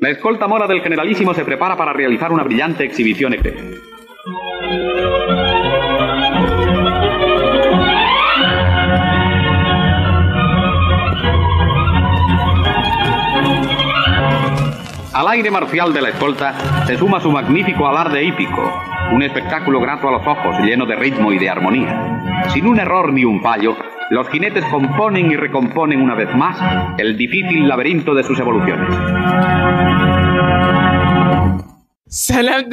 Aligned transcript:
La 0.00 0.08
escolta 0.08 0.48
mora 0.48 0.66
del 0.66 0.80
generalísimo 0.80 1.34
se 1.34 1.44
prepara 1.44 1.76
para 1.76 1.92
realizar 1.92 2.32
una 2.32 2.42
brillante 2.42 2.84
exhibición 2.84 3.34
Al 15.12 15.28
aire 15.28 15.50
marcial 15.50 15.92
de 15.92 16.00
la 16.00 16.08
escolta 16.08 16.54
se 16.86 16.96
suma 16.96 17.20
su 17.20 17.30
magnífico 17.30 17.86
alarde 17.86 18.24
hípico, 18.24 18.82
un 19.12 19.22
espectáculo 19.22 19.80
grato 19.80 20.08
a 20.08 20.12
los 20.12 20.26
ojos, 20.26 20.60
lleno 20.64 20.86
de 20.86 20.96
ritmo 20.96 21.30
y 21.30 21.38
de 21.38 21.50
armonía. 21.50 22.48
Sin 22.54 22.66
un 22.66 22.80
error 22.80 23.12
ni 23.12 23.26
un 23.26 23.42
fallo, 23.42 23.76
los 24.10 24.28
jinetes 24.28 24.64
componen 24.66 25.30
y 25.30 25.36
recomponen 25.36 26.00
una 26.02 26.16
vez 26.16 26.34
más 26.34 26.58
el 26.98 27.16
difícil 27.16 27.68
laberinto 27.68 28.12
de 28.12 28.24
sus 28.24 28.38
evoluciones. 28.40 28.88
Salam 32.06 32.64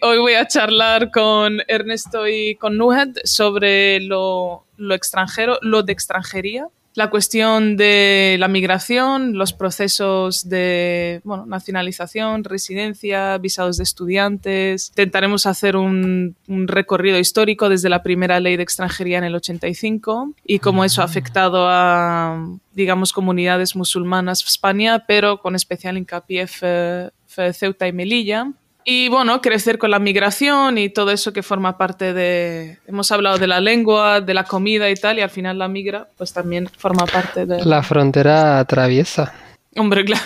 hoy 0.00 0.18
voy 0.18 0.32
a 0.32 0.48
charlar 0.48 1.10
con 1.10 1.58
Ernesto 1.68 2.26
y 2.26 2.54
con 2.54 2.78
Nuhed 2.78 3.18
sobre 3.24 4.00
lo, 4.00 4.64
lo 4.78 4.94
extranjero, 4.94 5.58
lo 5.60 5.82
de 5.82 5.92
extranjería 5.92 6.68
la 6.98 7.10
cuestión 7.10 7.76
de 7.76 8.34
la 8.40 8.48
migración, 8.48 9.38
los 9.38 9.52
procesos 9.52 10.48
de 10.48 11.20
bueno, 11.22 11.46
nacionalización, 11.46 12.42
residencia, 12.42 13.38
visados 13.38 13.76
de 13.76 13.84
estudiantes. 13.84 14.88
Intentaremos 14.88 15.46
hacer 15.46 15.76
un, 15.76 16.34
un, 16.48 16.66
recorrido 16.66 17.16
histórico 17.20 17.68
desde 17.68 17.88
la 17.88 18.02
primera 18.02 18.40
ley 18.40 18.56
de 18.56 18.64
extranjería 18.64 19.18
en 19.18 19.22
el 19.22 19.36
85 19.36 20.32
y 20.44 20.58
cómo 20.58 20.84
eso 20.84 21.00
ha 21.02 21.04
afectado 21.04 21.68
a, 21.68 22.44
digamos, 22.72 23.12
comunidades 23.12 23.76
musulmanas 23.76 24.40
de 24.40 24.48
España, 24.48 25.04
pero 25.06 25.40
con 25.40 25.54
especial 25.54 25.98
hincapié 25.98 26.48
en 26.60 27.54
Ceuta 27.54 27.86
y 27.86 27.92
Melilla 27.92 28.54
y 28.90 29.10
bueno, 29.10 29.42
crecer 29.42 29.76
con 29.76 29.90
la 29.90 29.98
migración 29.98 30.78
y 30.78 30.88
todo 30.88 31.10
eso 31.10 31.34
que 31.34 31.42
forma 31.42 31.76
parte 31.76 32.14
de... 32.14 32.78
Hemos 32.86 33.12
hablado 33.12 33.36
de 33.36 33.46
la 33.46 33.60
lengua, 33.60 34.22
de 34.22 34.32
la 34.32 34.44
comida 34.44 34.88
y 34.88 34.94
tal, 34.94 35.18
y 35.18 35.20
al 35.20 35.28
final 35.28 35.58
la 35.58 35.68
migra 35.68 36.08
pues 36.16 36.32
también 36.32 36.70
forma 36.74 37.04
parte 37.04 37.44
de... 37.44 37.62
La 37.66 37.82
frontera 37.82 38.58
atraviesa. 38.58 39.34
Hombre, 39.76 40.04
claro, 40.06 40.24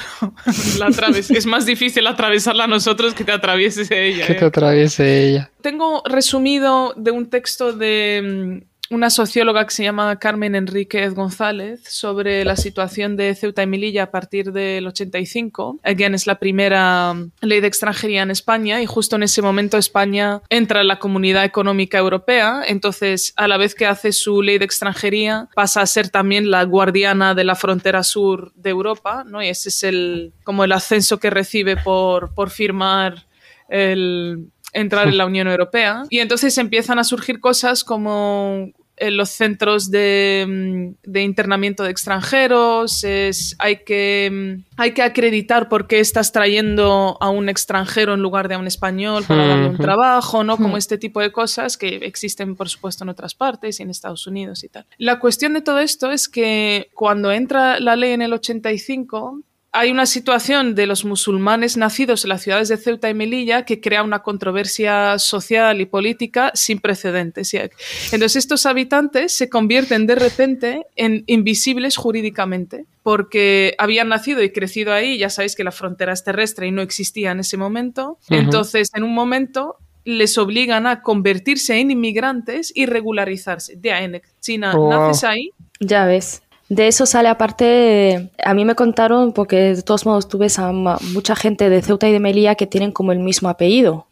la 0.78 0.86
es 1.18 1.44
más 1.44 1.66
difícil 1.66 2.06
atravesarla 2.06 2.64
a 2.64 2.68
nosotros 2.68 3.14
que 3.14 3.24
te 3.24 3.32
atraviese 3.32 3.82
ella. 3.90 4.28
Que 4.28 4.34
te 4.34 4.44
¿eh? 4.44 4.48
atraviese 4.48 5.28
ella. 5.28 5.50
Tengo 5.60 6.04
resumido 6.04 6.94
de 6.96 7.10
un 7.10 7.30
texto 7.30 7.72
de 7.72 8.62
una 8.92 9.08
socióloga 9.08 9.64
que 9.64 9.74
se 9.74 9.84
llama 9.84 10.18
Carmen 10.18 10.54
Enríquez 10.54 11.14
González 11.14 11.80
sobre 11.88 12.44
la 12.44 12.56
situación 12.56 13.16
de 13.16 13.34
Ceuta 13.34 13.62
y 13.62 13.66
Melilla 13.66 14.04
a 14.04 14.10
partir 14.10 14.52
del 14.52 14.86
85. 14.86 15.80
Again, 15.82 16.14
es 16.14 16.26
la 16.26 16.38
primera 16.38 17.14
ley 17.40 17.60
de 17.60 17.66
extranjería 17.66 18.22
en 18.22 18.30
España 18.30 18.82
y 18.82 18.86
justo 18.86 19.16
en 19.16 19.22
ese 19.22 19.40
momento 19.40 19.78
España 19.78 20.42
entra 20.50 20.82
en 20.82 20.88
la 20.88 20.98
Comunidad 20.98 21.44
Económica 21.44 21.98
Europea. 21.98 22.62
Entonces, 22.66 23.32
a 23.36 23.48
la 23.48 23.56
vez 23.56 23.74
que 23.74 23.86
hace 23.86 24.12
su 24.12 24.42
ley 24.42 24.58
de 24.58 24.66
extranjería, 24.66 25.48
pasa 25.54 25.80
a 25.80 25.86
ser 25.86 26.10
también 26.10 26.50
la 26.50 26.64
guardiana 26.64 27.34
de 27.34 27.44
la 27.44 27.54
frontera 27.54 28.02
sur 28.02 28.52
de 28.54 28.70
Europa, 28.70 29.24
¿no? 29.26 29.42
Y 29.42 29.48
ese 29.48 29.70
es 29.70 29.82
el, 29.84 30.34
como 30.44 30.64
el 30.64 30.72
ascenso 30.72 31.18
que 31.18 31.30
recibe 31.30 31.76
por, 31.76 32.34
por 32.34 32.50
firmar 32.50 33.26
el, 33.68 34.50
entrar 34.72 35.08
en 35.08 35.18
la 35.18 35.26
Unión 35.26 35.48
Europea. 35.48 36.04
Y 36.10 36.18
entonces 36.18 36.56
empiezan 36.58 36.98
a 36.98 37.04
surgir 37.04 37.40
cosas 37.40 37.84
como 37.84 38.72
los 39.10 39.30
centros 39.30 39.90
de, 39.90 40.46
mm, 40.48 41.10
de, 41.10 41.22
internamiento 41.22 41.82
de 41.82 41.90
extranjeros, 41.90 43.04
es, 43.04 43.56
hay, 43.58 43.82
que, 43.84 44.30
mm, 44.32 44.64
hay 44.76 44.92
que 44.92 45.02
acreditar 45.02 45.68
por 45.68 45.86
qué 45.86 46.00
estás 46.00 46.32
trayendo 46.32 47.16
a 47.20 47.30
un 47.30 47.48
extranjero 47.48 48.14
en 48.14 48.20
lugar 48.20 48.48
de 48.48 48.54
a 48.54 48.58
un 48.58 48.66
español 48.66 49.24
para 49.26 49.46
darle 49.46 49.68
un 49.68 49.78
trabajo, 49.78 50.44
¿no? 50.44 50.56
Como 50.56 50.76
este 50.76 50.98
tipo 50.98 51.20
de 51.20 51.32
cosas 51.32 51.76
que 51.76 51.96
existen, 51.96 52.56
por 52.56 52.68
supuesto, 52.68 53.04
en 53.04 53.10
otras 53.10 53.34
partes 53.34 53.80
y 53.80 53.82
en 53.82 53.90
Estados 53.90 54.26
Unidos 54.26 54.62
y 54.64 54.68
tal. 54.68 54.86
La 54.98 55.18
cuestión 55.18 55.54
de 55.54 55.62
todo 55.62 55.78
esto 55.78 56.10
es 56.10 56.28
que 56.28 56.90
cuando 56.94 57.32
entra 57.32 57.80
la 57.80 57.96
ley 57.96 58.12
en 58.12 58.22
el 58.22 58.32
85, 58.32 59.40
hay 59.74 59.90
una 59.90 60.04
situación 60.04 60.74
de 60.74 60.86
los 60.86 61.06
musulmanes 61.06 61.78
nacidos 61.78 62.24
en 62.24 62.28
las 62.28 62.42
ciudades 62.42 62.68
de 62.68 62.76
Ceuta 62.76 63.08
y 63.08 63.14
Melilla 63.14 63.64
que 63.64 63.80
crea 63.80 64.02
una 64.02 64.22
controversia 64.22 65.18
social 65.18 65.80
y 65.80 65.86
política 65.86 66.50
sin 66.54 66.78
precedentes. 66.78 67.54
Entonces 67.54 68.36
estos 68.36 68.66
habitantes 68.66 69.32
se 69.32 69.48
convierten 69.48 70.06
de 70.06 70.14
repente 70.14 70.86
en 70.94 71.24
invisibles 71.26 71.96
jurídicamente 71.96 72.84
porque 73.02 73.74
habían 73.78 74.10
nacido 74.10 74.42
y 74.42 74.52
crecido 74.52 74.92
ahí, 74.92 75.16
ya 75.16 75.30
sabéis 75.30 75.56
que 75.56 75.64
la 75.64 75.72
frontera 75.72 76.12
es 76.12 76.22
terrestre 76.22 76.66
y 76.66 76.70
no 76.70 76.82
existía 76.82 77.30
en 77.30 77.40
ese 77.40 77.56
momento. 77.56 78.18
Entonces 78.28 78.90
en 78.94 79.04
un 79.04 79.14
momento 79.14 79.78
les 80.04 80.36
obligan 80.36 80.86
a 80.86 81.00
convertirse 81.00 81.78
en 81.78 81.90
inmigrantes 81.90 82.72
y 82.74 82.84
regularizarse. 82.84 83.76
De 83.76 83.92
ahí, 83.92 84.20
China, 84.40 84.74
naces 84.74 85.24
ahí. 85.24 85.50
Ya 85.80 86.04
ves. 86.04 86.42
De 86.72 86.86
eso 86.86 87.04
sale 87.04 87.28
aparte, 87.28 88.30
a 88.42 88.54
mí 88.54 88.64
me 88.64 88.74
contaron, 88.74 89.34
porque 89.34 89.74
de 89.74 89.82
todos 89.82 90.06
modos 90.06 90.26
tú 90.26 90.38
ves 90.38 90.58
a 90.58 90.72
mucha 90.72 91.36
gente 91.36 91.68
de 91.68 91.82
Ceuta 91.82 92.08
y 92.08 92.12
de 92.12 92.18
Melilla 92.18 92.54
que 92.54 92.66
tienen 92.66 92.92
como 92.92 93.12
el 93.12 93.18
mismo 93.18 93.50
apellido, 93.50 94.06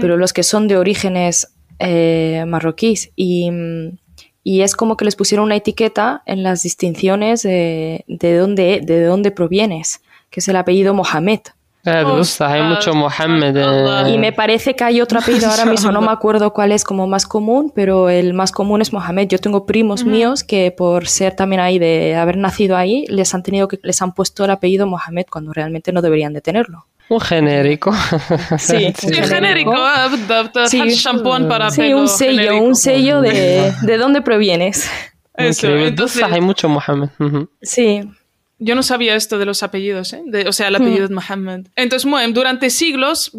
pero 0.00 0.16
los 0.16 0.32
que 0.32 0.42
son 0.42 0.68
de 0.68 0.78
orígenes 0.78 1.52
eh, 1.78 2.44
marroquíes. 2.46 3.10
Y, 3.14 3.50
y, 4.42 4.62
es 4.62 4.74
como 4.74 4.96
que 4.96 5.04
les 5.04 5.16
pusieron 5.16 5.44
una 5.44 5.56
etiqueta 5.56 6.22
en 6.24 6.42
las 6.42 6.62
distinciones 6.62 7.42
de, 7.42 8.06
de, 8.08 8.36
dónde, 8.38 8.80
de 8.82 9.04
dónde 9.04 9.30
provienes, 9.30 10.00
que 10.30 10.40
es 10.40 10.48
el 10.48 10.56
apellido 10.56 10.94
Mohamed. 10.94 11.40
Eh, 11.84 12.04
hay 12.40 12.62
mucho 12.62 12.94
Mohammed. 12.94 14.08
Y 14.08 14.18
me 14.18 14.32
parece 14.32 14.76
que 14.76 14.84
hay 14.84 15.00
otro 15.00 15.18
apellido 15.18 15.50
ahora 15.50 15.64
mismo, 15.64 15.90
no 15.90 16.00
me 16.00 16.12
acuerdo 16.12 16.52
cuál 16.52 16.70
es 16.70 16.84
como 16.84 17.08
más 17.08 17.26
común, 17.26 17.72
pero 17.74 18.08
el 18.08 18.34
más 18.34 18.52
común 18.52 18.80
es 18.82 18.92
Mohamed. 18.92 19.28
Yo 19.28 19.38
tengo 19.38 19.66
primos 19.66 20.04
míos 20.04 20.44
que 20.44 20.70
por 20.70 21.08
ser 21.08 21.34
también 21.34 21.60
ahí, 21.60 21.78
de 21.78 22.14
haber 22.14 22.36
nacido 22.36 22.76
ahí, 22.76 23.04
les 23.08 23.34
han 23.34 23.42
tenido 23.42 23.66
que 23.66 23.80
les 23.82 24.00
han 24.00 24.12
puesto 24.12 24.44
el 24.44 24.50
apellido 24.50 24.86
Mohamed 24.86 25.26
cuando 25.30 25.52
realmente 25.52 25.92
no 25.92 26.02
deberían 26.02 26.32
de 26.32 26.40
tenerlo. 26.40 26.86
Un 27.08 27.20
genérico. 27.20 27.92
Sí, 28.58 28.92
sí 28.96 29.14
genérico. 29.14 29.74
Sí, 30.66 30.82
para 31.48 31.70
sí 31.70 31.92
un 31.92 32.08
sello, 32.08 32.62
un 32.62 32.76
sello 32.76 33.20
de, 33.20 33.72
de 33.82 33.98
dónde 33.98 34.22
provienes. 34.22 34.88
Eso, 35.34 35.66
entonces... 35.68 36.22
Hay 36.22 36.40
mucho 36.40 36.68
Mohamed. 36.68 37.08
Sí. 37.60 38.02
Yo 38.64 38.76
no 38.76 38.84
sabía 38.84 39.16
esto 39.16 39.38
de 39.38 39.44
los 39.44 39.64
apellidos, 39.64 40.12
¿eh? 40.12 40.22
o 40.46 40.52
sea, 40.52 40.68
el 40.68 40.76
apellido 40.76 41.08
de 41.08 41.14
Mohammed. 41.14 41.66
Entonces, 41.74 42.08
bueno, 42.08 42.32
durante 42.32 42.70
siglos, 42.70 43.32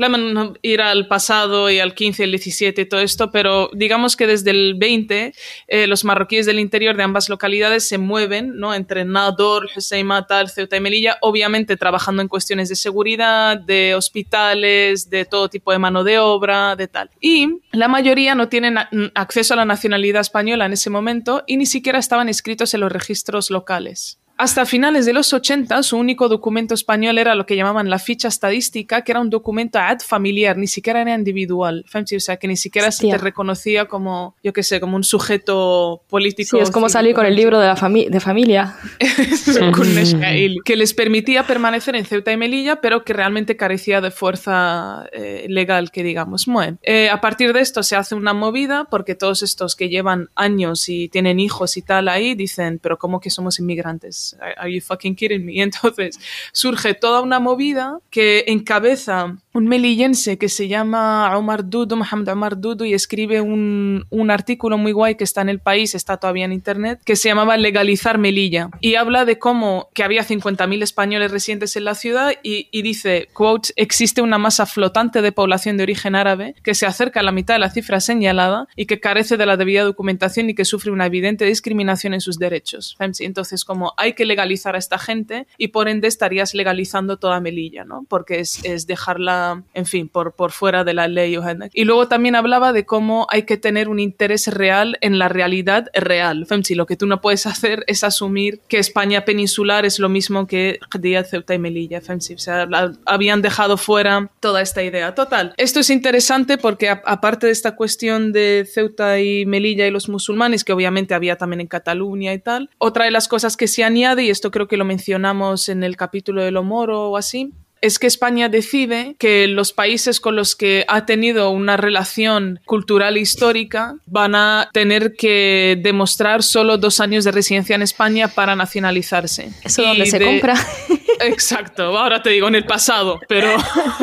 ir 0.62 0.82
al 0.82 1.08
pasado 1.08 1.70
y 1.70 1.80
al 1.80 1.94
15, 1.94 2.26
el 2.26 2.32
17 2.32 2.82
y 2.82 2.86
todo 2.86 3.00
esto, 3.00 3.32
pero 3.32 3.70
digamos 3.74 4.18
que 4.18 4.28
desde 4.28 4.52
el 4.52 4.74
20, 4.74 5.34
eh, 5.70 5.88
los 5.88 6.04
marroquíes 6.04 6.46
del 6.46 6.60
interior 6.60 6.98
de 6.98 7.04
ambas 7.04 7.30
localidades 7.30 7.88
se 7.88 7.98
mueven, 7.98 8.58
¿no? 8.60 8.74
Entre 8.76 9.06
Nador, 9.06 9.70
Hussein 9.74 10.10
Tal, 10.28 10.50
Ceuta 10.50 10.76
y 10.76 10.82
Melilla, 10.82 11.18
obviamente 11.22 11.78
trabajando 11.78 12.22
en 12.22 12.28
cuestiones 12.28 12.68
de 12.68 12.76
seguridad, 12.76 13.58
de 13.58 13.96
hospitales, 13.96 15.10
de 15.10 15.24
todo 15.24 15.48
tipo 15.48 15.72
de 15.72 15.80
mano 15.80 16.04
de 16.04 16.20
obra, 16.20 16.76
de 16.76 16.90
tal. 16.90 17.10
Y 17.22 17.62
la 17.72 17.88
mayoría 17.88 18.36
no 18.36 18.50
tienen 18.50 18.78
acceso 19.16 19.54
a 19.54 19.58
la 19.58 19.64
nacionalidad 19.64 20.20
española 20.20 20.66
en 20.66 20.74
ese 20.74 20.90
momento 20.90 21.46
y 21.48 21.56
ni 21.56 21.66
siquiera 21.66 21.98
estaban 21.98 22.28
inscritos 22.28 22.74
en 22.74 22.82
los 22.82 22.92
registros 22.92 23.50
locales. 23.50 24.20
Hasta 24.36 24.66
finales 24.66 25.06
de 25.06 25.14
los 25.14 25.32
80, 25.32 25.84
su 25.84 25.96
único 25.96 26.28
documento 26.28 26.74
español 26.74 27.20
era 27.20 27.36
lo 27.36 27.46
que 27.46 27.56
llamaban 27.56 27.90
la 27.90 28.00
ficha 28.00 28.28
estadística, 28.28 29.04
que 29.04 29.12
era 29.12 29.22
un 29.22 29.30
documento 29.30 29.78
ad 29.78 30.00
familiar, 30.00 30.58
ni 30.58 30.66
siquiera 30.66 31.02
era 31.02 31.14
individual. 31.14 31.86
O 31.94 32.20
sea, 32.20 32.38
que 32.38 32.48
ni 32.48 32.58
siquiera 32.58 32.92
se 32.92 33.08
te 33.08 33.18
reconocía 33.18 33.86
como, 33.86 34.36
yo 34.44 34.52
qué 34.52 34.64
sé, 34.64 34.80
como 34.80 34.96
un 34.96 35.04
sujeto 35.04 36.02
político. 36.10 36.58
Sí, 36.58 36.64
es 36.64 36.72
como 36.72 36.90
salir 36.90 37.14
con 37.14 37.28
el 37.28 37.36
libro 37.36 37.60
de, 37.60 37.68
la 37.68 37.76
de 37.76 38.20
familia. 38.20 38.76
que 40.66 40.76
les 40.76 40.94
permitía 40.96 41.46
permanecer 41.46 41.96
en 41.96 42.06
Ceuta 42.06 42.32
y 42.32 42.38
Melilla, 42.38 42.82
pero 42.82 43.04
que 43.04 43.14
realmente 43.14 43.56
carecía 43.56 44.02
de 44.02 44.10
fuerza 44.10 45.06
eh, 45.14 45.46
legal, 45.48 45.92
que 45.92 46.04
digamos. 46.04 46.48
Bueno, 46.48 46.80
eh, 46.82 47.10
a 47.10 47.22
partir 47.22 47.54
de 47.54 47.62
esto 47.62 47.84
se 47.84 47.96
hace 47.96 48.16
una 48.16 48.34
movida, 48.34 48.86
porque 48.90 49.14
todos 49.14 49.44
estos 49.44 49.76
que 49.76 49.90
llevan 49.90 50.30
años 50.34 50.90
y 50.90 51.08
tienen 51.10 51.40
hijos 51.40 51.78
y 51.78 51.84
tal 51.84 52.08
ahí, 52.08 52.34
dicen, 52.34 52.80
pero 52.82 52.98
¿cómo 52.98 53.20
que 53.20 53.30
somos 53.30 53.60
inmigrantes? 53.60 54.23
Are 54.58 54.70
you 54.70 54.82
fucking 54.82 55.16
kidding 55.16 55.46
me? 55.46 55.62
Entonces 55.62 56.20
surge 56.52 56.94
toda 56.94 57.22
una 57.22 57.40
movida 57.40 58.00
que 58.10 58.46
encabeza 58.48 59.38
un 59.54 59.68
melillense 59.68 60.38
que 60.38 60.50
se 60.50 60.68
llama 60.68 61.38
Omar 61.38 61.70
Dudu, 61.70 61.96
Mohamed 61.96 62.28
Omar 62.30 62.60
Dudu, 62.60 62.86
y 62.86 62.94
escribe 62.94 63.42
un, 63.42 64.06
un, 64.10 64.32
artículo 64.32 64.78
muy 64.78 64.92
guay 64.92 65.16
que 65.16 65.24
está 65.24 65.42
en 65.42 65.50
el 65.50 65.60
país, 65.60 65.94
está 65.94 66.18
todavía 66.18 66.46
en 66.46 66.54
internet, 66.54 67.00
que 67.06 67.16
se 67.16 67.30
llamaba 67.30 67.56
Legalizar 67.58 68.18
Melilla. 68.18 68.70
Y 68.80 68.96
habla 68.96 69.26
de 69.26 69.38
cómo 69.38 69.90
que 69.94 70.04
había 70.04 70.26
50.000 70.26 70.82
españoles 70.82 71.32
residentes 71.32 71.76
en 71.76 71.86
la 71.86 71.96
ciudad 71.96 72.34
y, 72.42 72.82
dice, 72.82 73.30
quote, 73.34 73.74
existe 73.76 74.22
una 74.22 74.38
masa 74.38 74.66
flotante 74.66 75.22
de 75.22 75.32
población 75.32 75.78
de 75.78 75.84
origen 75.84 76.16
árabe 76.16 76.56
que 76.64 76.74
se 76.74 76.86
acerca 76.86 77.20
a 77.20 77.24
la 77.24 77.32
mitad 77.32 77.56
de 77.56 77.60
la 77.60 77.70
cifra 77.70 78.00
señalada 78.00 78.68
y 78.76 78.86
que 78.86 79.00
carece 79.00 79.38
de 79.38 79.46
la 79.46 79.58
debida 79.58 79.84
documentación 79.84 80.50
y 80.50 80.56
que 80.56 80.66
sufre 80.66 80.92
una 80.92 81.06
evidente 81.06 81.46
discriminación 81.46 82.14
en 82.14 82.22
sus 82.22 82.40
derechos. 82.40 82.98
Entonces, 83.00 83.66
como 83.66 83.94
hay 83.98 84.14
que 84.14 84.26
legalizar 84.26 84.76
a 84.76 84.80
esta 84.80 84.98
gente 84.98 85.46
y 85.58 85.70
por 85.70 85.88
ende 85.88 86.08
estarías 86.08 86.54
legalizando 86.54 87.18
toda 87.18 87.40
Melilla, 87.40 87.84
¿no? 87.86 88.06
Porque 88.10 88.40
es, 88.40 88.64
es 88.64 88.88
dejarla, 88.88 89.43
en 89.74 89.86
fin, 89.86 90.10
por, 90.10 90.34
por 90.34 90.52
fuera 90.52 90.84
de 90.84 90.94
la 90.94 91.08
ley. 91.08 91.38
Y 91.74 91.86
luego 91.86 92.08
también 92.08 92.36
hablaba 92.36 92.74
de 92.74 92.86
cómo 92.86 93.28
hay 93.30 93.44
que 93.44 93.58
tener 93.58 93.90
un 93.90 94.00
interés 94.00 94.48
real 94.48 94.98
en 95.02 95.20
la 95.20 95.30
realidad 95.30 95.90
real. 95.94 96.46
Si 96.64 96.76
lo 96.76 96.86
que 96.86 96.96
tú 96.96 97.08
no 97.08 97.22
puedes 97.22 97.46
hacer 97.46 97.84
es 97.88 98.04
asumir 98.04 98.62
que 98.68 98.78
España 98.78 99.26
peninsular 99.26 99.86
es 99.86 100.00
lo 100.00 100.10
mismo 100.10 100.48
que 100.48 100.80
Qadiyat, 100.90 101.28
Ceuta 101.28 101.54
y 101.54 101.60
Melilla. 101.60 102.02
O 102.08 102.20
sea, 102.20 102.68
habían 103.06 103.42
dejado 103.42 103.78
fuera 103.78 104.30
toda 104.40 104.62
esta 104.62 104.84
idea. 104.84 105.16
Total. 105.16 105.54
Esto 105.58 105.80
es 105.80 105.90
interesante 105.90 106.58
porque 106.58 106.90
aparte 106.90 107.48
de 107.48 107.52
esta 107.52 107.76
cuestión 107.76 108.32
de 108.32 108.68
Ceuta 108.72 109.20
y 109.20 109.46
Melilla 109.46 109.88
y 109.88 109.92
los 109.92 110.10
musulmanes, 110.10 110.64
que 110.64 110.74
obviamente 110.74 111.14
había 111.14 111.38
también 111.38 111.62
en 111.62 111.68
Cataluña 111.68 112.34
y 112.34 112.40
tal, 112.40 112.70
otra 112.78 113.06
de 113.06 113.12
las 113.12 113.28
cosas 113.28 113.58
que 113.58 113.68
se 113.68 113.84
añade, 113.84 114.24
y 114.24 114.30
esto 114.30 114.52
creo 114.52 114.68
que 114.68 114.78
lo 114.78 114.86
mencionamos 114.86 115.70
en 115.70 115.84
el 115.84 115.98
capítulo 115.98 116.44
de 116.44 116.52
lo 116.52 116.64
moro 116.64 117.10
o 117.10 117.18
así, 117.18 117.54
es 117.84 118.00
que 118.00 118.08
España 118.08 118.48
decide 118.48 119.18
que 119.20 119.46
los 119.50 119.74
países 119.74 120.22
con 120.22 120.38
los 120.38 120.56
que 120.56 120.86
ha 120.88 121.06
tenido 121.06 121.50
una 121.50 121.76
relación 121.76 122.62
cultural 122.64 123.18
e 123.18 123.20
histórica 123.20 123.96
van 124.06 124.36
a 124.36 124.70
tener 124.72 125.16
que 125.18 125.78
demostrar 125.84 126.44
solo 126.44 126.78
dos 126.78 127.02
años 127.02 127.26
de 127.26 127.34
residencia 127.34 127.76
en 127.76 127.82
España 127.82 128.30
para 128.30 128.56
nacionalizarse. 128.56 129.50
Eso 129.66 129.82
donde 129.82 130.06
se 130.06 130.24
compra. 130.24 130.56
Exacto, 131.20 131.98
ahora 132.00 132.24
te 132.24 132.30
digo 132.30 132.48
en 132.48 132.56
el 132.56 132.66
pasado, 132.66 133.20
pero 133.28 133.50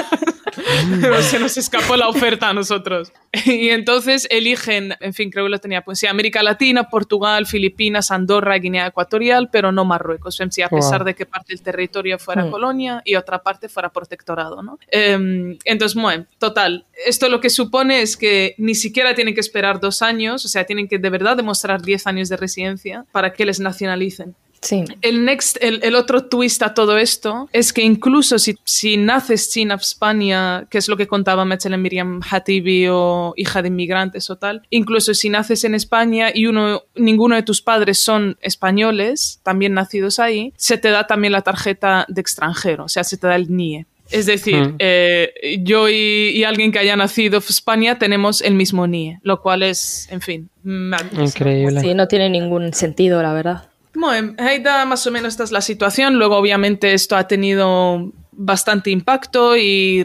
se 1.22 1.38
nos 1.38 1.56
escapó 1.56 1.96
la 1.96 2.08
oferta 2.08 2.48
a 2.48 2.54
nosotros. 2.54 3.12
Y 3.44 3.68
entonces 3.68 4.26
eligen, 4.30 4.94
en 5.00 5.14
fin, 5.14 5.30
creo 5.30 5.44
que 5.44 5.50
lo 5.50 5.58
tenía, 5.58 5.82
pues 5.82 5.98
sí, 5.98 6.06
América 6.06 6.42
Latina, 6.42 6.88
Portugal, 6.88 7.46
Filipinas, 7.46 8.10
Andorra, 8.10 8.56
Guinea 8.56 8.88
Ecuatorial, 8.88 9.50
pero 9.50 9.72
no 9.72 9.84
Marruecos, 9.84 10.40
a 10.40 10.68
pesar 10.68 11.04
de 11.04 11.14
que 11.14 11.26
parte 11.26 11.52
del 11.52 11.62
territorio 11.62 12.18
fuera 12.18 12.44
hmm. 12.44 12.50
colonia 12.50 13.02
y 13.04 13.14
otra 13.14 13.42
parte 13.42 13.68
fuera 13.68 13.90
protectorado, 13.90 14.62
¿no? 14.62 14.78
Em, 14.90 15.58
entonces, 15.64 16.00
bueno, 16.00 16.26
total, 16.38 16.86
esto 17.06 17.28
lo 17.28 17.40
que 17.40 17.50
supone 17.50 18.02
es 18.02 18.16
que 18.16 18.54
ni 18.58 18.74
siquiera 18.74 19.14
tienen 19.14 19.34
que 19.34 19.40
esperar 19.40 19.80
dos 19.80 20.02
años, 20.02 20.44
o 20.44 20.48
sea, 20.48 20.64
tienen 20.64 20.88
que 20.88 20.98
de 20.98 21.10
verdad 21.10 21.36
demostrar 21.36 21.82
10 21.82 22.06
años 22.06 22.28
de 22.28 22.36
residencia 22.36 23.04
para 23.12 23.32
que 23.32 23.44
les 23.44 23.60
nacionalicen. 23.60 24.34
Sí. 24.62 24.84
El, 25.00 25.24
next, 25.24 25.56
el, 25.62 25.94
otro 25.94 26.26
twist 26.26 26.62
a 26.62 26.74
todo 26.74 26.98
esto 26.98 27.48
es 27.52 27.72
que 27.72 27.82
incluso 27.82 28.38
si, 28.38 28.56
si 28.64 28.98
naces 28.98 29.50
sin 29.50 29.70
España, 29.70 30.66
que 30.68 30.76
es 30.76 30.88
lo 30.88 30.98
que 30.98 31.06
contaba 31.06 31.46
Metzelen 31.46 31.80
Miriam 31.80 32.20
Hatibi 32.28 32.88
o 32.88 33.32
hija 33.36 33.62
de 33.62 33.68
inmigrantes 33.68 34.28
o 34.28 34.36
tal, 34.36 34.62
incluso 34.68 35.14
si 35.14 35.30
naces 35.30 35.64
en 35.64 35.74
España 35.74 36.30
y 36.32 36.46
uno, 36.46 36.82
ninguno 36.94 37.36
de 37.36 37.42
tus 37.42 37.62
padres 37.62 38.00
son 38.00 38.36
españoles, 38.42 39.40
también 39.42 39.72
nacidos 39.72 40.18
ahí, 40.18 40.52
se 40.56 40.76
te 40.76 40.90
da 40.90 41.06
también 41.06 41.32
la 41.32 41.40
tarjeta 41.40 42.04
de 42.08 42.20
extranjero, 42.20 42.84
o 42.84 42.88
sea, 42.88 43.02
se 43.02 43.16
te 43.16 43.26
da 43.26 43.36
el 43.36 43.54
NIE. 43.54 43.86
Es 44.10 44.26
decir, 44.26 44.56
hmm. 44.56 44.76
eh, 44.80 45.60
yo 45.62 45.88
y, 45.88 46.42
alguien 46.44 46.72
que 46.72 46.80
haya 46.80 46.96
nacido 46.96 47.38
en 47.38 47.44
España 47.48 47.98
tenemos 47.98 48.42
el 48.42 48.54
mismo 48.54 48.86
NIE, 48.86 49.20
lo 49.22 49.40
cual 49.40 49.62
es, 49.62 50.08
en 50.10 50.20
fin, 50.20 50.50
increíble. 50.64 51.80
Sí, 51.80 51.94
no 51.94 52.08
tiene 52.08 52.28
ningún 52.28 52.74
sentido, 52.74 53.22
la 53.22 53.32
verdad. 53.32 53.69
Bueno, 54.00 54.34
Haida 54.38 54.84
más 54.86 55.06
o 55.06 55.10
menos 55.10 55.34
esta 55.34 55.44
es 55.44 55.52
la 55.52 55.60
situación. 55.60 56.18
Luego, 56.18 56.36
obviamente, 56.36 56.94
esto 56.94 57.16
ha 57.16 57.28
tenido 57.28 58.12
bastante 58.32 58.90
impacto 58.90 59.58
y 59.58 60.02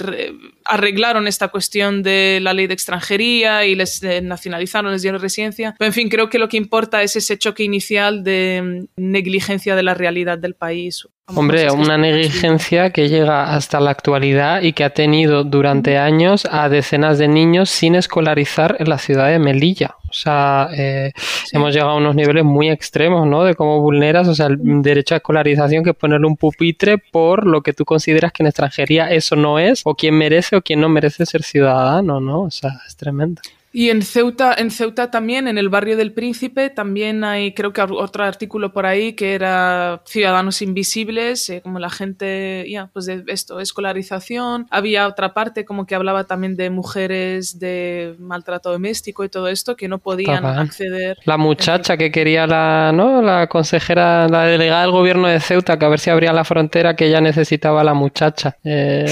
arreglaron 0.65 1.27
esta 1.27 1.47
cuestión 1.47 2.03
de 2.03 2.39
la 2.41 2.53
ley 2.53 2.67
de 2.67 2.73
extranjería 2.73 3.65
y 3.65 3.75
les 3.75 4.03
eh, 4.03 4.21
nacionalizaron, 4.21 4.91
les 4.91 5.01
dieron 5.01 5.21
residencia. 5.21 5.75
Pero, 5.79 5.87
en 5.87 5.93
fin, 5.93 6.09
creo 6.09 6.29
que 6.29 6.39
lo 6.39 6.49
que 6.49 6.57
importa 6.57 7.01
es 7.03 7.15
ese 7.15 7.37
choque 7.37 7.63
inicial 7.63 8.23
de 8.25 8.87
mm, 8.97 9.01
negligencia 9.01 9.75
de 9.77 9.83
la 9.83 9.93
realidad 9.93 10.37
del 10.37 10.55
país. 10.55 11.07
Hombre, 11.27 11.71
una 11.71 11.97
negligencia 11.97 12.91
que 12.91 13.07
llega 13.07 13.55
hasta 13.55 13.79
la 13.79 13.91
actualidad 13.91 14.61
y 14.61 14.73
que 14.73 14.83
ha 14.83 14.91
tenido 14.91 15.43
durante 15.43 15.97
años 15.97 16.45
a 16.51 16.67
decenas 16.67 17.17
de 17.17 17.29
niños 17.29 17.69
sin 17.69 17.95
escolarizar 17.95 18.75
en 18.79 18.89
la 18.89 18.99
ciudad 18.99 19.29
de 19.29 19.39
Melilla. 19.39 19.95
O 20.15 20.17
sea, 20.17 20.69
eh, 20.71 21.11
hemos 21.51 21.73
llegado 21.73 21.91
a 21.91 21.97
unos 21.97 22.15
niveles 22.15 22.45
muy 22.45 22.69
extremos, 22.69 23.27
¿no? 23.27 23.43
De 23.43 23.53
cómo 23.53 23.81
vulneras, 23.81 24.29
o 24.29 24.33
sea, 24.33 24.45
el 24.45 24.81
derecho 24.81 25.13
a 25.13 25.17
escolarización 25.17 25.83
que 25.83 25.93
ponerle 25.93 26.25
un 26.25 26.37
pupitre 26.37 26.97
por 26.97 27.45
lo 27.45 27.61
que 27.61 27.73
tú 27.73 27.83
consideras 27.83 28.31
que 28.31 28.41
en 28.43 28.47
extranjería 28.47 29.11
eso 29.11 29.35
no 29.35 29.59
es, 29.59 29.81
o 29.83 29.93
quien 29.93 30.17
merece 30.17 30.55
o 30.55 30.61
quien 30.61 30.79
no 30.79 30.87
merece 30.87 31.25
ser 31.25 31.43
ciudadano, 31.43 32.21
¿no? 32.21 32.43
O 32.43 32.51
sea, 32.51 32.79
es 32.87 32.95
tremendo. 32.95 33.41
Y 33.77 33.89
en 33.89 34.03
Ceuta, 34.03 34.55
en 34.57 34.71
Ceuta 34.71 35.11
también, 35.11 35.49
en 35.49 35.57
el 35.57 35.67
barrio 35.67 35.97
del 35.97 36.13
Príncipe, 36.13 36.69
también 36.69 37.25
hay, 37.25 37.53
creo 37.53 37.73
que 37.73 37.81
otro 37.81 38.23
artículo 38.23 38.71
por 38.71 38.85
ahí 38.85 39.11
que 39.11 39.35
era 39.35 40.01
ciudadanos 40.05 40.61
invisibles, 40.61 41.49
eh, 41.49 41.59
como 41.61 41.79
la 41.79 41.89
gente, 41.89 42.65
ya, 42.69 42.89
pues 42.93 43.05
de 43.05 43.25
esto, 43.27 43.59
escolarización. 43.59 44.65
Había 44.69 45.09
otra 45.09 45.33
parte 45.33 45.65
como 45.65 45.85
que 45.85 45.93
hablaba 45.93 46.23
también 46.23 46.55
de 46.55 46.69
mujeres 46.69 47.59
de 47.59 48.15
maltrato 48.17 48.71
doméstico 48.71 49.25
y 49.25 49.29
todo 49.29 49.49
esto 49.49 49.75
que 49.75 49.89
no 49.89 49.99
podían 49.99 50.45
acceder. 50.45 51.17
La 51.25 51.35
muchacha 51.35 51.97
que 51.97 52.13
quería 52.13 52.47
la, 52.47 52.93
¿no? 52.93 53.21
La 53.21 53.47
consejera, 53.47 54.29
la 54.29 54.45
delegada 54.45 54.83
del 54.83 54.91
gobierno 54.91 55.27
de 55.27 55.41
Ceuta, 55.41 55.77
que 55.77 55.83
a 55.83 55.89
ver 55.89 55.99
si 55.99 56.09
abría 56.09 56.31
la 56.31 56.45
frontera, 56.45 56.95
que 56.95 57.07
ella 57.07 57.19
necesitaba 57.19 57.81
a 57.81 57.83
la 57.83 57.93
muchacha. 57.93 58.55
Eh, 58.63 59.05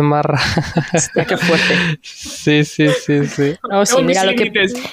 Marra. 0.00 0.38
qué 1.14 1.36
fuerte. 1.38 1.98
sí, 2.02 2.62
sí, 2.62 2.88
sí, 2.90 3.26
sí 3.26 3.56
sí, 3.86 4.02
mira 4.02 4.24
lo 4.24 4.34
que, 4.34 4.52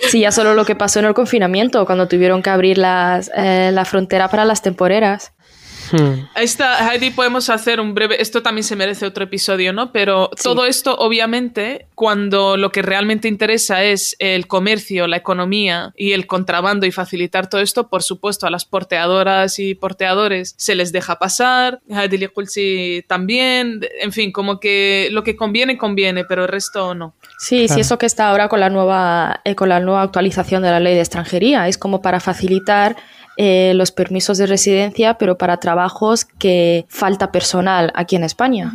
sí, 0.09 0.21
ya 0.21 0.31
solo 0.31 0.53
lo 0.53 0.65
que 0.65 0.75
pasó 0.75 0.99
en 0.99 1.05
el 1.05 1.13
confinamiento, 1.13 1.85
cuando 1.85 2.07
tuvieron 2.07 2.41
que 2.41 2.49
abrir 2.49 2.77
las, 2.77 3.31
eh, 3.35 3.71
la 3.73 3.85
frontera 3.85 4.29
para 4.29 4.45
las 4.45 4.61
temporeras. 4.61 5.32
Hmm. 5.93 6.25
Esta, 6.35 6.91
Heidi, 6.91 7.11
podemos 7.11 7.51
hacer 7.51 7.79
un 7.79 7.93
breve. 7.93 8.19
Esto 8.19 8.41
también 8.41 8.63
se 8.63 8.75
merece 8.75 9.05
otro 9.05 9.25
episodio, 9.25 9.73
¿no? 9.73 9.91
Pero 9.91 10.31
todo 10.41 10.65
esto, 10.65 10.95
obviamente, 10.97 11.85
cuando 11.93 12.57
lo 12.57 12.71
que 12.71 12.81
realmente 12.81 13.27
interesa 13.27 13.83
es 13.83 14.15
el 14.17 14.47
comercio, 14.47 15.05
la 15.05 15.17
economía 15.17 15.93
y 15.95 16.13
el 16.13 16.25
contrabando 16.25 16.87
y 16.87 16.91
facilitar 16.91 17.47
todo 17.47 17.61
esto, 17.61 17.89
por 17.89 18.01
supuesto, 18.01 18.47
a 18.47 18.49
las 18.49 18.65
porteadoras 18.65 19.59
y 19.59 19.75
porteadores 19.75 20.55
se 20.57 20.73
les 20.73 20.91
deja 20.91 21.19
pasar. 21.19 21.79
Heidi 21.87 22.17
Likulsi 22.17 23.05
también. 23.07 23.81
En 24.01 24.11
fin, 24.11 24.31
como 24.31 24.59
que 24.59 25.09
lo 25.11 25.23
que 25.23 25.35
conviene, 25.35 25.77
conviene, 25.77 26.25
pero 26.25 26.43
el 26.43 26.47
resto 26.47 26.95
no. 26.95 27.13
Sí, 27.37 27.67
sí, 27.67 27.81
eso 27.81 27.99
que 27.99 28.07
está 28.07 28.29
ahora 28.29 28.49
con 28.49 28.59
la 28.59 28.71
nueva, 28.71 29.41
eh, 29.45 29.53
con 29.53 29.69
la 29.69 29.79
nueva 29.79 30.01
actualización 30.01 30.63
de 30.63 30.71
la 30.71 30.79
ley 30.79 30.95
de 30.95 31.01
extranjería 31.01 31.67
es 31.67 31.77
como 31.77 32.01
para 32.01 32.19
facilitar 32.19 32.95
eh, 33.37 33.73
los 33.75 33.91
permisos 33.91 34.37
de 34.37 34.45
residencia, 34.45 35.15
pero 35.15 35.37
para 35.37 35.57
trabajos 35.57 36.25
que 36.25 36.85
falta 36.89 37.31
personal 37.31 37.91
aquí 37.95 38.15
en 38.15 38.23
España. 38.23 38.73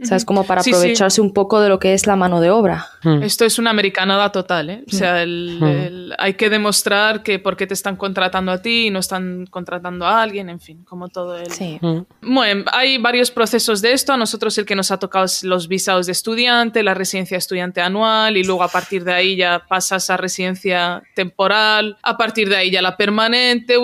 O 0.00 0.04
sea, 0.04 0.16
es 0.16 0.24
como 0.24 0.44
para 0.44 0.60
aprovecharse 0.60 1.20
un 1.20 1.32
poco 1.32 1.60
de 1.60 1.68
lo 1.68 1.78
que 1.78 1.92
es 1.92 2.06
la 2.06 2.14
mano 2.14 2.40
de 2.40 2.50
obra. 2.50 2.86
Hmm. 3.02 3.22
Esto 3.22 3.44
es 3.44 3.58
una 3.58 3.70
americanada 3.70 4.30
total, 4.30 4.70
¿eh? 4.70 4.84
O 4.86 4.94
sea, 4.94 5.24
hmm. 5.26 6.12
hay 6.18 6.34
que 6.34 6.50
demostrar 6.50 7.22
que 7.22 7.38
por 7.38 7.56
qué 7.56 7.66
te 7.66 7.74
están 7.74 7.96
contratando 7.96 8.52
a 8.52 8.62
ti 8.62 8.86
y 8.86 8.90
no 8.90 9.00
están 9.00 9.46
contratando 9.46 10.06
a 10.06 10.22
alguien, 10.22 10.48
en 10.50 10.60
fin, 10.60 10.84
como 10.84 11.08
todo 11.08 11.36
el... 11.36 11.50
Sí. 11.50 11.80
Bueno, 12.22 12.64
hay 12.72 12.98
varios 12.98 13.30
procesos 13.30 13.82
de 13.82 13.92
esto. 13.92 14.12
A 14.12 14.16
nosotros 14.16 14.56
el 14.58 14.66
que 14.66 14.76
nos 14.76 14.90
ha 14.90 14.98
tocado 14.98 15.24
es 15.24 15.42
los 15.42 15.66
visados 15.66 16.06
de 16.06 16.12
estudiante, 16.12 16.82
la 16.82 16.94
residencia 16.94 17.36
estudiante 17.36 17.80
anual 17.80 18.36
y 18.36 18.44
luego 18.44 18.62
a 18.62 18.68
partir 18.68 19.02
de 19.04 19.12
ahí 19.12 19.36
ya 19.36 19.64
pasas 19.68 20.10
a 20.10 20.16
residencia 20.16 21.02
temporal, 21.14 21.96
a 22.02 22.16
partir 22.16 22.48
de 22.48 22.56
ahí 22.56 22.70
ya 22.70 22.82
la 22.82 22.96
permanente, 22.96 23.76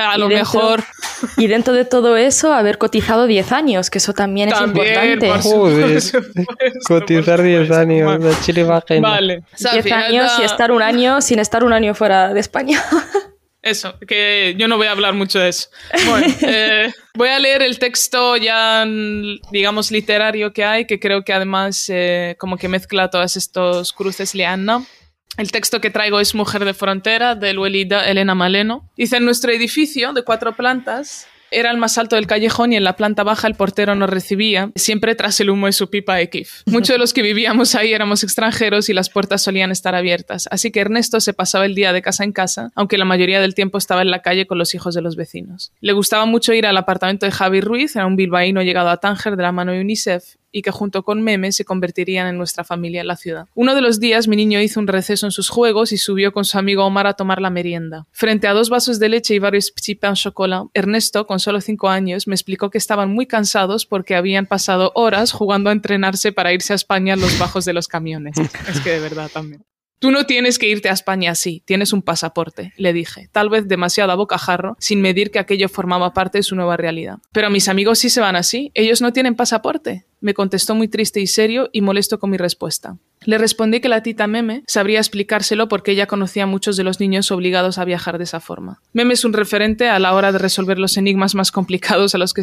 a 0.00 0.18
lo 0.18 0.28
mejor. 0.28 0.84
Y 1.38 1.46
dentro 1.48 1.74
de 1.74 1.84
todo 1.84 2.16
eso, 2.16 2.52
haber 2.52 2.78
cotizado 2.78 3.25
10 3.26 3.52
años, 3.52 3.90
que 3.90 3.98
eso 3.98 4.12
también, 4.12 4.48
es 4.48 4.60
importante. 4.60 5.30
cotizar 6.86 7.42
10 7.42 7.70
años, 7.70 8.22
de 8.22 8.34
Chile 8.42 8.64
Vale. 8.64 9.42
10 9.58 9.92
años 9.92 10.32
y 10.40 10.42
estar 10.42 10.72
un 10.72 10.82
año 10.82 11.20
sin 11.20 11.38
estar 11.38 11.64
un 11.64 11.72
año 11.72 11.94
fuera 11.94 12.32
de 12.32 12.40
España. 12.40 12.82
Eso, 13.66 13.98
que 14.06 14.54
yo 14.56 14.68
no 14.68 14.76
voy 14.76 14.86
a 14.86 14.92
hablar 14.92 15.14
mucho 15.14 15.40
de 15.40 15.48
eso. 15.48 15.70
Bueno, 16.08 16.32
eh, 16.42 16.92
voy 17.14 17.30
a 17.30 17.40
leer 17.40 17.62
el 17.62 17.80
texto 17.80 18.36
ya, 18.36 18.86
digamos, 19.50 19.90
literario 19.90 20.52
que 20.52 20.64
hay, 20.64 20.86
que 20.86 21.00
creo 21.00 21.24
que 21.24 21.32
además 21.32 21.86
eh, 21.88 22.36
como 22.38 22.58
que 22.58 22.68
mezcla 22.68 23.10
todos 23.10 23.36
estos 23.36 23.92
cruces 23.92 24.36
liana. 24.36 24.84
El 25.36 25.50
texto 25.50 25.80
que 25.80 25.90
traigo 25.90 26.20
es 26.20 26.32
Mujer 26.32 26.64
de 26.64 26.74
Frontera, 26.74 27.34
de 27.34 27.54
Luelida 27.54 28.08
Elena 28.08 28.36
Maleno. 28.36 28.88
Dice, 28.96 29.16
en 29.16 29.24
nuestro 29.24 29.50
edificio 29.50 30.12
de 30.12 30.22
cuatro 30.22 30.54
plantas 30.54 31.26
Era 31.50 31.70
el 31.70 31.76
más 31.76 31.96
alto 31.98 32.16
del 32.16 32.26
callejón 32.26 32.72
y 32.72 32.76
en 32.76 32.84
la 32.84 32.96
planta 32.96 33.22
baja 33.22 33.46
el 33.46 33.54
portero 33.54 33.94
nos 33.94 34.10
recibía, 34.10 34.70
siempre 34.74 35.14
tras 35.14 35.38
el 35.40 35.50
humo 35.50 35.66
de 35.66 35.72
su 35.72 35.88
pipa 35.88 36.16
de 36.16 36.28
kif. 36.28 36.62
Muchos 36.66 36.94
de 36.94 36.98
los 36.98 37.12
que 37.12 37.22
vivíamos 37.22 37.74
ahí 37.74 37.92
éramos 37.92 38.24
extranjeros 38.24 38.88
y 38.88 38.92
las 38.92 39.10
puertas 39.10 39.42
solían 39.42 39.70
estar 39.70 39.94
abiertas, 39.94 40.48
así 40.50 40.70
que 40.70 40.80
Ernesto 40.80 41.20
se 41.20 41.32
pasaba 41.32 41.66
el 41.66 41.74
día 41.74 41.92
de 41.92 42.02
casa 42.02 42.24
en 42.24 42.32
casa, 42.32 42.72
aunque 42.74 42.98
la 42.98 43.04
mayoría 43.04 43.40
del 43.40 43.54
tiempo 43.54 43.78
estaba 43.78 44.02
en 44.02 44.10
la 44.10 44.22
calle 44.22 44.46
con 44.46 44.58
los 44.58 44.74
hijos 44.74 44.94
de 44.94 45.02
los 45.02 45.16
vecinos. 45.16 45.72
Le 45.80 45.92
gustaba 45.92 46.26
mucho 46.26 46.52
ir 46.52 46.66
al 46.66 46.76
apartamento 46.76 47.26
de 47.26 47.32
Javi 47.32 47.60
Ruiz, 47.60 47.94
era 47.96 48.06
un 48.06 48.16
bilbaíno 48.16 48.62
llegado 48.62 48.88
a 48.88 48.96
Tánger 48.98 49.36
de 49.36 49.42
la 49.42 49.52
mano 49.52 49.72
de 49.72 49.80
UNICEF, 49.80 50.36
y 50.56 50.62
que 50.62 50.70
junto 50.70 51.02
con 51.02 51.20
Meme 51.20 51.52
se 51.52 51.66
convertirían 51.66 52.28
en 52.28 52.38
nuestra 52.38 52.64
familia 52.64 53.02
en 53.02 53.08
la 53.08 53.16
ciudad. 53.16 53.46
Uno 53.54 53.74
de 53.74 53.82
los 53.82 54.00
días 54.00 54.26
mi 54.26 54.36
niño 54.36 54.58
hizo 54.58 54.80
un 54.80 54.86
receso 54.86 55.26
en 55.26 55.30
sus 55.30 55.50
juegos 55.50 55.92
y 55.92 55.98
subió 55.98 56.32
con 56.32 56.46
su 56.46 56.56
amigo 56.56 56.82
Omar 56.82 57.06
a 57.06 57.12
tomar 57.12 57.42
la 57.42 57.50
merienda. 57.50 58.06
Frente 58.10 58.46
a 58.46 58.54
dos 58.54 58.70
vasos 58.70 58.98
de 58.98 59.10
leche 59.10 59.34
y 59.34 59.38
varios 59.38 59.70
petits 59.70 60.00
pains 60.00 60.18
chocolat, 60.18 60.68
Ernesto, 60.72 61.26
con 61.26 61.40
solo 61.40 61.60
cinco 61.60 61.90
años, 61.90 62.26
me 62.26 62.34
explicó 62.34 62.70
que 62.70 62.78
estaban 62.78 63.12
muy 63.12 63.26
cansados 63.26 63.84
porque 63.84 64.14
habían 64.14 64.46
pasado 64.46 64.92
horas 64.94 65.30
jugando 65.30 65.68
a 65.68 65.74
entrenarse 65.74 66.32
para 66.32 66.54
irse 66.54 66.72
a 66.72 66.76
España 66.76 67.12
en 67.12 67.20
los 67.20 67.38
bajos 67.38 67.66
de 67.66 67.74
los 67.74 67.86
camiones. 67.86 68.38
es 68.70 68.80
que 68.80 68.92
de 68.92 69.00
verdad 69.00 69.30
también. 69.30 69.62
Tú 69.98 70.10
no 70.10 70.26
tienes 70.26 70.58
que 70.58 70.68
irte 70.68 70.90
a 70.90 70.92
España 70.92 71.30
así, 71.30 71.62
tienes 71.64 71.94
un 71.94 72.02
pasaporte, 72.02 72.74
le 72.76 72.92
dije, 72.92 73.30
tal 73.32 73.48
vez 73.48 73.66
demasiado 73.66 74.12
a 74.12 74.14
bocajarro, 74.14 74.76
sin 74.78 75.00
medir 75.00 75.30
que 75.30 75.38
aquello 75.38 75.70
formaba 75.70 76.12
parte 76.12 76.38
de 76.38 76.42
su 76.42 76.54
nueva 76.54 76.76
realidad. 76.76 77.18
Pero 77.32 77.48
mis 77.48 77.68
amigos 77.68 77.98
sí 78.00 78.10
se 78.10 78.20
van 78.20 78.36
así, 78.36 78.70
ellos 78.74 79.00
no 79.00 79.14
tienen 79.14 79.34
pasaporte. 79.34 80.04
Me 80.20 80.34
contestó 80.34 80.74
muy 80.74 80.88
triste 80.88 81.20
y 81.20 81.26
serio 81.26 81.68
y 81.72 81.80
molesto 81.80 82.18
con 82.18 82.30
mi 82.30 82.36
respuesta. 82.36 82.96
Le 83.24 83.38
respondí 83.38 83.80
que 83.80 83.88
la 83.88 84.02
tita 84.02 84.26
Meme 84.26 84.62
sabría 84.66 84.98
explicárselo 84.98 85.68
porque 85.68 85.90
ella 85.90 86.06
conocía 86.06 86.44
a 86.44 86.46
muchos 86.46 86.76
de 86.76 86.84
los 86.84 87.00
niños 87.00 87.30
obligados 87.30 87.78
a 87.78 87.84
viajar 87.84 88.18
de 88.18 88.24
esa 88.24 88.40
forma. 88.40 88.80
Meme 88.92 89.14
es 89.14 89.24
un 89.24 89.32
referente 89.32 89.88
a 89.88 89.98
la 89.98 90.14
hora 90.14 90.32
de 90.32 90.38
resolver 90.38 90.78
los 90.78 90.96
enigmas 90.96 91.34
más 91.34 91.50
complicados 91.50 92.14
a 92.14 92.18
los 92.18 92.34
que 92.34 92.42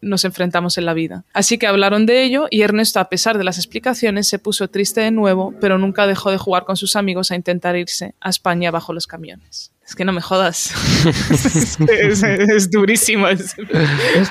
nos 0.00 0.24
enfrentamos 0.24 0.78
en 0.78 0.84
la 0.84 0.94
vida. 0.94 1.24
Así 1.32 1.58
que 1.58 1.66
hablaron 1.66 2.06
de 2.06 2.22
ello 2.22 2.46
y 2.50 2.62
Ernesto, 2.62 3.00
a 3.00 3.08
pesar 3.08 3.38
de 3.38 3.44
las 3.44 3.58
explicaciones, 3.58 4.28
se 4.28 4.38
puso 4.38 4.68
triste 4.68 5.00
de 5.00 5.10
nuevo, 5.10 5.54
pero 5.60 5.78
nunca 5.78 6.06
dejó 6.06 6.30
de 6.30 6.38
jugar 6.38 6.64
con 6.64 6.76
sus 6.76 6.94
amigos 6.94 7.30
a 7.30 7.36
intentar 7.36 7.76
irse 7.76 8.14
a 8.20 8.30
España 8.30 8.70
bajo 8.70 8.92
los 8.92 9.06
camiones. 9.06 9.72
Es 9.88 9.94
que 9.94 10.04
no 10.04 10.12
me 10.12 10.20
jodas. 10.20 10.74
es, 11.88 12.70
durísimo. 12.70 13.26
Es, 13.26 13.56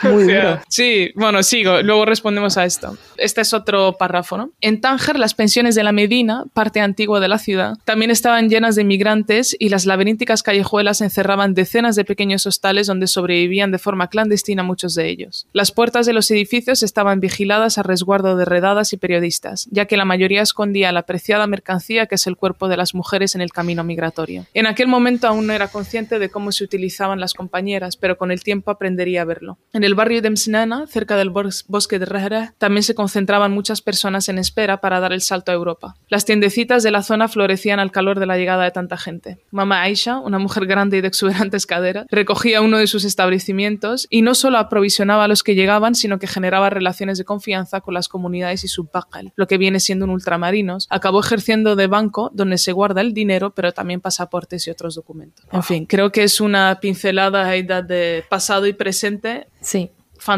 muy 0.03 0.25
duro. 0.25 0.61
Sí, 0.69 1.09
bueno, 1.15 1.41
sigo. 1.41 1.81
Luego 1.81 2.05
respondemos 2.05 2.57
a 2.57 2.65
esto. 2.65 2.95
Este 3.17 3.41
es 3.41 3.55
otro 3.55 3.93
párrafo. 3.97 4.37
¿no? 4.37 4.51
En 4.61 4.81
Tánger, 4.81 5.17
las 5.17 5.33
pensiones 5.33 5.73
de 5.73 5.83
la 5.83 5.93
Medina, 5.93 6.43
parte 6.53 6.79
antigua 6.79 7.19
de 7.19 7.27
la 7.27 7.39
ciudad, 7.39 7.73
también 7.85 8.11
estaban 8.11 8.51
llenas 8.51 8.75
de 8.75 8.83
migrantes 8.83 9.55
y 9.57 9.69
las 9.69 9.87
laberínticas 9.87 10.43
callejuelas 10.43 11.01
encerraban 11.01 11.55
decenas 11.55 11.95
de 11.95 12.05
pequeños 12.05 12.45
hostales 12.45 12.85
donde 12.85 13.07
sobrevivían 13.07 13.71
de 13.71 13.79
forma 13.79 14.09
clandestina 14.09 14.61
muchos 14.61 14.93
de 14.93 15.09
ellos. 15.09 15.47
Las 15.53 15.71
puertas 15.71 16.05
de 16.05 16.13
los 16.13 16.29
edificios 16.29 16.83
estaban 16.83 17.19
vigiladas 17.19 17.79
a 17.79 17.83
resguardo 17.83 18.37
de 18.37 18.45
redadas 18.45 18.93
y 18.93 18.97
periodistas, 18.97 19.67
ya 19.71 19.85
que 19.85 19.97
la 19.97 20.05
mayoría 20.05 20.43
escondía 20.43 20.91
la 20.91 21.07
preciada 21.07 21.47
mercancía 21.47 22.05
que 22.05 22.13
es 22.13 22.27
el 22.27 22.37
cuerpo 22.37 22.67
de 22.67 22.77
las 22.77 22.93
mujeres 22.93 23.33
en 23.33 23.41
el 23.41 23.51
camino 23.51 23.83
migratorio. 23.83 24.45
En 24.53 24.67
aquel 24.67 24.87
momento 24.87 25.27
aún 25.27 25.46
no 25.47 25.53
era 25.53 25.69
consciente 25.69 26.19
de 26.19 26.29
cómo 26.29 26.51
se 26.51 26.63
utilizaban 26.63 27.19
las 27.19 27.33
compañeras, 27.33 27.97
pero 27.97 28.17
con 28.17 28.31
el 28.31 28.43
tiempo 28.43 28.69
aprendería 28.69 29.23
a 29.23 29.25
verlo. 29.25 29.57
En 29.73 29.83
el 29.83 29.95
barrio 29.95 30.21
de 30.21 30.29
Msnana, 30.29 30.85
cerca 30.87 31.17
del 31.17 31.31
bosque 31.31 31.99
de 31.99 32.05
Rehra, 32.05 32.53
también 32.57 32.83
se 32.83 32.93
concentraban 32.93 33.51
muchas 33.51 33.81
personas 33.81 34.29
en 34.29 34.37
espera 34.37 34.81
para 34.81 34.99
dar 34.99 35.13
el 35.13 35.21
salto 35.21 35.51
a 35.51 35.55
Europa. 35.55 35.95
Las 36.09 36.25
tiendecitas 36.25 36.83
de 36.83 36.91
la 36.91 37.01
zona 37.01 37.27
florecían 37.27 37.79
al 37.79 37.91
calor 37.91 38.19
de 38.19 38.25
la 38.25 38.37
llegada 38.37 38.65
de 38.65 38.71
tanta 38.71 38.97
gente. 38.97 39.39
Mamá 39.51 39.81
Aisha, 39.81 40.19
una 40.19 40.39
mujer 40.39 40.65
grande 40.65 40.97
y 40.97 41.01
de 41.01 41.07
exuberantes 41.07 41.65
caderas, 41.65 42.05
recogía 42.09 42.61
uno 42.61 42.77
de 42.77 42.87
sus 42.87 43.05
establecimientos 43.05 44.07
y 44.09 44.21
no 44.21 44.35
solo 44.35 44.57
aprovisionaba 44.57 45.23
a 45.23 45.27
los 45.27 45.43
que 45.43 45.55
llegaban, 45.55 45.95
sino 45.95 46.19
que 46.19 46.27
generaba 46.27 46.69
relaciones 46.69 47.17
de 47.17 47.23
confianza 47.23 47.81
con 47.81 47.93
las 47.93 48.09
comunidades 48.09 48.63
y 48.63 48.67
su 48.67 48.89
bakal, 48.91 49.31
lo 49.35 49.47
que 49.47 49.57
viene 49.57 49.79
siendo 49.79 50.05
un 50.05 50.11
ultramarinos. 50.11 50.87
Acabó 50.89 51.21
ejerciendo 51.21 51.75
de 51.75 51.87
banco 51.87 52.29
donde 52.33 52.57
se 52.57 52.73
guarda 52.73 53.01
el 53.01 53.13
dinero, 53.13 53.53
pero 53.53 53.71
también 53.71 54.01
pasaportes 54.01 54.67
y 54.67 54.71
otros 54.71 54.95
documentos. 54.95 55.36
En 55.51 55.63
fin, 55.63 55.85
creo 55.85 56.11
que 56.11 56.23
es 56.23 56.41
una 56.41 56.79
pincelada 56.81 57.49
de 57.51 58.25
pasado 58.27 58.67
y 58.67 58.73
presente. 58.73 59.47
Sí, 59.61 59.89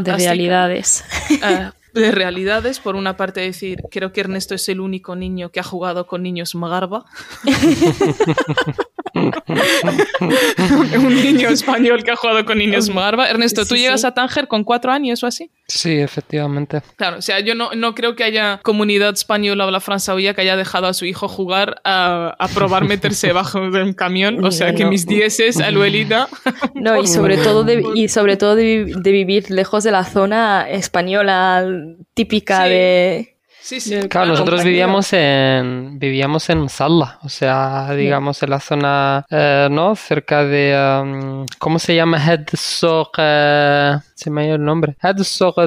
de 0.02 0.16
realidades. 0.16 1.04
Eh, 1.32 1.72
de 1.94 2.12
realidades, 2.12 2.80
por 2.80 2.96
una 2.96 3.18
parte 3.18 3.42
decir, 3.42 3.82
creo 3.90 4.14
que 4.14 4.22
Ernesto 4.22 4.54
es 4.54 4.70
el 4.70 4.80
único 4.80 5.16
niño 5.16 5.50
que 5.50 5.60
ha 5.60 5.64
jugado 5.64 6.06
con 6.06 6.22
niños 6.22 6.54
magarba. 6.56 7.06
un 9.14 11.16
niño 11.16 11.50
español 11.50 12.04
que 12.04 12.12
ha 12.12 12.16
jugado 12.16 12.46
con 12.46 12.58
niños 12.58 12.90
magarba. 12.90 13.30
Ernesto, 13.30 13.66
¿tú 13.66 13.76
llegas 13.76 14.06
a 14.06 14.14
Tánger 14.14 14.48
con 14.48 14.64
cuatro 14.64 14.92
años 14.92 15.24
o 15.24 15.28
así? 15.28 15.52
Sí, 15.70 16.00
efectivamente. 16.00 16.82
Claro, 16.96 17.20
o 17.20 17.22
sea, 17.22 17.40
yo 17.42 17.54
no, 17.54 17.70
no 17.76 17.94
creo 17.94 18.16
que 18.16 18.24
haya 18.24 18.60
comunidad 18.64 19.14
española 19.14 19.68
o 19.68 19.72
la 19.72 19.80
francesa 19.80 20.34
que 20.34 20.42
haya 20.42 20.58
dejado 20.58 20.88
a 20.88 20.94
su 20.94 21.06
hijo 21.06 21.28
jugar 21.28 21.80
a, 21.84 22.36
a 22.40 22.48
probar 22.48 22.86
meterse 22.86 23.32
bajo 23.34 23.70
de 23.70 23.84
un 23.84 23.94
camión. 23.94 24.44
O 24.44 24.52
sea, 24.52 24.74
que 24.74 24.86
mis 24.86 25.06
dieces, 25.06 25.62
abuelita. 25.62 26.28
No, 26.74 27.00
y 27.00 27.08
sobre 27.08 27.38
todo, 27.38 27.64
de, 27.64 27.84
y 27.94 28.08
sobre 28.08 28.38
todo 28.38 28.56
de, 28.56 28.86
vivir 29.04 29.52
lejos 29.52 29.84
de 29.84 29.92
la 29.92 30.06
zona 30.06 30.70
española 30.70 31.66
típica 32.14 32.64
de 32.64 33.36
Sí, 33.62 33.80
sí. 33.80 34.08
Claro, 34.10 34.28
nosotros 34.28 34.64
vivíamos 34.64 35.14
en 35.14 36.00
vivíamos 36.00 36.50
en 36.50 36.70
Salla, 36.70 37.20
o 37.22 37.30
sea, 37.30 37.94
digamos 37.94 38.42
en 38.42 38.50
la 38.50 38.60
zona, 38.60 39.26
eh, 39.30 39.68
¿no? 39.70 39.96
Cerca 39.96 40.44
de, 40.44 40.76
um, 41.04 41.46
¿cómo 41.60 41.78
se 41.78 41.94
llama? 41.94 42.18
Head 42.18 42.48
eh, 43.18 44.00
se 44.20 44.30
me 44.30 44.42
ha 44.42 44.46
ido 44.48 44.56
el 44.56 44.66
nombre. 44.66 44.98
Head 45.02 45.16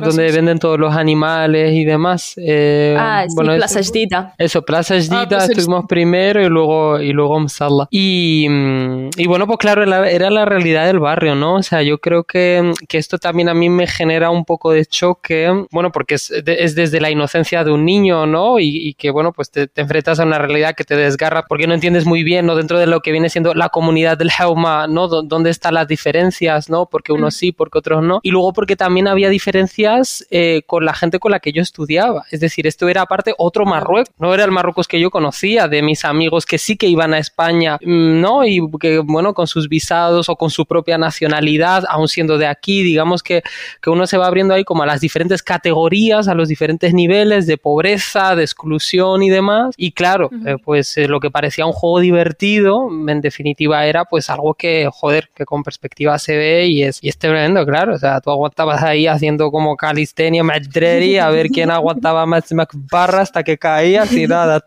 donde 0.02 0.30
venden 0.30 0.59
todos 0.59 0.78
los 0.78 0.94
animales 0.94 1.73
y 1.73 1.85
demás. 1.85 2.35
Eh, 2.37 2.94
ah, 2.99 3.25
sí, 3.26 3.35
Plaza 3.35 3.80
Jdida. 3.80 4.35
Eso, 4.37 4.62
Plaza 4.62 4.97
Jdida, 4.97 5.38
ah, 5.40 5.44
estuvimos 5.47 5.87
primero 5.88 6.44
y 6.44 6.49
luego, 6.50 7.00
y 7.00 7.12
luego 7.12 7.40
Msalla. 7.40 7.88
Y, 7.90 8.47
mm, 8.49 9.11
y 9.16 9.26
bueno, 9.26 9.47
pues 9.47 9.59
claro, 9.59 9.82
era 9.82 10.30
la 10.30 10.44
realidad 10.44 10.87
del 10.87 10.99
barrio, 10.99 11.35
¿no? 11.35 11.54
O 11.54 11.62
sea, 11.62 11.82
yo 11.82 11.99
creo 11.99 12.25
que, 12.25 12.73
que 12.88 12.99
esto 12.99 13.16
también 13.16 13.49
a 13.49 13.54
mí 13.54 13.71
me 13.71 13.87
genera 13.87 14.28
un 14.28 14.44
poco 14.44 14.71
de 14.71 14.85
choque, 14.85 15.50
bueno, 15.71 15.90
porque 15.90 16.16
es, 16.16 16.30
es 16.30 16.75
desde 16.75 17.00
la 17.00 17.11
inocencia 17.11 17.64
de 17.64 17.71
un 17.71 17.87
niño, 17.87 18.26
¿no? 18.26 18.59
Y, 18.59 18.94
que, 18.99 19.11
bueno, 19.11 19.32
pues 19.32 19.50
te, 19.50 19.71
enfrentas 19.76 20.21
a 20.21 20.25
una 20.25 20.38
realidad 20.38 20.75
que 20.75 20.85
te 20.85 20.97
desgarra 20.97 21.44
porque 21.49 21.66
no 21.66 21.73
entiendes 21.73 22.04
muy 22.04 22.23
bien, 22.23 22.44
¿no? 22.44 22.54
Dentro 22.54 22.78
de 22.78 22.87
lo 22.87 23.00
que 23.00 23.12
viene 23.12 23.30
siendo 23.30 23.54
la 23.54 23.71
comunidad 23.71 24.18
del 24.18 24.30
Jauma, 24.30 24.87
¿no? 24.87 25.09
dónde 25.09 25.50
están 25.50 25.75
las 25.75 25.88
diferencias, 25.88 26.68
¿no? 26.68 26.87
Porque 26.87 27.12
unos 27.12 27.35
mm. 27.35 27.38
sí, 27.38 27.52
porque 27.52 27.78
otros 27.78 28.02
no. 28.02 28.21
Y 28.23 28.30
luego 28.30 28.41
porque 28.52 28.76
también 28.76 29.06
había 29.06 29.28
diferencias 29.28 30.26
eh, 30.30 30.62
con 30.66 30.84
la 30.84 30.94
gente 30.94 31.18
con 31.18 31.30
la 31.30 31.40
que 31.40 31.52
yo 31.52 31.62
estudiaba. 31.62 32.25
Es 32.30 32.40
decir, 32.40 32.66
esto 32.66 32.88
era 32.88 33.02
aparte 33.02 33.34
otro 33.38 33.66
Marruecos, 33.66 34.12
no 34.18 34.34
era 34.34 34.44
el 34.44 34.50
Marruecos 34.50 34.88
que 34.88 35.00
yo 35.00 35.11
conocía, 35.11 35.68
de 35.68 35.82
mis 35.82 36.04
amigos 36.04 36.46
que 36.46 36.58
sí 36.58 36.76
que 36.76 36.87
iban 36.87 37.14
a 37.14 37.18
España, 37.18 37.78
mm, 37.82 38.20
¿no? 38.20 38.44
Y 38.44 38.61
que, 38.80 38.99
bueno, 38.99 39.34
con 39.34 39.46
sus 39.46 39.68
visados 39.68 40.28
o 40.28 40.37
con 40.37 40.50
su 40.50 40.66
propia 40.66 40.99
nacionalidad, 40.99 41.84
aún 41.88 42.08
siendo 42.08 42.38
de 42.38 42.46
aquí, 42.46 42.82
digamos 42.82 43.22
que, 43.22 43.42
que 43.80 43.90
uno 43.90 44.06
se 44.06 44.16
va 44.16 44.26
abriendo 44.26 44.54
ahí 44.54 44.64
como 44.64 44.82
a 44.82 44.87
las 44.87 45.00
diferentes 45.00 45.42
categorías, 45.42 46.28
a 46.28 46.34
los 46.34 46.49
diferentes 46.49 46.94
niveles 46.94 47.46
de 47.46 47.58
pobreza, 47.58 48.34
de 48.34 48.42
exclusión 48.42 49.22
y 49.22 49.30
demás. 49.30 49.75
Y 49.76 49.92
claro, 49.92 50.30
eh, 50.46 50.56
pues 50.62 50.96
eh, 50.96 51.08
lo 51.08 51.20
que 51.20 51.30
parecía 51.30 51.66
un 51.66 51.72
juego 51.72 52.00
divertido, 52.00 52.88
en 53.08 53.20
definitiva 53.20 53.87
era 53.87 54.04
pues 54.04 54.30
algo 54.30 54.54
que, 54.54 54.88
joder, 54.92 55.30
que 55.34 55.44
con 55.44 55.62
perspectiva 55.62 56.18
se 56.18 56.37
ve 56.37 56.66
y 56.66 56.82
es, 56.82 56.99
y 57.02 57.08
es 57.08 57.18
tremendo, 57.18 57.64
claro. 57.66 57.94
O 57.94 57.99
sea, 57.99 58.20
tú 58.20 58.30
aguantabas 58.32 58.82
ahí 58.82 59.06
haciendo 59.06 59.50
como 59.50 59.76
calistenia, 59.76 60.42
madreri, 60.42 61.18
a 61.18 61.28
ver 61.28 61.48
quién 61.48 61.70
aguantaba 61.70 62.26
más 62.26 62.44
barra 62.90 63.20
hasta 63.20 63.42
que 63.42 63.58
caías 63.58 64.12
y 64.12 64.26
nada, 64.26 64.60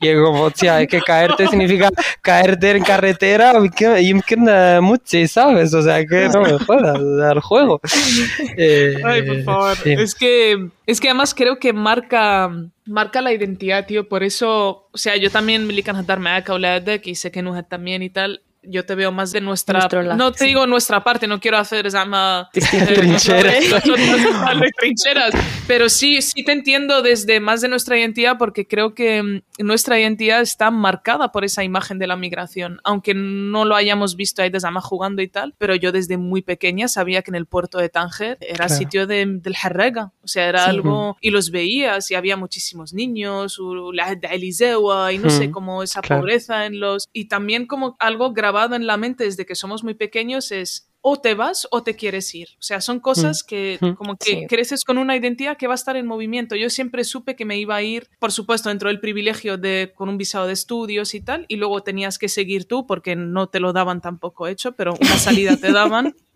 Y 0.00 0.08
es 0.08 0.16
como, 0.18 0.48
es 0.48 0.88
que 0.88 1.00
caerte 1.00 1.46
significa 1.48 1.90
caerte 2.22 2.70
en 2.70 2.82
carretera 2.82 3.52
y 4.00 4.14
mucho, 4.80 5.26
¿sabes? 5.26 5.74
O 5.74 5.82
sea, 5.82 6.04
que 6.04 6.28
no 6.28 6.42
me 6.42 6.58
jodas, 6.58 6.98
al 6.98 7.40
juego. 7.40 7.80
Ay, 9.04 9.22
por 9.22 9.42
favor. 9.42 9.76
Es 9.84 10.14
que 10.14 10.70
es 10.86 11.00
que 11.00 11.08
además 11.08 11.34
creo 11.34 11.58
que 11.58 11.72
marca, 11.72 12.50
marca 12.84 13.20
la 13.20 13.32
identidad, 13.32 13.86
tío. 13.86 14.08
Por 14.08 14.24
eso, 14.24 14.88
o 14.90 14.98
sea, 14.98 15.16
yo 15.16 15.30
también 15.30 15.66
me 15.66 15.72
lican 15.72 16.04
darme 16.04 16.30
a 16.30 16.42
de 16.80 17.00
y 17.04 17.14
sé 17.14 17.30
que 17.30 17.42
no 17.42 17.62
también 17.62 18.02
y 18.02 18.10
tal 18.10 18.42
yo 18.62 18.84
te 18.84 18.94
veo 18.94 19.10
más 19.10 19.32
de 19.32 19.40
nuestra 19.40 19.88
no 20.16 20.32
te 20.32 20.44
digo 20.44 20.66
nuestra 20.66 21.02
parte 21.02 21.26
no 21.26 21.40
quiero 21.40 21.56
hacer 21.56 21.88
llama 21.88 22.50
trincheras. 22.52 23.64
trincheras 24.78 25.34
pero 25.66 25.88
sí 25.88 26.20
sí 26.20 26.44
te 26.44 26.52
entiendo 26.52 27.02
desde 27.02 27.40
más 27.40 27.62
de 27.62 27.68
nuestra 27.68 27.98
identidad 27.98 28.36
porque 28.38 28.66
creo 28.66 28.94
que 28.94 29.22
mm, 29.22 29.42
nuestra 29.64 29.98
identidad 29.98 30.42
está 30.42 30.70
marcada 30.70 31.32
por 31.32 31.44
esa 31.44 31.64
imagen 31.64 31.98
de 31.98 32.06
la 32.06 32.16
migración 32.16 32.80
aunque 32.84 33.14
no 33.14 33.64
lo 33.64 33.76
hayamos 33.76 34.14
visto 34.16 34.42
ahí 34.42 34.50
desde 34.50 34.70
más 34.70 34.84
jugando 34.84 35.22
y 35.22 35.28
tal 35.28 35.54
pero 35.56 35.74
yo 35.74 35.90
desde 35.90 36.18
muy 36.18 36.42
pequeña 36.42 36.88
sabía 36.88 37.22
que 37.22 37.30
en 37.30 37.36
el 37.36 37.46
puerto 37.46 37.78
de 37.78 37.88
Tánger 37.88 38.36
era 38.40 38.68
sitio 38.68 39.06
de, 39.06 39.24
del 39.26 39.56
Jarrega 39.56 40.12
o 40.22 40.28
sea 40.28 40.48
era 40.48 40.66
algo 40.66 41.16
y 41.20 41.30
los 41.30 41.50
veías 41.50 42.10
y 42.10 42.14
había 42.14 42.36
muchísimos 42.36 42.92
niños 42.92 43.58
la 43.92 44.14
de 44.14 44.28
Eliseo 44.28 45.10
y 45.10 45.18
no 45.18 45.30
sé 45.30 45.50
como 45.50 45.82
esa 45.82 46.02
pobreza 46.02 46.66
en 46.66 46.78
los 46.78 47.08
y 47.12 47.26
también 47.26 47.66
como 47.66 47.96
algo 47.98 48.32
grave 48.32 48.49
grabado 48.50 48.74
en 48.74 48.86
la 48.86 48.96
mente 48.96 49.24
desde 49.24 49.46
que 49.46 49.54
somos 49.54 49.84
muy 49.84 49.94
pequeños 49.94 50.50
es 50.50 50.88
o 51.02 51.20
te 51.20 51.34
vas 51.34 51.68
o 51.70 51.82
te 51.82 51.94
quieres 51.94 52.34
ir. 52.34 52.48
O 52.58 52.62
sea, 52.62 52.80
son 52.80 52.98
cosas 53.00 53.44
que 53.44 53.78
como 53.96 54.16
que 54.16 54.46
creces 54.48 54.84
con 54.84 54.98
una 54.98 55.16
identidad 55.16 55.56
que 55.56 55.68
va 55.68 55.74
a 55.74 55.76
estar 55.76 55.96
en 55.96 56.06
movimiento. 56.06 56.56
Yo 56.56 56.68
siempre 56.68 57.04
supe 57.04 57.36
que 57.36 57.44
me 57.44 57.58
iba 57.58 57.76
a 57.76 57.82
ir, 57.82 58.08
por 58.18 58.32
supuesto, 58.32 58.68
dentro 58.68 58.88
del 58.88 59.00
privilegio 59.00 59.56
de 59.56 59.92
con 59.94 60.08
un 60.08 60.18
visado 60.18 60.46
de 60.46 60.52
estudios 60.52 61.14
y 61.14 61.20
tal, 61.20 61.46
y 61.48 61.56
luego 61.56 61.82
tenías 61.82 62.18
que 62.18 62.28
seguir 62.28 62.66
tú 62.66 62.86
porque 62.86 63.14
no 63.14 63.46
te 63.48 63.60
lo 63.60 63.72
daban 63.72 64.00
tampoco 64.00 64.48
hecho, 64.48 64.72
pero 64.72 64.94
una 65.00 65.16
salida 65.16 65.56
te 65.56 65.72
daban. 65.72 66.14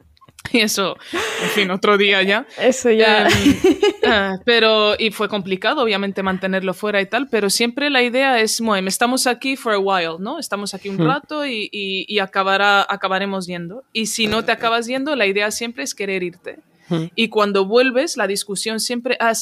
Y 0.53 0.61
eso, 0.61 0.97
en 1.13 1.49
fin, 1.51 1.71
otro 1.71 1.97
día 1.97 2.23
ya. 2.23 2.47
Eso 2.59 2.91
ya. 2.91 3.27
Em, 3.27 3.57
ah, 4.07 4.37
pero, 4.45 4.95
y 4.99 5.11
fue 5.11 5.29
complicado, 5.29 5.83
obviamente, 5.83 6.23
mantenerlo 6.23 6.75
fuera 6.75 7.01
y 7.01 7.07
tal, 7.07 7.29
pero 7.29 7.51
siempre 7.51 7.91
la 7.91 8.03
idea 8.03 8.41
es, 8.41 8.61
bueno, 8.61 8.89
estamos 8.89 9.27
aquí 9.27 9.57
for 9.57 9.73
a 9.75 9.79
while, 9.79 10.17
¿no? 10.19 10.39
Estamos 10.39 10.75
aquí 10.75 10.89
un 10.89 10.97
hmm. 10.97 11.07
rato 11.07 11.47
y, 11.47 11.69
y, 11.73 12.19
acabará, 12.19 12.87
acabaremos 12.89 13.47
yendo. 13.47 13.85
Y 13.93 14.07
si 14.07 14.27
no 14.27 14.45
te 14.45 14.53
acabas 14.53 14.87
yendo, 14.87 15.17
la 15.17 15.27
idea 15.27 15.51
siempre 15.51 15.85
es 15.85 15.95
querer 15.95 16.23
irte. 16.23 16.59
Hmm. 16.89 17.07
Y 17.15 17.29
cuando 17.29 17.65
vuelves, 17.65 18.17
la 18.17 18.27
discusión 18.27 18.79
siempre, 18.79 19.17
ah, 19.21 19.33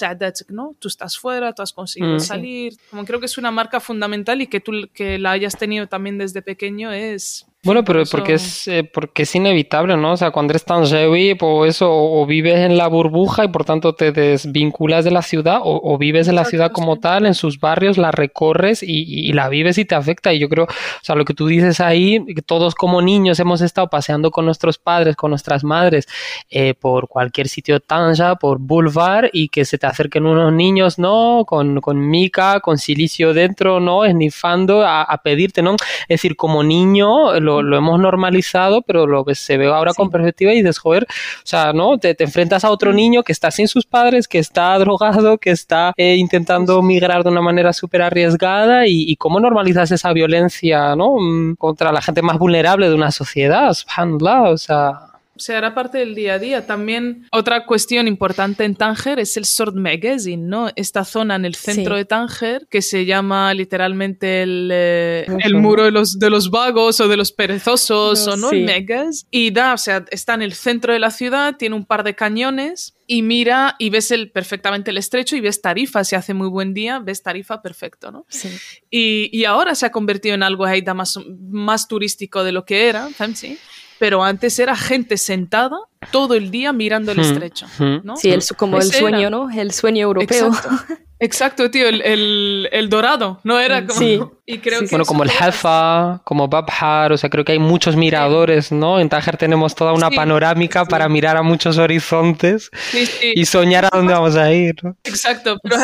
¿no? 0.48 0.76
Tú 0.78 0.88
estás 0.88 1.18
fuera, 1.18 1.52
tú 1.52 1.62
has 1.62 1.72
conseguido 1.72 2.16
hmm. 2.16 2.20
salir. 2.20 2.74
Como 2.90 3.04
creo 3.04 3.20
que 3.20 3.26
es 3.26 3.36
una 3.36 3.50
marca 3.50 3.80
fundamental 3.80 4.40
y 4.40 4.46
que 4.46 4.60
tú 4.60 4.72
que 4.94 5.18
la 5.18 5.32
hayas 5.32 5.58
tenido 5.58 5.88
también 5.88 6.18
desde 6.18 6.42
pequeño 6.42 6.92
es 6.92 7.46
bueno, 7.64 7.84
pero 7.84 8.02
porque 8.10 8.34
es, 8.34 8.66
eh, 8.66 8.82
porque 8.82 9.22
es 9.22 9.32
inevitable, 9.36 9.96
¿no? 9.96 10.14
O 10.14 10.16
sea, 10.16 10.32
cuando 10.32 10.50
eres 10.50 10.64
tan 10.64 10.84
heavy, 10.84 11.36
pues 11.36 11.76
eso, 11.76 11.92
o, 11.92 12.26
vives 12.26 12.58
en 12.58 12.76
la 12.76 12.88
burbuja 12.88 13.44
y 13.44 13.48
por 13.48 13.64
tanto 13.64 13.94
te 13.94 14.10
desvinculas 14.10 15.04
de 15.04 15.12
la 15.12 15.22
ciudad, 15.22 15.60
o, 15.62 15.96
vives 15.96 16.26
en 16.26 16.34
la 16.34 16.44
ciudad 16.44 16.72
como 16.72 16.98
tal, 16.98 17.24
en 17.24 17.34
sus 17.34 17.60
barrios, 17.60 17.98
la 17.98 18.10
recorres 18.10 18.82
y, 18.82 19.32
la 19.32 19.48
vives 19.48 19.78
y 19.78 19.84
te 19.84 19.94
afecta. 19.94 20.32
Y 20.32 20.40
yo 20.40 20.48
creo, 20.48 20.64
o 20.64 21.04
sea, 21.04 21.14
lo 21.14 21.24
que 21.24 21.34
tú 21.34 21.46
dices 21.46 21.78
ahí, 21.78 22.24
que 22.34 22.42
todos 22.42 22.74
como 22.74 23.00
niños 23.00 23.38
hemos 23.38 23.60
estado 23.60 23.88
paseando 23.88 24.32
con 24.32 24.44
nuestros 24.44 24.78
padres, 24.78 25.14
con 25.14 25.30
nuestras 25.30 25.62
madres, 25.62 26.08
eh, 26.50 26.74
por 26.74 27.06
cualquier 27.06 27.46
sitio 27.46 27.78
Tanja, 27.78 28.34
por 28.34 28.58
Boulevard, 28.58 29.28
y 29.32 29.50
que 29.50 29.64
se 29.64 29.78
te 29.78 29.86
acerquen 29.86 30.26
unos 30.26 30.52
niños, 30.52 30.98
¿no? 30.98 31.44
Con, 31.46 31.80
con 31.80 32.10
mica, 32.10 32.58
con 32.58 32.78
silicio 32.78 33.34
dentro, 33.34 33.78
¿no? 33.78 34.04
Esnifando 34.04 34.82
a, 34.82 35.04
a 35.04 35.22
pedirte, 35.22 35.62
¿no? 35.62 35.74
Es 35.74 36.08
decir, 36.08 36.34
como 36.34 36.64
niño, 36.64 37.38
lo 37.38 37.51
lo, 37.60 37.76
hemos 37.76 38.00
normalizado, 38.00 38.82
pero 38.82 39.06
lo 39.06 39.24
que 39.24 39.34
se 39.34 39.58
ve 39.58 39.66
ahora 39.66 39.92
con 39.92 40.10
perspectiva 40.10 40.52
y 40.52 40.62
dices, 40.62 40.78
joder, 40.78 41.04
o 41.04 41.46
sea, 41.46 41.72
¿no? 41.72 41.98
Te, 41.98 42.16
enfrentas 42.22 42.64
a 42.64 42.70
otro 42.70 42.92
mm. 42.92 42.96
niño 42.96 43.22
que 43.22 43.32
está 43.32 43.50
sin 43.50 43.68
sus 43.68 43.84
padres, 43.84 44.28
que 44.28 44.38
está 44.38 44.78
drogado, 44.78 45.38
que 45.38 45.50
está 45.50 45.92
eh, 45.96 46.16
intentando 46.16 46.80
migrar 46.80 47.24
de 47.24 47.30
una 47.30 47.42
manera 47.42 47.72
súper 47.72 48.02
arriesgada 48.02 48.86
y, 48.86 49.16
cómo 49.16 49.40
normalizas 49.40 49.90
esa 49.90 50.12
violencia, 50.12 50.96
¿no? 50.96 51.16
Mm, 51.18 51.56
contra 51.56 51.92
la 51.92 52.00
gente 52.00 52.22
más 52.22 52.38
vulnerable 52.38 52.88
de 52.88 52.94
una 52.94 53.10
sociedad, 53.10 53.70
o 53.70 54.56
sea 54.56 55.11
se 55.42 55.54
hará 55.54 55.74
parte 55.74 55.98
del 55.98 56.14
día 56.14 56.34
a 56.34 56.38
día. 56.38 56.66
También 56.66 57.26
otra 57.32 57.66
cuestión 57.66 58.08
importante 58.08 58.64
en 58.64 58.74
Tánger 58.74 59.18
es 59.18 59.36
el 59.36 59.44
Sword 59.44 59.74
Magazine, 59.74 60.42
¿no? 60.46 60.70
Esta 60.76 61.04
zona 61.04 61.36
en 61.36 61.44
el 61.44 61.54
centro 61.54 61.96
de 61.96 62.04
Tánger 62.04 62.66
que 62.68 62.82
se 62.82 63.04
llama 63.04 63.52
literalmente 63.54 64.42
el, 64.42 64.70
eh, 64.72 65.26
el 65.40 65.56
muro 65.56 65.84
de 65.84 65.90
los, 65.90 66.18
de 66.18 66.30
los 66.30 66.50
vagos 66.50 67.00
o 67.00 67.08
de 67.08 67.16
los 67.16 67.32
perezosos 67.32 68.26
o 68.26 68.36
no, 68.36 68.50
el 68.50 68.64
Megas. 68.64 69.26
Y 69.30 69.50
da, 69.50 69.74
o 69.74 69.78
sea, 69.78 70.04
está 70.10 70.34
en 70.34 70.42
el 70.42 70.52
centro 70.52 70.92
de 70.92 70.98
la 70.98 71.10
ciudad, 71.10 71.56
tiene 71.56 71.74
un 71.74 71.84
par 71.84 72.04
de 72.04 72.14
cañones 72.14 72.94
y 73.06 73.22
mira 73.22 73.76
y 73.78 73.90
ves 73.90 74.10
el, 74.10 74.30
perfectamente 74.30 74.90
el 74.90 74.98
estrecho 74.98 75.36
y 75.36 75.40
ves 75.40 75.60
Tarifa, 75.60 76.04
si 76.04 76.16
hace 76.16 76.34
muy 76.34 76.48
buen 76.48 76.72
día, 76.72 76.98
ves 76.98 77.22
Tarifa 77.22 77.60
perfecto, 77.60 78.10
¿no? 78.10 78.24
Sí. 78.28 78.48
Y, 78.90 79.28
y 79.36 79.44
ahora 79.44 79.74
se 79.74 79.86
ha 79.86 79.92
convertido 79.92 80.34
en 80.34 80.42
algo 80.42 80.64
ahí 80.64 80.82
más, 80.94 81.18
más 81.50 81.88
turístico 81.88 82.44
de 82.44 82.52
lo 82.52 82.64
que 82.64 82.88
era, 82.88 83.08
¿sí? 83.34 83.58
Pero 84.02 84.24
antes 84.24 84.58
era 84.58 84.74
gente 84.74 85.16
sentada 85.16 85.76
todo 86.10 86.34
el 86.34 86.50
día 86.50 86.72
mirando 86.72 87.12
el 87.12 87.18
hmm. 87.18 87.20
estrecho. 87.20 87.66
Hmm. 87.78 87.98
¿no? 88.02 88.16
Sí, 88.16 88.32
el, 88.32 88.42
como 88.56 88.78
el 88.78 88.82
sueño, 88.82 89.30
¿no? 89.30 89.48
El 89.48 89.70
sueño 89.70 90.02
europeo. 90.02 90.48
Exacto, 90.48 90.70
tío, 91.70 91.88
el, 91.88 92.68
el, 92.72 92.88
dorado, 92.88 93.40
¿no? 93.44 93.60
Era 93.60 93.86
como... 93.86 93.98
Sí. 93.98 94.20
Y 94.44 94.58
creo 94.58 94.80
que 94.80 94.86
bueno, 94.90 95.04
como 95.04 95.22
el 95.22 95.30
Halfa, 95.30 96.20
como 96.24 96.48
Babhar, 96.48 97.12
o 97.12 97.16
sea, 97.16 97.30
creo 97.30 97.44
que 97.44 97.52
hay 97.52 97.60
muchos 97.60 97.94
miradores, 97.94 98.72
¿no? 98.72 98.98
En 98.98 99.08
Tánger 99.08 99.36
tenemos 99.36 99.76
toda 99.76 99.92
una 99.92 100.10
panorámica 100.10 100.84
para 100.84 101.08
mirar 101.08 101.36
a 101.36 101.42
muchos 101.42 101.78
horizontes 101.78 102.68
y 103.22 103.44
soñar 103.46 103.84
a 103.84 103.90
dónde 103.92 104.12
vamos 104.12 104.34
a 104.34 104.52
ir, 104.52 104.74
¿no? 104.82 104.96
Exacto, 105.04 105.56
pero 105.62 105.76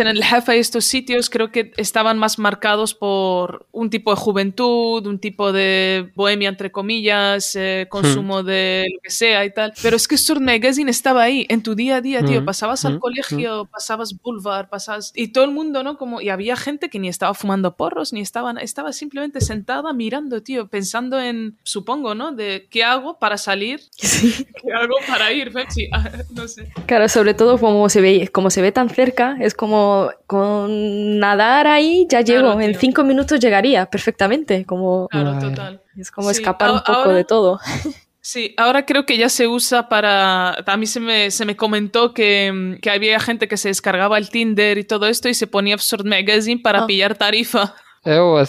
en 0.00 0.06
el 0.08 0.22
Halfa 0.22 0.56
y 0.56 0.58
estos 0.58 0.84
sitios 0.84 1.30
creo 1.30 1.52
que 1.52 1.72
estaban 1.76 2.18
más 2.18 2.40
marcados 2.40 2.92
por 2.92 3.66
un 3.70 3.88
tipo 3.88 4.10
de 4.10 4.16
juventud, 4.20 5.06
un 5.06 5.18
tipo 5.20 5.52
de 5.52 6.10
bohemia, 6.16 6.48
entre 6.48 6.72
comillas, 6.72 7.54
eh, 7.54 7.86
consumo 7.88 8.42
hmm. 8.42 8.46
de 8.46 8.86
lo 8.92 9.00
que 9.00 9.10
sea 9.10 9.44
y 9.44 9.52
tal. 9.52 9.72
Pero 9.80 9.96
es 9.96 10.08
que 10.08 10.18
Sur 10.18 10.40
Magazine 10.40 10.90
estaba 10.90 11.22
ahí, 11.22 11.46
en 11.48 11.62
tu 11.62 11.74
día 11.74 11.96
a 11.96 12.00
día, 12.00 12.24
tío. 12.24 12.42
Hmm. 12.42 12.46
Pasabas 12.46 12.84
al 12.84 12.96
hmm. 12.96 13.00
colegio, 13.00 13.64
pasabas 13.66 14.14
Boulevard, 14.20 14.68
Y 15.14 15.28
todo 15.28 15.44
el 15.44 15.50
mundo, 15.50 15.82
¿no? 15.82 15.96
Como... 15.96 16.20
Y 16.20 16.28
había 16.28 16.56
gente 16.56 16.88
que 16.88 16.98
ni 16.98 17.08
estaba 17.08 17.34
fumando 17.34 17.76
por 17.76 17.92
ni 18.12 18.20
estaban, 18.20 18.58
estaba 18.58 18.92
simplemente 18.92 19.40
sentada 19.40 19.92
mirando, 19.92 20.42
tío, 20.42 20.68
pensando 20.68 21.20
en, 21.20 21.58
supongo, 21.62 22.14
¿no? 22.14 22.32
De 22.32 22.68
qué 22.70 22.84
hago 22.84 23.18
para 23.18 23.36
salir, 23.36 23.80
qué 23.98 24.72
hago 24.72 24.94
para 25.06 25.30
ir, 25.32 25.52
ah, 25.92 26.10
no 26.30 26.48
sé. 26.48 26.72
Claro, 26.86 27.08
sobre 27.08 27.34
todo 27.34 27.58
como 27.58 27.88
se 27.88 28.00
ve, 28.00 28.28
como 28.28 28.50
se 28.50 28.62
ve 28.62 28.72
tan 28.72 28.88
cerca, 28.88 29.36
es 29.40 29.54
como 29.54 30.10
con 30.26 31.18
nadar 31.18 31.66
ahí 31.66 32.06
ya 32.08 32.22
llego, 32.22 32.60
en 32.60 32.74
cinco 32.74 33.04
minutos 33.04 33.38
llegaría 33.40 33.86
perfectamente, 33.86 34.64
como... 34.64 35.08
Claro, 35.08 35.38
total. 35.38 35.82
Es 35.96 36.10
como 36.10 36.30
escapar 36.30 36.70
un 36.70 36.82
poco 36.82 37.10
de 37.10 37.24
todo. 37.24 37.60
Sí, 38.24 38.54
ahora 38.56 38.86
creo 38.86 39.04
que 39.04 39.18
ya 39.18 39.28
se 39.28 39.48
usa 39.48 39.88
para... 39.88 40.52
A 40.52 40.76
mí 40.76 40.86
se 40.86 41.00
me, 41.00 41.32
se 41.32 41.44
me 41.44 41.56
comentó 41.56 42.14
que, 42.14 42.78
que, 42.80 42.88
había 42.88 43.18
gente 43.18 43.48
que 43.48 43.56
se 43.56 43.66
descargaba 43.66 44.16
el 44.16 44.30
Tinder 44.30 44.78
y 44.78 44.84
todo 44.84 45.08
esto 45.08 45.28
y 45.28 45.34
se 45.34 45.48
ponía 45.48 45.74
Absurd 45.74 46.06
Magazine 46.06 46.60
para 46.62 46.84
ah. 46.84 46.86
pillar 46.86 47.16
tarifa. 47.16 47.74
Oh, 48.04 48.42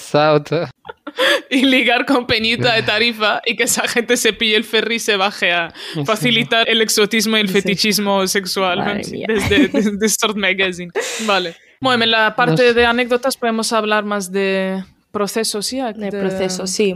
y 1.52 1.66
ligar 1.66 2.08
con 2.08 2.26
Peñita 2.26 2.74
de 2.74 2.82
tarifa 2.82 3.40
y 3.46 3.56
que 3.56 3.66
esa 3.66 3.88
gente 3.88 4.18
se 4.18 4.34
pille 4.34 4.56
el 4.56 4.64
ferry 4.64 4.96
y 4.96 5.00
se 5.00 5.16
baje 5.16 5.52
a 5.52 5.72
facilitar 6.08 6.68
el 6.68 6.82
exotismo 6.82 7.38
y 7.38 7.42
el 7.42 7.50
fetichismo 7.50 8.26
sexual 8.26 9.04
desde, 9.04 9.68
desde, 9.68 10.34
Magazine. 10.34 10.92
Vale. 11.28 11.56
Bueno, 11.80 12.04
en 12.04 12.10
la 12.10 12.36
parte 12.36 12.74
de 12.74 12.86
anécdotas 12.88 13.38
podemos 13.38 13.74
hablar 13.74 14.06
más 14.06 14.32
de 14.32 14.84
procesos, 15.12 15.68
¿sí? 15.68 15.80
De, 15.80 15.94
de 15.94 16.10
procesos, 16.10 16.72
sí 16.72 16.96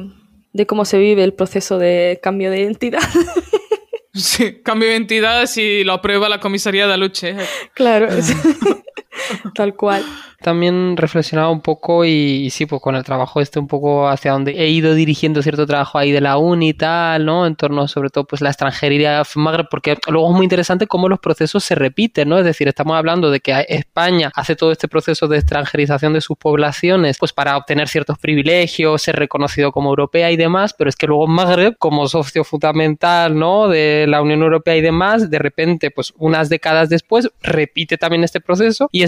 de 0.58 0.66
cómo 0.66 0.86
se 0.86 0.98
vive 0.98 1.24
el 1.24 1.34
proceso 1.34 1.78
de 1.78 2.20
cambio 2.22 2.52
de 2.52 2.60
identidad. 2.60 3.00
Sí, 4.14 4.62
cambio 4.64 4.90
de 4.90 4.96
identidad 4.96 5.46
si 5.46 5.84
lo 5.84 5.94
aprueba 5.94 6.28
la 6.28 6.40
comisaría 6.40 6.88
de 6.88 6.98
Luche. 6.98 7.36
Claro, 7.76 8.08
tal 9.56 9.76
cual 9.76 10.04
también 10.42 10.98
reflexionaba 10.98 11.50
un 11.50 11.62
poco 11.62 12.06
y, 12.06 12.50
sí, 12.52 12.66
pues 12.66 12.82
con 12.82 12.96
el 12.96 13.04
trabajo 13.04 13.42
este 13.42 13.60
un 13.60 13.68
poco 13.68 14.08
hacia 14.08 14.34
donde 14.34 14.52
he 14.52 14.70
ido 14.70 14.94
dirigiendo 14.94 15.42
cierto 15.42 15.66
trabajo 15.66 15.98
ahí 15.98 16.12
de 16.12 16.22
la 16.22 16.38
uni 16.38 16.70
y 16.70 16.74
tal, 16.74 17.26
¿no? 17.26 17.48
En 17.48 17.56
torno 17.56 17.88
sobre 17.88 18.10
todo 18.10 18.26
pues 18.26 18.42
la 18.42 18.50
extranjería 18.50 19.24
porque 19.70 19.98
luego 20.08 20.30
es 20.30 20.36
muy 20.36 20.44
interesante 20.44 20.86
cómo 20.86 21.10
los 21.10 21.20
procesos 21.20 21.64
se 21.64 21.74
repiten, 21.76 22.30
¿no? 22.30 22.38
Es 22.38 22.46
decir, 22.46 22.68
estamos 22.68 22.96
hablando 22.96 23.32
de 23.32 23.40
que 23.40 23.66
España 23.68 24.32
hace 24.36 24.56
todo 24.56 24.72
este 24.72 24.88
proceso 24.88 25.28
de 25.28 25.38
extranjerización 25.38 26.14
de 26.14 26.22
sus 26.22 26.38
poblaciones 26.38 27.18
pues 27.18 27.34
para 27.34 27.58
obtener 27.58 27.88
ciertos 27.88 28.20
privilegios, 28.20 29.02
ser 29.02 29.16
reconocido 29.16 29.72
como 29.72 29.90
europea 29.90 30.30
y 30.32 30.38
demás, 30.38 30.76
pero 30.78 30.90
es 30.90 30.96
que 30.96 31.08
luego 31.08 31.26
Magreb 31.28 31.78
como 31.80 32.08
socio 32.08 32.44
fundamental, 32.44 33.38
¿no? 33.38 33.68
De 33.68 34.06
la 34.08 34.22
Unión 34.22 34.44
Europea 34.44 34.76
y 34.76 34.82
demás, 34.82 35.32
de 35.32 35.40
repente 35.40 35.90
pues 35.90 36.14
unas 36.18 36.50
décadas 36.50 36.90
después 36.90 37.30
repite 37.42 37.98
también 37.98 38.24
este 38.24 38.40
proceso 38.40 38.88
y 38.92 39.02
extranjeriza 39.02 39.07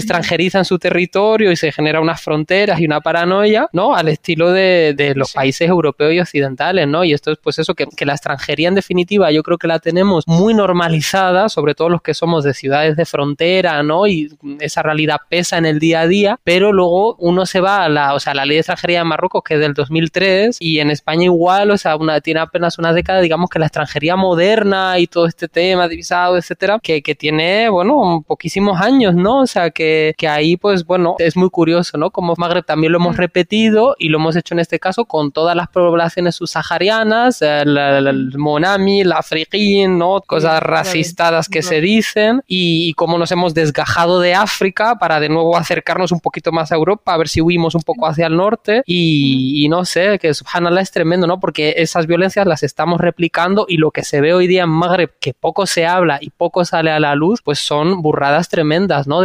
en 0.54 0.64
su 0.64 0.78
territorio 0.78 1.50
y 1.52 1.56
se 1.56 1.72
genera 1.72 2.00
unas 2.00 2.20
fronteras 2.20 2.80
y 2.80 2.86
una 2.86 3.00
paranoia, 3.00 3.68
¿no? 3.72 3.94
Al 3.94 4.08
estilo 4.08 4.52
de, 4.52 4.94
de 4.96 5.14
los 5.14 5.32
países 5.32 5.68
europeos 5.68 6.12
y 6.12 6.20
occidentales, 6.20 6.86
¿no? 6.88 7.04
Y 7.04 7.12
esto 7.12 7.32
es 7.32 7.38
pues 7.38 7.58
eso, 7.58 7.74
que, 7.74 7.86
que, 7.86 8.06
la 8.06 8.12
extranjería 8.12 8.68
en 8.68 8.74
definitiva 8.74 9.30
yo 9.30 9.42
creo 9.42 9.58
que 9.58 9.68
la 9.68 9.78
tenemos 9.78 10.26
muy 10.26 10.54
normalizada, 10.54 11.48
sobre 11.48 11.74
todo 11.74 11.88
los 11.88 12.02
que 12.02 12.14
somos 12.14 12.44
de 12.44 12.54
ciudades 12.54 12.96
de 12.96 13.04
frontera, 13.04 13.82
¿no? 13.82 14.06
Y 14.06 14.32
esa 14.60 14.82
realidad 14.82 15.18
pesa 15.28 15.58
en 15.58 15.66
el 15.66 15.78
día 15.78 16.00
a 16.00 16.06
día, 16.06 16.40
pero 16.44 16.72
luego 16.72 17.16
uno 17.18 17.46
se 17.46 17.60
va 17.60 17.84
a 17.84 17.88
la, 17.88 18.14
o 18.14 18.20
sea, 18.20 18.34
la 18.34 18.44
ley 18.44 18.56
de 18.56 18.60
extranjería 18.60 18.98
de 19.00 19.04
Marruecos 19.04 19.42
que 19.44 19.54
es 19.54 19.60
del 19.60 19.74
2003 19.74 20.56
y 20.60 20.80
en 20.80 20.90
España 20.90 21.24
igual, 21.24 21.70
o 21.70 21.78
sea, 21.78 21.96
una, 21.96 22.20
tiene 22.20 22.40
apenas 22.40 22.78
una 22.78 22.92
década, 22.92 23.20
digamos 23.20 23.50
que 23.50 23.58
la 23.58 23.66
extranjería 23.66 24.16
moderna 24.16 24.98
y 24.98 25.06
todo 25.06 25.26
este 25.26 25.48
tema 25.48 25.88
de 25.88 25.96
visado, 25.96 26.36
etcétera, 26.36 26.78
que, 26.82 27.02
que 27.02 27.14
tiene, 27.14 27.68
bueno, 27.68 28.24
poquísimos 28.26 28.80
años, 28.80 29.14
¿no? 29.14 29.40
O 29.40 29.46
sea, 29.46 29.70
que 29.70 29.89
que, 29.90 30.14
que 30.16 30.28
ahí, 30.28 30.56
pues 30.56 30.84
bueno, 30.84 31.16
es 31.18 31.36
muy 31.36 31.50
curioso, 31.50 31.98
¿no? 31.98 32.10
Como 32.10 32.34
Magreb 32.36 32.64
también 32.64 32.92
lo 32.92 32.98
hemos 32.98 33.16
repetido 33.16 33.96
y 33.98 34.08
lo 34.08 34.18
hemos 34.18 34.36
hecho 34.36 34.54
en 34.54 34.60
este 34.60 34.78
caso 34.78 35.04
con 35.04 35.32
todas 35.32 35.56
las 35.56 35.68
poblaciones 35.68 36.36
subsaharianas, 36.36 37.42
el, 37.42 37.76
el, 37.76 38.38
monami, 38.38 39.00
el 39.00 39.12
afriquín, 39.12 39.98
¿no? 39.98 40.20
Cosas 40.26 40.62
racistadas 40.62 41.48
que 41.48 41.62
se 41.62 41.80
dicen 41.80 42.42
y, 42.46 42.94
cómo 42.94 43.18
nos 43.18 43.32
hemos 43.32 43.54
desgajado 43.54 44.20
de 44.20 44.34
África 44.34 44.96
para 44.98 45.20
de 45.20 45.28
nuevo 45.28 45.56
acercarnos 45.56 46.12
un 46.12 46.20
poquito 46.20 46.52
más 46.52 46.70
a 46.70 46.74
Europa, 46.74 47.14
a 47.14 47.16
ver 47.16 47.28
si 47.28 47.40
huimos 47.40 47.74
un 47.74 47.82
poco 47.82 48.06
hacia 48.06 48.26
el 48.26 48.36
norte 48.36 48.82
y, 48.84 49.64
y 49.64 49.68
no 49.68 49.84
sé, 49.84 50.18
que 50.18 50.34
subhanallah 50.34 50.80
es 50.80 50.90
tremendo, 50.90 51.26
¿no? 51.26 51.40
Porque 51.40 51.74
esas 51.78 52.06
violencias 52.06 52.46
las 52.46 52.62
estamos 52.62 53.00
replicando 53.00 53.66
y 53.68 53.76
lo 53.78 53.90
que 53.90 54.04
se 54.04 54.20
ve 54.20 54.34
hoy 54.34 54.46
día 54.46 54.64
en 54.64 54.70
Magreb, 54.70 55.12
que 55.18 55.32
poco 55.34 55.66
se 55.66 55.86
habla 55.86 56.18
y 56.20 56.30
poco 56.30 56.64
sale 56.64 56.90
a 56.90 57.00
la 57.00 57.14
luz, 57.14 57.40
pues 57.42 57.58
son 57.58 58.02
burradas 58.02 58.48
tremendas, 58.48 59.06
¿no? 59.06 59.22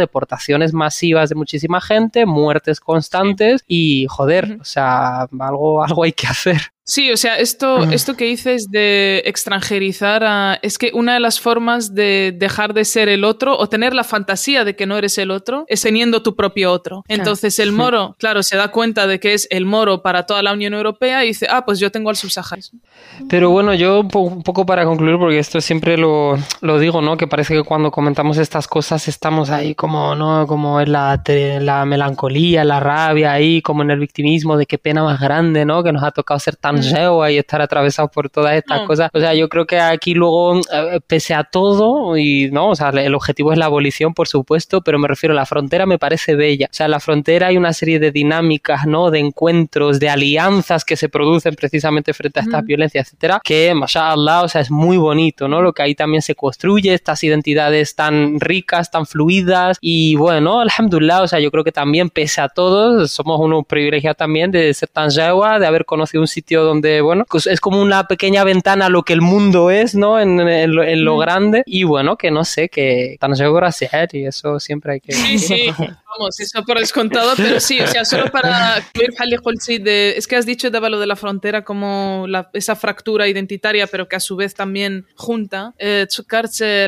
Masivas 0.72 1.28
de 1.28 1.34
muchísima 1.34 1.80
gente, 1.80 2.26
muertes 2.26 2.80
constantes 2.80 3.62
y 3.66 4.06
joder, 4.08 4.58
o 4.60 4.64
sea, 4.64 5.28
algo, 5.38 5.82
algo 5.82 6.04
hay 6.04 6.12
que 6.12 6.26
hacer. 6.26 6.75
Sí, 6.88 7.10
o 7.10 7.16
sea, 7.16 7.36
esto, 7.36 7.82
esto 7.90 8.16
que 8.16 8.26
dices 8.26 8.68
de 8.70 9.20
extranjerizar 9.26 10.22
a, 10.22 10.56
es 10.62 10.78
que 10.78 10.92
una 10.94 11.14
de 11.14 11.20
las 11.20 11.40
formas 11.40 11.96
de 11.96 12.32
dejar 12.38 12.74
de 12.74 12.84
ser 12.84 13.08
el 13.08 13.24
otro 13.24 13.58
o 13.58 13.68
tener 13.68 13.92
la 13.92 14.04
fantasía 14.04 14.64
de 14.64 14.76
que 14.76 14.86
no 14.86 14.96
eres 14.96 15.18
el 15.18 15.32
otro 15.32 15.64
es 15.66 15.82
teniendo 15.82 16.22
tu 16.22 16.36
propio 16.36 16.70
otro. 16.70 17.02
Entonces 17.08 17.58
el 17.58 17.72
moro, 17.72 18.14
claro, 18.20 18.44
se 18.44 18.56
da 18.56 18.68
cuenta 18.68 19.08
de 19.08 19.18
que 19.18 19.34
es 19.34 19.48
el 19.50 19.64
moro 19.64 20.00
para 20.00 20.26
toda 20.26 20.44
la 20.44 20.52
Unión 20.52 20.74
Europea 20.74 21.24
y 21.24 21.28
dice, 21.28 21.48
ah, 21.50 21.64
pues 21.64 21.80
yo 21.80 21.90
tengo 21.90 22.08
al 22.08 22.14
subsahariano. 22.14 22.46
Pero 23.28 23.50
bueno, 23.50 23.74
yo 23.74 24.02
un 24.02 24.42
poco 24.44 24.64
para 24.64 24.84
concluir, 24.84 25.18
porque 25.18 25.40
esto 25.40 25.60
siempre 25.60 25.98
lo, 25.98 26.38
lo, 26.60 26.78
digo, 26.78 27.02
¿no? 27.02 27.16
Que 27.16 27.26
parece 27.26 27.54
que 27.54 27.64
cuando 27.64 27.90
comentamos 27.90 28.38
estas 28.38 28.68
cosas 28.68 29.08
estamos 29.08 29.50
ahí 29.50 29.74
como, 29.74 30.14
¿no? 30.14 30.46
Como 30.46 30.80
en 30.80 30.92
la, 30.92 31.20
la 31.60 31.84
melancolía, 31.84 32.62
la 32.62 32.78
rabia, 32.78 33.32
ahí 33.32 33.60
como 33.60 33.82
en 33.82 33.90
el 33.90 33.98
victimismo 33.98 34.56
de 34.56 34.66
qué 34.66 34.78
pena 34.78 35.02
más 35.02 35.18
grande, 35.18 35.64
¿no? 35.64 35.82
Que 35.82 35.90
nos 35.90 36.04
ha 36.04 36.12
tocado 36.12 36.38
ser 36.38 36.54
tan 36.54 36.75
y 37.30 37.38
estar 37.38 37.60
atravesados 37.60 38.10
por 38.10 38.30
todas 38.30 38.54
estas 38.54 38.82
mm. 38.82 38.86
cosas. 38.86 39.10
O 39.12 39.20
sea, 39.20 39.34
yo 39.34 39.48
creo 39.48 39.66
que 39.66 39.78
aquí 39.78 40.14
luego, 40.14 40.60
eh, 40.60 41.00
pese 41.06 41.34
a 41.34 41.44
todo, 41.44 42.16
y 42.16 42.50
no, 42.50 42.70
o 42.70 42.74
sea, 42.74 42.90
el 42.90 43.14
objetivo 43.14 43.52
es 43.52 43.58
la 43.58 43.66
abolición, 43.66 44.14
por 44.14 44.28
supuesto, 44.28 44.80
pero 44.80 44.98
me 44.98 45.08
refiero 45.08 45.32
a 45.32 45.36
la 45.36 45.46
frontera, 45.46 45.86
me 45.86 45.98
parece 45.98 46.34
bella. 46.34 46.66
O 46.70 46.74
sea, 46.74 46.86
en 46.86 46.92
la 46.92 47.00
frontera 47.00 47.48
hay 47.48 47.56
una 47.56 47.72
serie 47.72 47.98
de 47.98 48.10
dinámicas, 48.10 48.86
¿no? 48.86 49.10
De 49.10 49.18
encuentros, 49.18 49.98
de 50.00 50.08
alianzas 50.08 50.84
que 50.84 50.96
se 50.96 51.08
producen 51.08 51.54
precisamente 51.54 52.12
frente 52.12 52.40
a 52.40 52.42
estas 52.42 52.64
violencias, 52.64 53.06
etcétera, 53.06 53.40
que, 53.42 53.74
mashallah, 53.74 54.42
o 54.42 54.48
sea, 54.48 54.60
es 54.60 54.70
muy 54.70 54.96
bonito, 54.96 55.48
¿no? 55.48 55.62
Lo 55.62 55.72
que 55.72 55.82
ahí 55.82 55.94
también 55.94 56.22
se 56.22 56.34
construye, 56.34 56.94
estas 56.94 57.22
identidades 57.24 57.94
tan 57.94 58.40
ricas, 58.40 58.90
tan 58.90 59.06
fluidas, 59.06 59.78
y 59.80 60.16
bueno, 60.16 60.60
alhamdulillah, 60.60 61.22
o 61.22 61.28
sea, 61.28 61.40
yo 61.40 61.50
creo 61.50 61.64
que 61.64 61.72
también, 61.72 62.10
pese 62.10 62.40
a 62.40 62.48
todo, 62.48 63.06
somos 63.06 63.40
unos 63.40 63.64
privilegiados 63.66 64.16
también 64.16 64.50
de 64.50 64.72
ser 64.74 64.88
tan 64.88 65.10
yawa, 65.10 65.58
de 65.58 65.66
haber 65.66 65.84
conocido 65.84 66.20
un 66.20 66.28
sitio 66.28 66.65
donde, 66.66 67.00
bueno, 67.00 67.24
pues 67.28 67.46
es 67.46 67.60
como 67.60 67.80
una 67.80 68.06
pequeña 68.06 68.44
ventana 68.44 68.86
a 68.86 68.90
lo 68.90 69.02
que 69.02 69.12
el 69.12 69.20
mundo 69.20 69.70
es, 69.70 69.94
¿no? 69.94 70.20
En, 70.20 70.36
lo, 71.04 71.18
grande. 71.18 71.62
Y 71.66 71.84
bueno, 71.84 72.16
que 72.16 72.30
no 72.30 72.44
sé, 72.44 72.68
que 72.68 73.16
tan 73.20 73.34
seguro 73.36 73.66
ser 73.72 74.08
y 74.12 74.26
eso 74.26 74.60
siempre 74.60 74.94
hay 74.94 75.00
que... 75.00 75.12
Sí, 75.12 75.38
sí. 75.38 75.70
Vamos, 76.18 76.40
eso 76.40 76.62
por 76.64 76.78
descontado, 76.78 77.34
pero 77.36 77.60
sí, 77.60 77.78
o 77.80 77.86
sea, 77.86 78.04
solo 78.04 78.30
para 78.30 78.82
de, 79.82 80.14
es 80.16 80.26
que 80.26 80.36
has 80.36 80.46
dicho 80.46 80.70
de 80.70 80.80
lo 80.80 80.98
de 80.98 81.06
la 81.06 81.16
frontera 81.16 81.64
como 81.64 82.26
esa 82.52 82.76
fractura 82.76 83.28
identitaria, 83.28 83.86
pero 83.86 84.08
que 84.08 84.16
a 84.16 84.20
su 84.20 84.36
vez 84.36 84.54
también 84.54 85.06
junta. 85.14 85.74
Eh, 85.78 86.06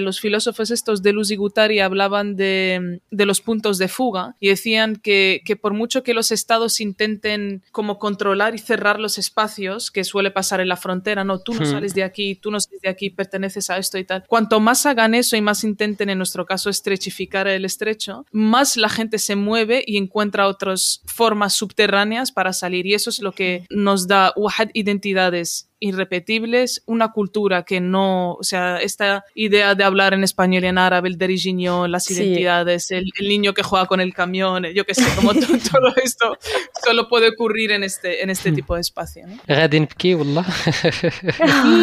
los 0.01 0.21
filósofos 0.21 0.71
estos 0.71 1.03
de 1.03 1.13
Luz 1.13 1.31
y 1.31 1.37
Guttari 1.37 1.81
hablaban 1.81 2.37
de, 2.37 3.01
de, 3.11 3.27
los 3.27 3.41
puntos 3.41 3.79
de 3.79 3.89
fuga 3.89 4.37
y 4.41 4.49
decían 4.49 4.97
que, 4.97 5.43
que 5.45 5.57
por 5.57 5.75
mucho 5.75 6.03
que 6.03 6.15
los 6.15 6.31
estados 6.31 6.81
intenten 6.81 7.63
como 7.73 7.99
controlar 7.99 8.55
y 8.55 8.59
cerrar 8.59 9.01
los 9.01 9.19
espacios, 9.19 9.68
que 9.93 10.05
suele 10.05 10.31
pasar 10.31 10.61
en 10.61 10.69
la 10.69 10.77
frontera, 10.77 11.25
no, 11.25 11.41
tú 11.41 11.55
no 11.55 11.65
sales 11.65 11.95
de 11.95 12.03
aquí, 12.03 12.35
tú 12.35 12.51
no 12.51 12.61
sales 12.61 12.81
de 12.81 12.89
aquí, 12.89 13.11
perteneces 13.11 13.71
a 13.71 13.79
esto 13.79 13.99
y 13.99 14.05
tal. 14.05 14.25
Cuanto 14.27 14.61
más 14.61 14.87
hagan 14.87 15.15
eso 15.15 15.37
y 15.37 15.41
más 15.41 15.65
intenten, 15.65 16.11
en 16.11 16.19
nuestro 16.19 16.47
caso, 16.47 16.71
estrechificar 16.71 17.47
el 17.49 17.65
estrecho, 17.65 18.27
más 18.33 18.77
la 18.77 18.89
gente 18.89 19.19
se 19.19 19.37
mueve 19.37 19.85
y 19.87 19.97
encuentra 19.97 20.47
otras 20.47 21.03
formas 21.07 21.55
subterráneas 21.55 22.33
para 22.33 22.53
salir. 22.53 22.87
Y 22.87 22.95
eso 22.95 23.11
es 23.11 23.21
lo 23.21 23.33
que 23.33 23.65
nos 23.71 24.07
da 24.07 24.33
identidades 24.75 25.69
irrepetibles, 25.84 26.82
una 26.86 27.12
cultura 27.12 27.64
que 27.64 27.82
no, 27.82 28.36
o 28.36 28.44
sea, 28.44 28.78
esta 28.78 29.26
idea 29.36 29.76
de 29.76 29.84
hablar 29.84 30.14
en 30.14 30.24
español 30.24 30.64
y 30.64 30.68
en 30.68 30.78
árabe, 30.78 31.10
el 31.10 31.18
derigiño, 31.18 31.88
las 31.88 32.10
identidades, 32.10 32.90
el, 32.92 33.06
niño 33.20 33.54
que 33.54 33.64
juega 33.64 33.86
con 33.86 34.00
el 34.00 34.14
camión, 34.14 34.64
yo 34.74 34.86
qué 34.86 34.96
sé, 34.96 35.04
como 35.16 35.34
todo, 35.34 35.94
esto 36.02 36.38
solo 36.86 37.10
puede 37.10 37.30
ocurrir 37.30 37.72
en 37.72 37.84
este, 37.84 38.24
en 38.24 38.30
este 38.30 38.52
tipo 38.54 38.76
de 38.76 38.82
espacio. 38.82 39.28
¿no? 39.28 39.38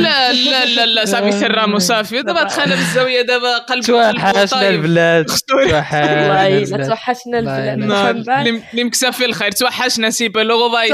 لا 0.03 0.33
لا 0.33 0.65
لا 0.65 0.87
لا 0.87 1.05
صافي 1.05 1.33
cerramos 1.33 1.79
صافي 1.79 2.23
دابا 2.23 2.43
دخلنا 2.43 2.75
بالزاويه 2.75 3.23
دابا 3.23 3.59
قلب 3.59 3.85
توحشنا 3.85 4.69
البلاد 4.69 5.31
والله 5.55 6.49
لا 6.59 6.87
توحشنا 6.87 7.39
البلاد 7.39 8.29
اللي 8.73 8.85
مكسف 8.85 9.23
الخير 9.23 9.53
توحشنا 9.53 10.11
سيبا 10.11 10.45
luego 10.45 10.71
vais 10.71 10.93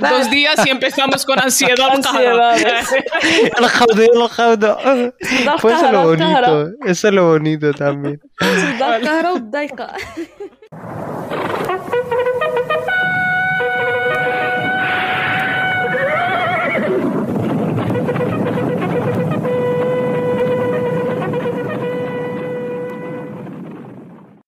dos 0.00 0.30
días 0.30 0.66
y 0.66 0.70
empezamos 0.70 1.24
con 1.24 1.38
ansiedad 1.38 2.11
el 3.57 3.67
jaude, 3.67 4.09
el 4.13 4.27
jaude. 4.27 5.13
Pues 5.61 5.75
eso 5.75 5.85
es 5.85 5.91
lo 5.91 6.03
bonito. 6.03 6.69
Eso 6.85 7.07
es 7.07 7.13
lo 7.13 7.27
bonito 7.27 7.73
también. 7.73 8.19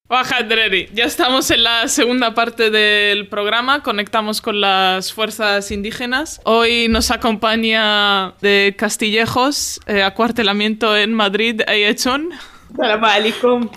Baja 0.07 0.47
ya 0.93 1.05
estamos 1.05 1.49
en 1.49 1.63
la 1.63 1.87
segunda 1.87 2.35
parte 2.35 2.69
del 2.69 3.27
programa, 3.27 3.81
conectamos 3.81 4.39
con 4.39 4.61
las 4.61 5.11
fuerzas 5.11 5.71
indígenas. 5.71 6.39
Hoy 6.43 6.87
nos 6.89 7.09
acompaña 7.09 8.35
de 8.39 8.75
Castillejos, 8.77 9.81
eh, 9.87 10.03
acuartelamiento 10.03 10.95
en 10.95 11.11
Madrid, 11.11 11.61
Ayechon. 11.67 12.29
Salam 12.77 13.03
alaikum. 13.03 13.69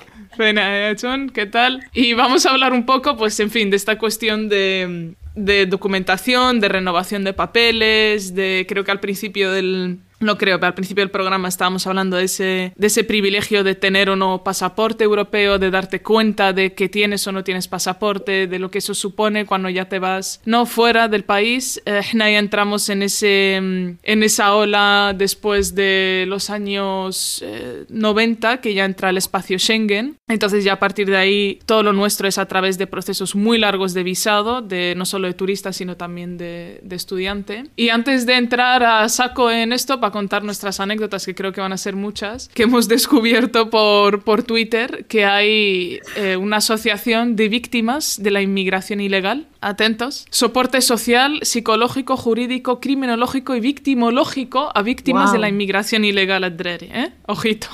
¿qué 1.33 1.47
tal? 1.47 1.83
Y 1.95 2.13
vamos 2.13 2.45
a 2.45 2.51
hablar 2.51 2.75
un 2.75 2.85
poco, 2.85 3.17
pues 3.17 3.41
en 3.41 3.51
fin, 3.51 3.71
de 3.71 3.77
esta 3.77 3.97
cuestión 3.97 4.51
de, 4.51 5.15
de 5.35 5.65
documentación, 5.65 6.61
de 6.61 6.69
renovación 6.69 7.25
de 7.25 7.33
papeles, 7.33 8.35
de 8.35 8.67
creo 8.69 8.85
que 8.85 8.91
al 8.91 9.01
principio 9.01 9.51
del 9.51 10.01
no 10.21 10.37
creo, 10.37 10.59
pero 10.59 10.69
al 10.69 10.75
principio 10.75 11.03
del 11.03 11.11
programa 11.11 11.49
estábamos 11.49 11.87
hablando 11.87 12.17
de 12.17 12.25
ese, 12.25 12.73
de 12.77 12.87
ese 12.87 13.05
privilegio 13.05 13.65
de 13.65 13.75
tener 13.75 14.11
o 14.11 14.17
no 14.17 14.43
pasaporte 14.43 15.05
europeo, 15.05 15.59
de 15.59 15.71
darte 15.71 16.03
cuenta 16.03 16.53
de 16.53 16.75
que 16.75 16.89
tienes 16.89 17.27
o 17.27 17.33
no 17.33 17.45
tienes 17.45 17.69
pasaporte, 17.69 18.47
de 18.47 18.59
lo 18.59 18.71
que 18.71 18.79
eso 18.79 18.95
supone 18.95 19.47
cuando 19.47 19.69
ya 19.69 19.89
te 19.89 19.99
vas 19.99 20.41
no 20.45 20.67
fuera 20.67 21.09
del 21.09 21.25
país. 21.25 21.81
Eh, 21.85 22.01
ya 22.13 22.39
entramos 22.39 22.89
en, 22.89 23.03
ese, 23.03 23.59
mm, 23.61 23.99
en 24.03 24.23
esa 24.23 24.55
ola 24.55 25.15
después 25.17 25.75
de 25.75 26.25
los 26.27 26.51
años 26.51 27.45
90, 27.89 28.55
eh, 28.55 28.61
que 28.61 28.75
ya 28.75 28.85
entra 28.85 29.11
el 29.11 29.17
espacio 29.17 29.59
Schengen. 29.59 30.17
Entonces 30.29 30.65
ya 30.65 30.75
a 30.75 30.79
partir 30.79 31.09
de 31.09 31.17
ahí 31.17 31.61
todo 31.67 31.83
lo 31.83 31.93
nuestro 31.93 32.29
es 32.29 32.39
a 32.39 32.47
través 32.47 32.79
de 32.79 32.87
procesos 32.87 33.35
muy 33.35 33.59
largos 33.59 33.95
de 33.95 34.03
visado, 34.03 34.63
de 34.63 34.95
no 34.97 35.05
solo 35.05 35.29
de 35.29 35.35
turista, 35.35 35.73
sino 35.73 35.97
también 35.97 36.39
de, 36.39 36.81
de 36.83 36.97
estudiante. 36.97 37.65
Y 37.77 37.91
antes 37.91 38.27
de 38.27 38.35
entrar 38.35 38.83
a 38.83 39.09
saco 39.09 39.51
en 39.51 39.73
esto, 39.73 40.01
contar 40.11 40.45
nuestras 40.45 40.81
anécdotas, 40.81 41.25
que 41.27 41.35
creo 41.35 41.53
que 41.53 41.61
van 41.61 41.73
a 41.73 41.79
ser 41.79 41.97
muchas, 41.97 42.49
que 42.49 42.65
hemos 42.65 42.89
descubierto 42.89 43.71
por, 43.71 44.23
por 44.23 44.43
Twitter 44.43 45.07
que 45.09 45.25
hay 45.25 46.01
eh, 46.17 46.37
una 46.37 46.59
asociación 46.59 47.37
de 47.37 47.49
víctimas 47.49 48.23
de 48.23 48.31
la 48.31 48.43
inmigración 48.43 49.01
ilegal. 49.01 49.47
Atentos. 49.61 50.25
Soporte 50.31 50.81
social, 50.81 51.41
psicológico, 51.43 52.17
jurídico, 52.17 52.79
criminológico 52.79 53.57
y 53.57 53.61
victimológico 53.61 54.71
a 54.73 54.83
víctimas 54.83 55.33
de 55.33 55.39
la 55.39 55.49
inmigración 55.49 56.05
ilegal 56.05 56.45
¿eh? 56.45 57.13
Ojito. 57.27 57.69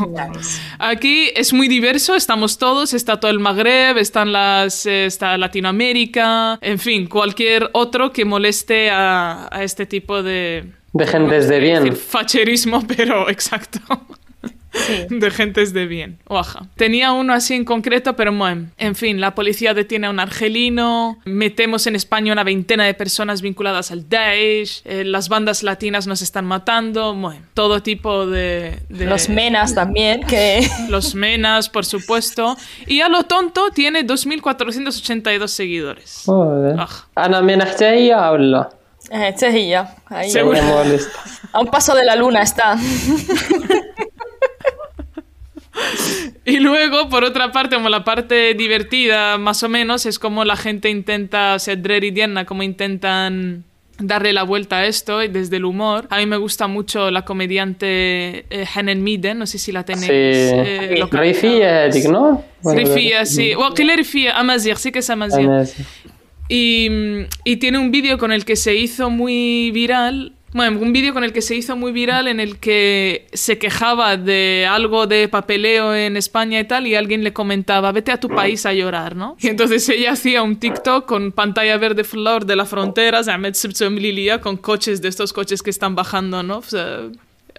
Aquí 0.79 1.31
es 1.35 1.53
muy 1.53 1.69
diverso, 1.69 2.15
estamos 2.15 2.57
todos, 2.57 2.95
está 2.95 3.21
todo 3.21 3.31
el 3.31 3.39
Magreb, 3.39 3.99
están 3.99 4.33
las, 4.33 4.87
eh, 4.87 5.05
está 5.07 5.37
Latinoamérica, 5.37 6.59
en 6.63 6.79
fin, 6.79 7.07
cualquier 7.07 7.69
otro 7.73 8.13
que 8.13 8.25
moleste 8.25 8.91
a, 8.91 9.49
a 9.51 9.63
este 9.63 9.85
tipo 9.85 10.23
de, 10.23 10.73
de 10.95 11.07
gentes 11.07 11.49
de 11.49 11.61
bien. 11.61 11.97
facherismo, 11.97 12.83
pero 12.97 13.29
exacto. 13.29 13.81
de 15.09 15.31
gentes 15.31 15.73
de 15.73 15.87
bien. 15.87 16.19
Oaja. 16.27 16.67
Tenía 16.77 17.13
uno 17.13 17.33
así 17.33 17.55
en 17.55 17.65
concreto, 17.65 18.17
pero 18.17 18.33
bueno, 18.33 18.71
en 18.77 18.95
fin, 18.95 19.21
la 19.21 19.35
policía 19.35 19.73
detiene 19.75 20.07
a 20.07 20.11
un 20.11 20.19
argelino, 20.19 21.19
metemos 21.25 21.87
en 21.87 21.95
España 21.97 22.33
una 22.33 22.43
veintena 22.43 22.85
de 22.85 22.95
personas 22.95 23.41
vinculadas 23.41 23.91
al 23.93 24.09
Daesh, 24.09 24.83
eh, 24.85 25.05
las 25.05 25.29
bandas 25.29 25.63
latinas 25.63 26.07
nos 26.07 26.23
están 26.23 26.45
matando, 26.45 27.15
bueno, 27.15 27.45
todo 27.55 27.83
tipo 27.83 28.27
de, 28.27 28.81
Los 28.89 29.29
menas 29.29 29.75
también, 29.75 30.23
que... 30.25 30.69
Los 30.89 31.15
menas, 31.15 31.69
por 31.69 31.85
supuesto. 31.85 32.57
Y 32.87 33.01
a 33.01 33.09
lo 33.09 33.25
tonto 33.25 33.71
tiene 33.71 34.05
2.482 34.05 35.47
seguidores. 35.49 36.23
Joder. 36.27 36.77
Ana 37.15 37.41
Menas 39.11 39.43
habla. 39.43 39.59
Eh, 39.59 39.85
ahí. 40.07 40.31
A 41.53 41.61
un 41.61 41.67
paso 41.67 41.95
de 41.95 42.05
la 42.05 42.17
luna 42.17 42.43
está. 42.43 42.77
Y 46.45 46.59
luego, 46.59 47.09
por 47.09 47.25
otra 47.25 47.53
parte, 47.53 47.75
como 47.77 47.89
la 47.89 48.05
parte 48.05 48.55
divertida, 48.55 49.39
más 49.39 49.63
o 49.63 49.69
menos, 49.69 50.07
es 50.07 50.19
como 50.19 50.45
la 50.45 50.57
gente 50.57 50.91
intenta, 50.91 51.55
o 51.55 51.59
sea, 51.59 51.75
Drer 51.75 52.05
y 52.05 52.11
Diana, 52.11 52.45
como 52.45 52.63
intentan 52.63 53.65
darle 53.99 54.33
la 54.33 54.43
vuelta 54.43 54.79
a 54.79 54.87
esto 54.87 55.19
desde 55.19 55.57
el 55.57 55.65
humor. 55.65 56.07
A 56.11 56.19
mí 56.19 56.27
me 56.27 56.37
gusta 56.37 56.67
mucho 56.67 57.11
la 57.11 57.25
comediante 57.25 58.45
eh, 58.51 58.67
Hanen 58.75 59.03
Miden, 59.03 59.39
no 59.39 59.47
sé 59.47 59.59
si 59.59 59.73
la 59.73 59.85
tenéis. 59.85 60.07
Sí. 60.07 60.11
Eh, 60.13 61.07
Rifia, 61.11 61.89
¿no? 62.11 62.45
Rifia, 62.63 63.25
sí. 63.25 63.55
O 63.55 63.73
que 63.73 63.85
le 63.85 63.97
Rifia, 63.97 64.39
Amazir, 64.39 64.77
sí 64.77 64.93
que 64.93 64.99
es 64.99 65.11
Amazir. 65.11 65.49
Y, 66.49 67.27
tiene 67.59 67.79
un 67.79 67.91
vídeo 67.91 68.19
con 68.19 68.33
el 68.33 68.45
que 68.45 68.57
se 68.57 68.75
hizo 68.75 69.11
muy 69.11 69.71
viral 69.71 70.33
bueno, 70.55 70.79
un 70.79 70.93
vídeo 70.93 71.13
con 71.13 71.25
el 71.25 71.33
que 71.33 71.43
se 71.43 71.57
hizo 71.57 71.75
muy 71.75 71.91
viral 71.91 72.29
en 72.29 72.39
el 72.39 72.59
que 72.61 73.27
se 73.33 73.59
quejaba 73.59 74.17
de 74.17 74.69
algo 74.71 75.09
de 75.09 75.27
papeleo 75.27 75.93
en 75.97 76.17
España 76.17 76.61
y 76.61 76.65
tal 76.65 76.87
y 76.87 76.95
alguien 76.95 77.25
le 77.25 77.33
comentaba, 77.33 77.91
vete 77.91 78.13
a 78.13 78.21
tu 78.21 78.29
país 78.29 78.65
a 78.65 78.73
llorar, 78.73 79.17
¿no? 79.17 79.37
Y 79.41 79.49
entonces 79.49 79.89
ella 79.89 80.13
hacía 80.13 80.45
un 80.45 80.55
TikTok 80.55 81.07
con 81.07 81.33
pantalla 81.33 81.77
verde 81.77 82.05
flor 82.05 82.47
de 82.47 82.55
la 82.55 82.67
frontera, 82.67 83.23
con 84.41 84.57
coches 84.57 85.03
de 85.03 85.09
estos 85.09 85.33
coches 85.33 85.61
que 85.61 85.71
están 85.71 85.97
bajando, 85.97 86.45
¿no? 86.45 86.63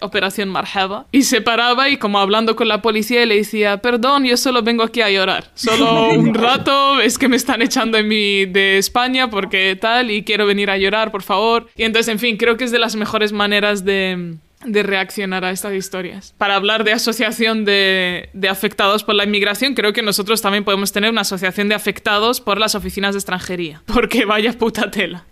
Operación 0.00 0.48
Marhaba, 0.48 1.06
y 1.12 1.22
se 1.22 1.40
paraba 1.40 1.88
y 1.88 1.96
como 1.96 2.18
hablando 2.18 2.56
con 2.56 2.68
la 2.68 2.82
policía 2.82 3.24
le 3.26 3.36
decía, 3.36 3.78
perdón, 3.78 4.24
yo 4.24 4.36
solo 4.36 4.62
vengo 4.62 4.82
aquí 4.82 5.00
a 5.00 5.10
llorar, 5.10 5.50
solo 5.54 6.10
un 6.14 6.34
rato, 6.34 7.00
es 7.00 7.18
que 7.18 7.28
me 7.28 7.36
están 7.36 7.62
echando 7.62 7.98
en 7.98 8.08
mi, 8.08 8.46
de 8.46 8.78
España 8.78 9.30
porque 9.30 9.76
tal 9.76 10.10
y 10.10 10.22
quiero 10.24 10.46
venir 10.46 10.70
a 10.70 10.78
llorar, 10.78 11.10
por 11.10 11.22
favor. 11.22 11.68
Y 11.76 11.84
entonces, 11.84 12.12
en 12.12 12.18
fin, 12.18 12.36
creo 12.36 12.56
que 12.56 12.64
es 12.64 12.72
de 12.72 12.78
las 12.78 12.96
mejores 12.96 13.32
maneras 13.32 13.84
de, 13.84 14.36
de 14.64 14.82
reaccionar 14.82 15.44
a 15.44 15.50
estas 15.50 15.74
historias. 15.74 16.34
Para 16.38 16.56
hablar 16.56 16.84
de 16.84 16.92
asociación 16.92 17.64
de, 17.64 18.28
de, 18.32 18.48
afectados 18.48 19.04
por 19.04 19.14
la 19.14 19.24
inmigración, 19.24 19.74
creo 19.74 19.92
que 19.92 20.02
nosotros 20.02 20.42
también 20.42 20.64
podemos 20.64 20.92
tener 20.92 21.10
una 21.10 21.22
asociación 21.22 21.68
de 21.68 21.74
afectados 21.74 22.40
por 22.40 22.58
las 22.58 22.74
oficinas 22.74 23.14
de 23.14 23.18
extranjería. 23.18 23.82
Porque 23.92 24.24
vaya 24.24 24.52
puta 24.52 24.90
tela. 24.90 25.24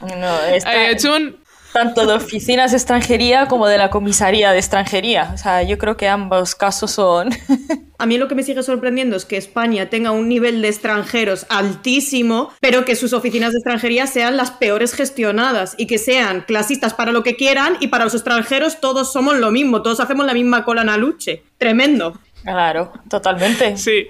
No, 0.00 0.40
está... 0.52 0.90
hecho 0.90 1.14
un, 1.14 1.36
tanto 1.72 2.06
de 2.06 2.14
oficinas 2.14 2.70
de 2.70 2.76
extranjería 2.76 3.48
como 3.48 3.66
de 3.66 3.78
la 3.78 3.90
comisaría 3.90 4.52
de 4.52 4.58
extranjería. 4.58 5.30
O 5.34 5.38
sea, 5.38 5.62
yo 5.62 5.78
creo 5.78 5.96
que 5.96 6.08
ambos 6.08 6.54
casos 6.54 6.90
son... 6.90 7.30
A 7.98 8.06
mí 8.06 8.18
lo 8.18 8.26
que 8.26 8.34
me 8.34 8.42
sigue 8.42 8.64
sorprendiendo 8.64 9.14
es 9.14 9.24
que 9.24 9.36
España 9.36 9.88
tenga 9.88 10.10
un 10.10 10.28
nivel 10.28 10.60
de 10.60 10.66
extranjeros 10.66 11.46
altísimo, 11.48 12.50
pero 12.60 12.84
que 12.84 12.96
sus 12.96 13.12
oficinas 13.12 13.52
de 13.52 13.58
extranjería 13.58 14.08
sean 14.08 14.36
las 14.36 14.50
peores 14.50 14.92
gestionadas 14.92 15.76
y 15.78 15.86
que 15.86 15.98
sean 15.98 16.40
clasistas 16.40 16.94
para 16.94 17.12
lo 17.12 17.22
que 17.22 17.36
quieran 17.36 17.76
y 17.78 17.88
para 17.88 18.02
los 18.02 18.14
extranjeros 18.14 18.80
todos 18.80 19.12
somos 19.12 19.36
lo 19.36 19.52
mismo, 19.52 19.82
todos 19.82 20.00
hacemos 20.00 20.26
la 20.26 20.34
misma 20.34 20.64
cola 20.64 20.82
en 20.82 20.88
aluche. 20.88 21.44
Tremendo. 21.58 22.18
Claro, 22.42 22.92
totalmente. 23.08 23.76
Sí, 23.76 24.08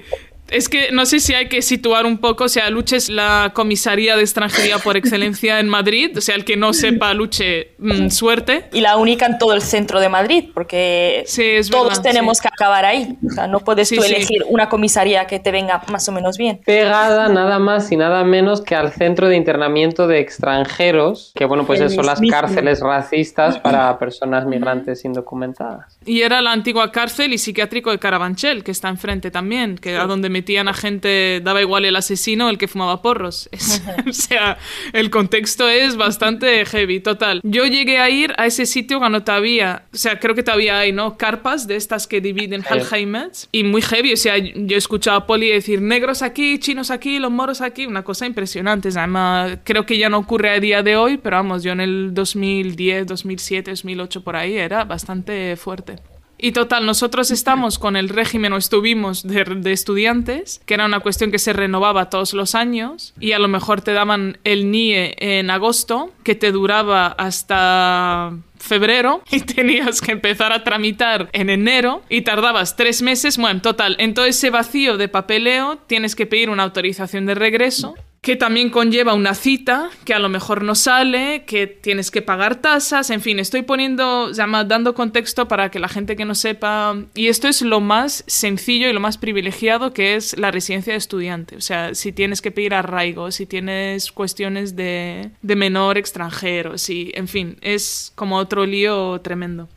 es 0.53 0.69
que 0.69 0.93
no 0.93 1.07
sé 1.07 1.21
si 1.21 1.35
hay 1.35 1.49
que 1.49 1.63
situar 1.63 2.07
un 2.07 2.19
poco, 2.19 2.45
o 2.45 2.49
sea, 2.49 2.71
Luche 2.71 2.97
es 2.97 3.09
la 3.09 3.53
comisaría 3.55 4.17
de 4.17 4.23
extranjería 4.23 4.79
por 4.79 4.97
excelencia 4.97 5.61
en 5.61 5.69
Madrid, 5.69 6.17
o 6.17 6.21
sea, 6.21 6.35
el 6.35 6.45
que 6.45 6.57
no 6.57 6.73
sepa 6.73 7.13
Luche, 7.15 7.73
mm, 7.79 8.11
suerte. 8.11 8.69
Y 8.73 8.81
la 8.81 8.97
única 8.97 9.27
en 9.27 9.39
todo 9.39 9.55
el 9.55 9.63
centro 9.63 10.01
de 10.01 10.09
Madrid, 10.09 10.51
porque 10.53 11.25
todos 11.71 12.03
tenemos 12.03 12.41
que 12.41 12.49
acabar 12.49 12.85
ahí. 12.85 13.17
O 13.27 13.31
sea, 13.31 13.47
no 13.47 13.61
puedes 13.61 13.89
tú 13.89 14.03
elegir 14.03 14.45
una 14.49 14.69
comisaría 14.69 15.27
que 15.27 15.39
te 15.39 15.51
venga 15.51 15.83
más 15.91 16.09
o 16.09 16.13
menos 16.13 16.37
bien. 16.37 16.61
Pegada 16.65 17.29
nada 17.29 17.59
más 17.59 17.91
y 17.91 17.97
nada 17.97 18.25
menos 18.25 18.61
que 18.61 18.75
al 18.75 18.93
centro 18.93 19.29
de 19.29 19.37
internamiento 19.37 20.07
de 20.07 20.21
extranjeros, 20.21 21.33
que 21.35 21.45
bueno, 21.45 21.65
pues 21.67 21.81
eso 21.81 21.97
son 21.97 22.07
las 22.07 22.21
cárceles 22.21 22.81
racistas 22.81 23.59
para 23.59 23.99
personas 23.99 24.47
migrantes 24.47 25.05
indocumentadas. 25.05 25.99
Y 26.05 26.23
era 26.23 26.43
la 26.43 26.53
antigua 26.53 26.93
cárcel 26.93 27.33
y 27.33 27.39
psiquiátrico 27.39 27.91
de 27.91 27.99
Carabanchel, 27.99 28.65
que 28.65 28.71
está 28.71 28.89
enfrente 28.89 29.31
también, 29.31 29.79
que 29.79 29.93
era 29.93 30.07
donde 30.07 30.29
me 30.29 30.42
metían 30.43 30.67
a 30.67 30.75
gente, 30.75 31.41
daba 31.45 31.61
igual 31.61 31.85
el 31.85 31.95
asesino 31.95 32.51
el 32.51 32.59
que 32.59 32.67
fumaba 32.67 33.01
porros. 33.01 33.49
o 34.09 34.13
sea, 34.13 34.59
el 34.93 35.09
contexto 35.09 35.69
es 35.69 35.97
bastante 35.97 36.65
heavy, 36.67 36.99
total. 36.99 37.41
Yo 37.45 37.65
llegué 37.65 37.99
a 37.99 38.11
ir 38.11 38.35
a 38.39 38.47
ese 38.47 38.67
sitio 38.67 38.99
cuando 38.99 39.23
todavía, 39.23 39.85
o 39.95 39.97
sea, 39.97 40.19
creo 40.19 40.35
que 40.35 40.43
todavía 40.43 40.81
hay, 40.81 40.91
¿no? 40.91 41.17
Carpas 41.17 41.69
de 41.69 41.77
estas 41.77 42.09
que 42.09 42.21
dividen 42.21 42.65
Alzheimer's 42.69 43.49
y 43.53 43.63
muy 43.63 43.83
heavy, 43.83 44.15
o 44.15 44.17
sea, 44.17 44.37
yo 44.37 44.75
he 44.75 44.79
escuchado 44.79 45.17
a 45.17 45.27
Poli 45.29 45.49
decir 45.49 45.81
negros 45.81 46.23
aquí, 46.23 46.59
chinos 46.59 46.91
aquí, 46.91 47.21
los 47.21 47.31
moros 47.31 47.61
aquí, 47.61 47.87
una 47.87 48.03
cosa 48.03 48.27
impresionante. 48.27 48.89
Además, 48.89 49.59
creo 49.63 49.87
que 49.87 49.97
ya 49.97 50.09
no 50.09 50.19
ocurre 50.19 50.51
a 50.51 50.59
día 50.59 50.83
de 50.83 50.97
hoy, 50.97 51.19
pero 51.19 51.37
vamos, 51.37 51.63
yo 51.63 51.71
en 51.71 51.81
el 51.81 52.15
2010, 52.15 53.07
2007, 53.07 53.71
2008 53.71 54.25
por 54.25 54.35
ahí 54.35 54.57
era 54.57 54.85
bastante 54.85 55.55
fuerte. 55.57 55.97
Y 56.45 56.51
total, 56.51 56.85
nosotros 56.85 57.31
estamos 57.31 57.79
con 57.79 57.95
el 57.95 58.09
régimen 58.09 58.53
o 58.53 58.57
estuvimos 58.57 59.23
de, 59.23 59.73
estudiantes, 59.73 60.61
que 60.67 60.75
era 60.75 60.87
una 60.87 60.99
cuestión 60.99 61.31
que 61.31 61.39
se 61.39 61.53
renovaba 61.53 62.11
todos 62.11 62.35
los 62.35 62.57
años 62.57 63.15
y 63.21 63.31
a 63.31 63.39
lo 63.39 63.47
mejor 63.47 63.81
te 63.81 63.93
daban 63.93 64.39
el 64.43 64.73
NIE 64.73 65.15
en 65.19 65.51
agosto, 65.51 66.11
que 66.25 66.35
te 66.35 66.51
duraba 66.51 67.07
hasta 67.07 68.37
febrero 68.59 69.23
y 69.31 69.39
tenías 69.39 70.01
que 70.01 70.11
empezar 70.11 70.53
a 70.53 70.65
tramitar 70.65 71.31
en 71.33 71.49
enero 71.49 72.03
y 72.09 72.23
tardabas 72.23 72.75
tres 72.75 73.03
meses. 73.03 73.39
Bueno, 73.39 73.63
total, 73.63 73.95
en 74.01 74.13
todo 74.13 74.25
ese 74.25 74.51
vacío 74.51 74.97
de 74.97 75.07
papeleo 75.07 75.79
tienes 75.87 76.17
que 76.17 76.27
pedir 76.27 76.51
una 76.51 76.65
autorización 76.65 77.25
de 77.25 77.37
regreso 77.37 77.95
que 78.23 78.37
también 78.37 78.71
conlleva 78.71 79.15
una 79.15 79.35
cita 79.35 79.91
que 80.05 80.15
a 80.15 80.21
lo 80.21 80.29
mejor 80.29 80.63
no 80.63 80.77
sale, 80.77 81.43
que 81.45 81.67
tienes 81.67 82.13
que 82.13 82.23
pagar 82.23 82.55
tasas, 82.55 83.11
en 83.11 83.21
fin, 83.21 83.41
estoy 83.41 83.63
poniendo, 83.63 84.31
dando 84.33 84.95
contexto 84.95 85.49
para 85.49 85.73
que 85.73 85.81
la 85.81 85.89
gente 85.89 86.15
que 86.15 86.25
no 86.25 86.37
sepa, 86.37 86.97
y 87.17 87.27
esto 87.27 87.49
es 87.49 87.63
lo 87.63 87.81
más 87.81 88.23
sencillo 88.29 88.89
y 88.89 88.93
lo 88.93 89.01
más 89.01 89.19
privilegiado 89.19 89.93
que 89.93 90.15
es 90.15 90.39
la 90.39 90.53
residencia 90.53 90.93
de 90.93 90.99
estudiante, 90.99 91.57
o 91.57 91.61
sea, 91.61 91.97
si 91.97 92.13
tienes 92.13 92.41
que 92.41 92.53
pedir 92.53 92.75
arraigo, 92.75 93.33
si 93.33 93.45
tienes 93.45 94.13
cuestiones 94.13 94.77
de, 94.77 95.33
de 95.43 95.57
menor 95.57 95.99
extranjero, 95.99 96.79
si, 96.79 97.11
en 97.17 97.27
fin, 97.27 97.59
es 97.61 98.13
como 98.15 98.37
otro 98.37 98.67
lío 98.67 99.21
tremendo. 99.21 99.69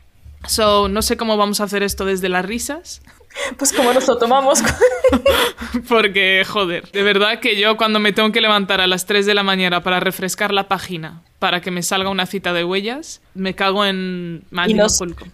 So, 0.47 0.87
no 0.87 1.01
sé 1.01 1.17
cómo 1.17 1.37
vamos 1.37 1.59
a 1.59 1.63
hacer 1.63 1.81
esto 1.81 2.05
desde 2.05 2.29
las 2.29 2.45
risas. 2.45 3.01
Pues 3.57 3.73
como 3.73 3.93
nos 3.93 4.07
lo 4.07 4.17
tomamos. 4.17 4.63
Porque, 5.89 6.43
joder, 6.47 6.89
de 6.91 7.03
verdad 7.03 7.39
que 7.39 7.59
yo 7.59 7.77
cuando 7.77 7.99
me 7.99 8.13
tengo 8.13 8.31
que 8.31 8.41
levantar 8.41 8.81
a 8.81 8.87
las 8.87 9.05
3 9.05 9.25
de 9.25 9.33
la 9.33 9.43
mañana 9.43 9.83
para 9.83 9.99
refrescar 9.99 10.53
la 10.53 10.67
página 10.67 11.21
para 11.39 11.61
que 11.61 11.69
me 11.69 11.83
salga 11.83 12.09
una 12.09 12.25
cita 12.25 12.53
de 12.53 12.63
huellas, 12.63 13.21
me 13.33 13.53
cago 13.55 13.85
en 13.85 14.45
y 14.67 14.73
no, 14.73 14.87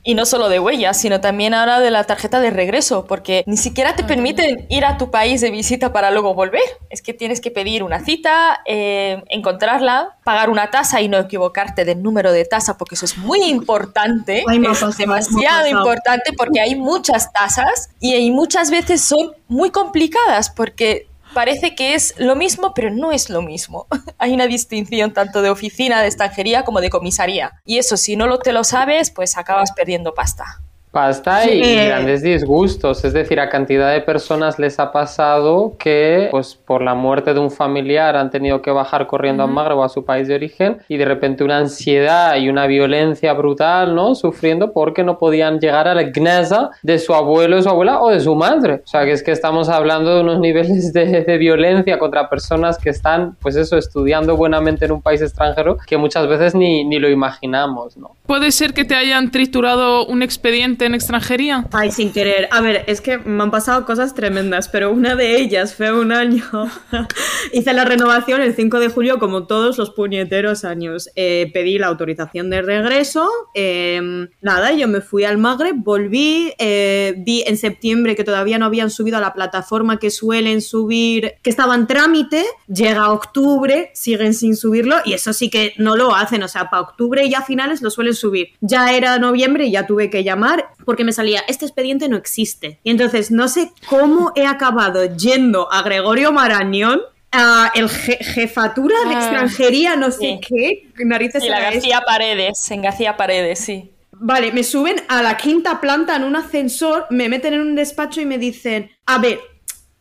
y 0.04 0.16
no 0.16 0.26
solo 0.26 0.50
de 0.50 0.60
huellas, 0.60 1.00
sino 1.00 1.22
también 1.22 1.54
ahora 1.54 1.80
de 1.80 1.92
la 1.92 2.06
tarjeta 2.06 2.40
de 2.40 2.50
regreso, 2.50 3.06
porque 3.06 3.44
ni 3.46 3.56
siquiera 3.56 3.96
te 3.96 4.04
permiten 4.04 4.66
ir 4.70 4.84
a 4.84 4.98
tu 4.98 5.12
país 5.12 5.42
de 5.42 5.52
visita 5.52 5.94
para 5.94 6.10
luego 6.10 6.34
volver. 6.34 6.64
Es 6.90 7.02
que 7.02 7.14
tienes 7.14 7.40
que 7.40 7.52
pedir 7.52 7.84
una 7.84 8.04
cita, 8.04 8.62
eh, 8.66 9.24
encontrarla, 9.30 10.18
pagar 10.24 10.50
una 10.50 10.72
tasa 10.72 11.02
y 11.02 11.08
no 11.08 11.20
equivocarte 11.20 11.86
del 11.86 12.02
número 12.02 12.32
de 12.32 12.46
tasa, 12.46 12.78
porque 12.78 12.96
eso 12.96 13.06
es 13.06 13.18
muy 13.18 13.44
importante. 13.44 14.44
es 14.50 14.98
demasiado 14.98 15.68
importante 15.68 16.32
porque 16.36 16.60
hay 16.60 16.76
muchas 16.76 17.32
tasas 17.32 17.90
y 18.00 18.32
muchas 18.32 18.72
veces 18.72 19.02
son 19.02 19.34
muy 19.48 19.70
complicadas 19.70 20.50
porque 20.50 21.11
parece 21.34 21.76
que 21.76 21.94
es 21.94 22.14
lo 22.18 22.36
mismo, 22.36 22.74
pero 22.74 22.90
no 22.90 23.12
es 23.12 23.30
lo 23.30 23.42
mismo. 23.42 23.88
Hay 24.18 24.34
una 24.34 24.48
distinción 24.48 25.14
tanto 25.14 25.42
de 25.42 25.50
oficina 25.50 26.02
de 26.02 26.08
extranjería 26.08 26.64
como 26.64 26.82
de 26.82 26.90
comisaría. 26.90 27.62
Y 27.66 27.78
eso, 27.78 27.98
si 27.98 28.16
no 28.16 28.28
lo 28.28 28.40
te 28.40 28.54
lo 28.54 28.64
sabes, 28.64 29.12
pues 29.12 29.38
acabas 29.38 29.72
perdiendo 29.72 30.14
pasta. 30.14 30.62
Pasta 30.92 31.50
y, 31.50 31.62
grandes 31.86 32.22
disgustos, 32.22 33.06
es 33.06 33.14
decir, 33.14 33.40
a 33.40 33.50
cantidad 33.50 33.94
de 33.94 34.02
personas 34.02 34.60
les 34.60 34.78
ha 34.78 34.92
pasado 34.92 35.78
que, 35.80 36.28
pues, 36.32 36.56
por 36.56 36.82
la 36.82 36.96
muerte 36.96 37.34
de 37.34 37.40
un 37.40 37.50
familiar 37.50 38.18
han 38.18 38.30
tenido 38.30 38.62
que 38.62 38.72
bajar 38.72 39.08
corriendo 39.08 39.44
a 39.44 39.48
Magreb 39.48 39.78
o 39.78 39.84
a 39.86 39.90
su 39.90 40.04
país 40.04 40.28
de 40.28 40.36
origen 40.36 40.80
y 40.90 40.98
de 40.98 41.06
repente 41.06 41.46
una 41.46 41.60
ansiedad 41.60 42.36
y 42.36 42.50
una 42.50 42.68
violencia 42.68 43.32
brutal, 43.32 43.96
¿no? 43.96 44.16
Sufriendo 44.16 44.74
porque 44.74 45.04
no 45.04 45.18
podían 45.18 45.60
llegar 45.62 45.88
a 45.88 45.96
la 45.96 46.04
gnesa 46.04 46.72
de 46.84 47.00
su 47.00 47.14
abuelo, 47.14 47.56
de 47.56 47.64
su 47.64 47.70
abuela 47.70 48.02
o 48.02 48.10
de 48.10 48.20
su 48.20 48.36
madre. 48.36 48.82
O 48.84 48.88
sea, 48.88 49.06
que 49.06 49.14
es 49.14 49.24
que 49.24 49.32
estamos 49.32 49.70
hablando 49.70 50.14
de 50.14 50.22
unos 50.22 50.40
niveles 50.42 50.92
de, 50.92 51.24
de 51.24 51.38
violencia 51.38 52.00
contra 52.00 52.30
personas 52.30 52.78
que 52.78 52.90
están, 52.90 53.38
pues 53.42 53.56
eso, 53.56 53.78
estudiando 53.78 54.36
buenamente 54.36 54.86
en 54.86 54.92
un 54.92 55.02
país 55.02 55.22
extranjero 55.22 55.78
que 55.88 55.96
muchas 55.96 56.28
veces 56.28 56.54
ni, 56.54 56.84
ni 56.84 57.00
lo 57.00 57.10
imaginamos, 57.10 57.96
¿no? 57.96 58.16
Puede 58.26 58.52
ser 58.52 58.74
que 58.74 58.86
te 58.86 58.96
hayan 58.96 59.32
triturado 59.32 60.06
un 60.06 60.22
expediente 60.22 60.81
en 60.86 60.96
extranjería? 60.96 61.66
Ay, 61.72 61.92
sin 61.92 62.12
querer. 62.12 62.48
A 62.52 62.62
ver, 62.62 62.84
es 62.88 63.02
que 63.02 63.18
me 63.18 63.44
han 63.44 63.52
pasado 63.52 63.86
cosas 63.86 64.14
tremendas, 64.14 64.70
pero 64.70 64.92
una 64.92 65.16
de 65.16 65.38
ellas 65.38 65.76
fue 65.76 65.92
un 65.92 66.12
año. 66.12 66.44
Hice 67.54 67.74
la 67.74 67.86
renovación 67.86 68.42
el 68.42 68.56
5 68.56 68.80
de 68.80 68.90
julio, 68.90 69.20
como 69.20 69.48
todos 69.48 69.78
los 69.78 69.92
puñeteros 69.92 70.64
años. 70.66 71.10
Eh, 71.16 71.50
pedí 71.54 71.78
la 71.78 71.88
autorización 71.88 72.50
de 72.50 72.62
regreso. 72.62 73.30
eh, 73.56 74.28
nada, 74.42 74.72
yo 74.74 74.88
me 74.88 75.02
fui 75.02 75.24
al 75.24 75.38
Magreb, 75.38 75.76
volví. 75.78 76.54
eh, 76.58 77.14
vi 77.18 77.44
en 77.46 77.58
septiembre 77.58 78.16
que 78.16 78.24
todavía 78.24 78.58
no 78.58 78.66
habían 78.66 78.90
subido 78.90 79.18
a 79.18 79.22
la 79.22 79.34
plataforma 79.34 79.98
que 79.98 80.10
suelen 80.12 80.62
subir, 80.62 81.34
que 81.42 81.50
estaba 81.50 81.76
en 81.76 81.88
trámite. 81.88 82.46
Llega 82.68 83.12
octubre, 83.12 83.92
siguen 83.94 84.34
sin 84.34 84.56
subirlo, 84.56 84.98
y 85.06 85.14
eso 85.14 85.34
sí 85.34 85.50
que 85.50 85.74
no 85.78 85.96
lo 85.96 86.16
hacen. 86.16 86.44
O 86.44 86.48
sea, 86.48 86.70
para 86.70 86.82
octubre 86.84 87.26
y 87.26 87.34
a 87.34 87.42
finales 87.42 87.82
lo 87.82 87.90
suelen 87.90 88.14
subir. 88.14 88.50
Ya 88.62 88.94
era 88.94 89.18
noviembre 89.20 89.66
y 89.66 89.72
ya 89.72 89.86
tuve 89.86 90.10
que 90.10 90.24
llamar 90.24 90.71
porque 90.86 91.04
me 91.04 91.14
salía, 91.14 91.42
este 91.48 91.66
expediente 91.66 92.10
no 92.10 92.18
existe. 92.18 92.80
Y 92.84 92.92
entonces 92.92 93.32
no 93.32 93.48
sé 93.48 93.72
cómo 93.88 94.32
he 94.36 94.46
acabado 94.46 95.16
yendo 95.16 95.72
a 95.72 95.82
Gregorio 95.84 96.32
Marañón, 96.32 97.02
a 97.32 97.72
el 97.76 97.88
je- 97.88 98.18
jefatura 98.24 98.96
de 99.08 99.16
Ah, 99.16 99.20
extranjería, 99.20 99.96
no 99.96 100.12
sé 100.12 100.18
sí. 100.20 100.40
qué, 100.48 101.06
narices 101.06 101.44
Y 101.44 101.48
la. 101.50 101.62
García 101.62 102.02
Paredes, 102.06 102.70
en 102.72 102.82
García 102.82 103.16
Paredes, 103.16 103.60
sí. 103.60 103.92
Vale, 104.12 104.52
me 104.52 104.64
suben 104.64 104.98
a 105.08 105.24
la 105.24 105.38
quinta 105.38 105.80
planta 105.82 106.16
en 106.16 106.24
un 106.26 106.36
ascensor, 106.36 107.08
me 107.10 107.30
meten 107.30 107.54
en 107.54 107.62
un 107.62 107.76
despacho 107.76 108.22
y 108.22 108.26
me 108.26 108.38
dicen, 108.38 108.92
a 109.06 109.18
ver, 109.18 109.40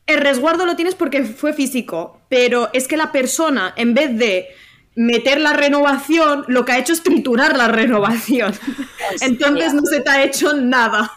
el 0.06 0.18
resguardo 0.18 0.66
lo 0.66 0.74
tienes 0.76 0.94
porque 0.96 1.22
fue 1.24 1.52
físico, 1.52 2.20
pero 2.28 2.68
es 2.72 2.88
que 2.88 2.96
la 2.96 3.12
persona, 3.12 3.72
en 3.76 3.94
vez 3.94 4.18
de 4.18 4.48
meter 4.94 5.40
la 5.40 5.52
renovación, 5.52 6.44
lo 6.48 6.64
que 6.64 6.72
ha 6.72 6.78
hecho 6.78 6.92
es 6.92 7.02
triturar 7.02 7.56
la 7.56 7.68
renovación. 7.68 8.54
Entonces 9.20 9.74
no 9.74 9.82
se 9.84 10.00
te 10.00 10.10
ha 10.10 10.22
hecho 10.22 10.54
nada. 10.54 11.12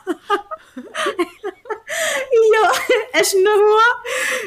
y 2.31 2.55
yo, 2.55 2.71
es 3.19 3.35
nueva. 3.35 3.81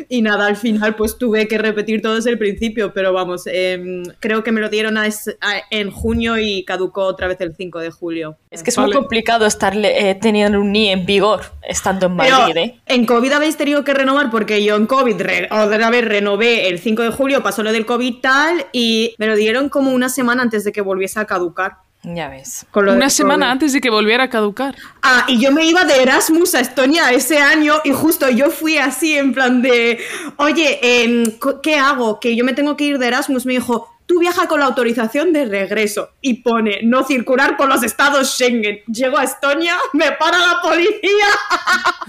Y 0.09 0.23
nada, 0.23 0.47
al 0.47 0.57
final 0.57 0.95
pues 0.97 1.17
tuve 1.19 1.47
que 1.49 1.59
repetir 1.59 2.03
todo 2.03 2.15
desde 2.17 2.31
el 2.31 2.39
principio, 2.39 2.93
pero 2.93 3.13
vamos, 3.13 3.45
em, 3.47 4.03
creo 4.21 4.43
que 4.43 4.53
me 4.53 4.61
lo 4.61 4.69
dieron 4.69 4.97
a 4.99 5.07
es- 5.07 5.37
a- 5.41 5.61
en 5.71 5.91
junio 5.91 6.39
y 6.39 6.65
caducó 6.65 7.03
otra 7.03 7.29
vez 7.29 7.41
el 7.41 7.55
5 7.57 7.79
de 7.81 7.91
julio. 7.91 8.37
Es 8.51 8.63
que 8.63 8.71
es 8.71 8.77
Vale. 8.77 8.89
muy 8.89 8.95
complicado 8.97 9.47
estar 9.47 9.75
eh, 9.77 10.17
teniendo 10.21 10.61
un 10.61 10.73
NI 10.73 10.89
en 10.91 11.07
vigor 11.07 11.43
estando 11.63 12.07
en 12.07 12.17
Pero 12.17 12.39
Madrid, 12.39 12.57
¿eh? 12.57 12.81
en 12.87 13.07
COVID 13.07 13.33
habéis 13.33 13.57
tenido 13.57 13.85
que 13.85 13.95
renovar 13.95 14.31
porque 14.31 14.63
yo 14.65 14.77
en 14.77 14.87
COVID 14.87 15.21
re- 15.21 15.49
otra 15.51 15.91
vez 15.91 16.05
renové 16.05 16.69
el 16.69 16.79
5 16.79 17.03
de 17.03 17.11
julio, 17.11 17.43
pasó 17.43 17.63
lo 17.63 17.73
del 17.73 17.87
COVID 17.87 18.17
tal 18.21 18.67
y 18.73 19.15
me 19.19 19.27
lo 19.27 19.37
dieron 19.37 19.69
como 19.69 19.93
una 19.93 20.09
semana 20.09 20.43
antes 20.43 20.65
de 20.65 20.73
que 20.73 20.81
volviese 20.81 21.21
a 21.21 21.25
caducar. 21.27 21.75
Ya 22.03 22.29
ves. 22.29 22.65
con 22.71 22.87
lo 22.87 22.93
Una 22.93 23.11
semana 23.11 23.47
COVID. 23.47 23.53
antes 23.53 23.73
de 23.73 23.81
que 23.81 23.91
volviera 23.91 24.25
a 24.25 24.31
caducar. 24.31 24.77
Ah, 25.03 25.25
y 25.29 25.41
yo 25.41 25.51
me 25.51 25.65
iba 25.67 25.85
de 25.85 26.03
Erasmus 26.03 26.55
a 26.55 26.61
Estonia 26.61 27.11
ese 27.11 27.39
año 27.39 27.81
y 27.85 27.91
justo 27.91 28.29
yo 28.31 28.51
fui 28.51 28.79
así 28.79 29.17
en 29.19 29.33
plan 29.35 29.61
de, 29.61 29.99
oye, 30.37 31.35
co- 31.41 31.61
¿qué 31.61 31.77
hago? 31.77 32.21
Que 32.21 32.37
yo 32.37 32.45
me 32.45 32.53
tengo 32.53 32.77
que 32.77 32.85
ir 32.85 32.99
de 32.99 33.09
Erasmus. 33.09 33.45
Me 33.45 33.55
dijo, 33.55 33.93
tú 34.07 34.21
viaja 34.21 34.47
con 34.47 34.61
la 34.61 34.67
autorización 34.67 35.33
de 35.33 35.47
regreso 35.47 36.11
y 36.21 36.35
pone 36.43 36.79
no 36.85 37.03
circular 37.05 37.57
con 37.57 37.69
los 37.69 37.83
estados 37.83 38.35
Schengen. 38.37 38.83
Llego 38.87 39.19
a 39.19 39.25
Estonia, 39.25 39.77
me 39.93 40.13
para 40.13 40.39
la 40.39 40.61
policía. 40.63 40.93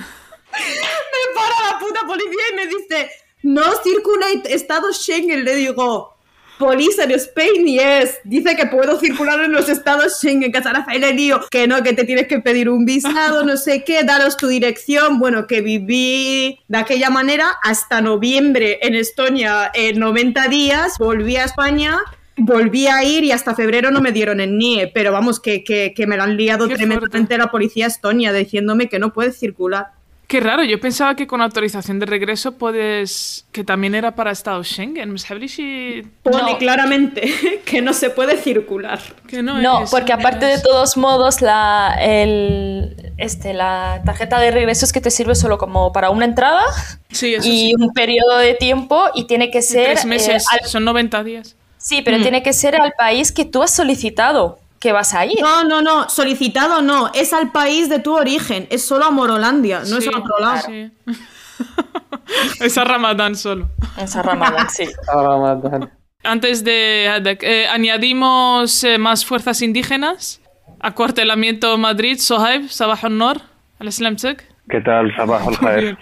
me 0.52 1.34
para 1.36 1.72
la 1.74 1.80
puta 1.80 2.02
policía 2.06 2.44
y 2.52 2.56
me 2.56 2.68
dice, 2.68 3.10
no 3.44 3.64
circulate 3.84 4.54
estados 4.54 5.02
Schengen. 5.02 5.44
Le 5.44 5.56
digo, 5.56 6.17
Police 6.58 7.04
en 7.04 7.12
Spain, 7.12 7.66
yes. 7.66 8.20
Dice 8.24 8.56
que 8.56 8.66
puedo 8.66 9.00
circular 9.00 9.44
en 9.44 9.52
los 9.52 9.70
estados 9.70 10.20
Schengen. 10.20 10.52
Que 10.52 10.60
Rafael 10.60 11.02
le 11.02 11.14
lío. 11.14 11.42
Que 11.52 11.68
no, 11.68 11.84
que 11.84 11.94
te 11.94 12.04
tienes 12.04 12.28
que 12.28 12.40
pedir 12.40 12.70
un 12.70 12.86
visado, 12.86 13.44
no 13.44 13.58
sé 13.58 13.84
qué, 13.84 14.04
daros 14.04 14.38
tu 14.38 14.48
dirección. 14.48 15.20
Bueno, 15.20 15.48
que 15.48 15.62
viví 15.62 16.60
de 16.68 16.78
aquella 16.78 17.10
manera 17.10 17.58
hasta 17.64 18.02
noviembre 18.02 18.80
en 18.82 18.96
Estonia, 18.96 19.72
en 19.74 20.00
90 20.00 20.48
días. 20.48 20.98
Volví 20.98 21.36
a 21.36 21.46
España. 21.46 22.00
Volví 22.40 22.88
a 22.88 23.04
ir 23.04 23.24
y 23.24 23.32
hasta 23.32 23.56
febrero 23.56 23.90
no 23.90 24.00
me 24.00 24.12
dieron 24.12 24.40
el 24.40 24.60
NIE, 24.60 24.92
pero 24.94 25.12
vamos, 25.12 25.40
que, 25.40 25.64
que, 25.64 25.96
que 25.96 26.06
me 26.06 26.18
la 26.18 26.26
han 26.26 26.38
liado 26.38 26.68
Qué 26.68 26.76
tremendamente 26.76 27.36
la 27.36 27.50
policía 27.50 27.88
estonia 27.88 28.32
diciéndome 28.32 28.90
que 28.90 29.00
no 29.00 29.12
puedes 29.12 29.40
circular. 29.40 29.88
Qué 30.28 30.42
raro, 30.42 30.62
yo 30.66 30.78
pensaba 30.82 31.16
que 31.16 31.26
con 31.26 31.42
autorización 31.42 32.00
de 32.00 32.06
regreso 32.06 32.58
puedes... 32.58 33.46
que 33.54 33.64
también 33.64 33.96
era 33.96 34.14
para 34.14 34.32
Estados 34.32 34.68
Schengen. 34.68 35.10
¿Me 35.12 35.20
sabría 35.20 35.48
si- 35.48 36.04
Pone 36.22 36.52
No. 36.52 36.58
claramente 36.58 37.32
que 37.66 37.82
no 37.82 37.94
se 37.94 38.10
puede 38.10 38.36
circular. 38.36 39.00
Que 39.30 39.42
no, 39.42 39.58
No, 39.62 39.84
es- 39.86 39.90
porque 39.90 40.12
aparte 40.12 40.46
de 40.46 40.60
todos 40.60 40.98
modos, 40.98 41.42
la, 41.42 41.98
el, 42.02 43.14
este, 43.18 43.54
la 43.54 44.02
tarjeta 44.06 44.38
de 44.42 44.52
regreso 44.52 44.84
es 44.84 44.92
que 44.92 45.00
te 45.00 45.12
sirve 45.12 45.34
solo 45.34 45.58
como 45.58 45.94
para 45.94 46.10
una 46.10 46.26
entrada 46.26 46.62
Sí, 47.10 47.36
eso 47.36 47.48
y 47.48 47.70
sí. 47.70 47.74
un 47.80 47.94
periodo 47.94 48.38
de 48.38 48.54
tiempo 48.54 49.06
y 49.16 49.28
tiene 49.28 49.50
que 49.50 49.62
ser... 49.62 49.86
Tres 49.86 50.06
meses, 50.06 50.44
eh, 50.44 50.58
al- 50.62 50.68
son 50.68 50.84
90 50.84 51.24
días. 51.24 51.56
sí, 51.78 52.02
pero 52.02 52.22
tiene 52.22 52.44
que 52.44 52.52
ser 52.52 52.76
al 52.76 52.92
país 52.98 53.32
que 53.32 53.46
tú 53.46 53.64
has 53.64 53.74
solicitado 53.74 54.60
que 54.80 54.92
vas 54.92 55.14
a 55.14 55.26
ir. 55.26 55.40
No, 55.42 55.64
no, 55.64 55.82
no, 55.82 56.10
solicitado 56.10 56.82
no, 56.82 57.12
es 57.14 57.34
al 57.34 57.52
país 57.52 57.90
de 57.90 58.00
tu 58.00 58.16
origen, 58.16 58.68
es 58.70 58.84
solo 58.86 59.06
a 59.06 59.12
Morolandia, 59.12 59.82
no 59.90 59.98
es 59.98 60.08
a 60.08 60.18
otro 60.18 60.40
lado. 60.40 60.62
sí. 60.66 60.92
es 62.60 62.78
a 62.78 62.84
Ramadán 62.84 63.36
solo. 63.36 63.70
Esa 63.98 64.22
Ramadán, 64.22 64.70
sí. 64.70 64.86
Ramadán. 65.08 65.92
Antes 66.24 66.64
de... 66.64 67.20
de- 67.24 67.38
eh, 67.42 67.68
añadimos 67.68 68.84
eh, 68.84 68.98
más 68.98 69.26
fuerzas 69.26 69.62
indígenas. 69.62 70.42
Acuartelamiento 70.80 71.78
Madrid, 71.78 72.20
Sohaib, 72.20 72.70
Sabah 72.70 73.10
Nor, 73.10 73.42
al 73.80 73.88
Islamtek. 73.88 74.48
¿Qué 74.70 74.82
tal? 74.82 75.16
Sabah 75.16 75.42
al 75.48 75.98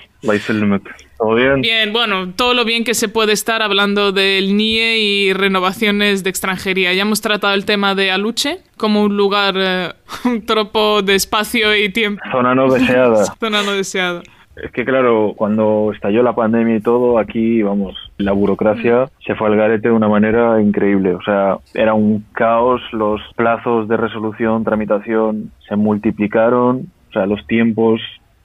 ¿Todo 1.18 1.36
bien? 1.36 1.62
Bien, 1.62 1.94
bueno, 1.94 2.34
todo 2.36 2.54
lo 2.54 2.66
bien 2.66 2.84
que 2.84 2.94
se 2.94 3.08
puede 3.08 3.32
estar 3.34 3.62
hablando 3.62 4.12
del 4.12 4.58
NIE 4.58 4.98
y 4.98 5.34
renovaciones 5.34 6.24
de 6.24 6.30
extranjería. 6.30 6.94
Ya 6.94 7.04
hemos 7.04 7.22
tratado 7.22 7.54
el 7.54 7.66
tema 7.66 7.96
de 7.96 8.12
Aluche 8.12 8.60
como 8.78 9.04
un 9.04 9.16
lugar, 9.16 9.56
eh, 9.58 9.94
un 10.26 10.46
tropo 10.46 11.02
de 11.02 11.16
espacio 11.16 11.76
y 11.76 11.90
tiempo. 11.90 12.22
Zona 12.32 12.54
no 12.54 12.72
deseada. 12.72 13.26
Zona 13.40 13.64
no 13.64 13.72
deseada. 13.72 14.22
Es 14.56 14.72
que 14.72 14.86
claro, 14.86 15.34
cuando 15.36 15.92
estalló 15.94 16.24
la 16.24 16.34
pandemia 16.34 16.78
y 16.78 16.82
todo, 16.82 17.20
aquí, 17.20 17.62
vamos, 17.62 17.96
la 18.18 18.32
burocracia 18.32 19.10
se 19.26 19.36
fue 19.36 19.48
al 19.50 19.58
garete 19.58 19.90
de 19.90 19.94
una 19.94 20.08
manera 20.08 20.62
increíble. 20.62 21.14
O 21.14 21.22
sea, 21.22 21.58
era 21.74 21.94
un 21.94 22.26
caos, 22.32 22.82
los 22.94 23.22
plazos 23.36 23.90
de 23.90 23.98
resolución, 23.98 24.64
tramitación 24.64 25.52
se 25.68 25.76
multiplicaron, 25.76 26.88
o 27.10 27.12
sea, 27.12 27.26
los 27.26 27.46
tiempos 27.48 28.00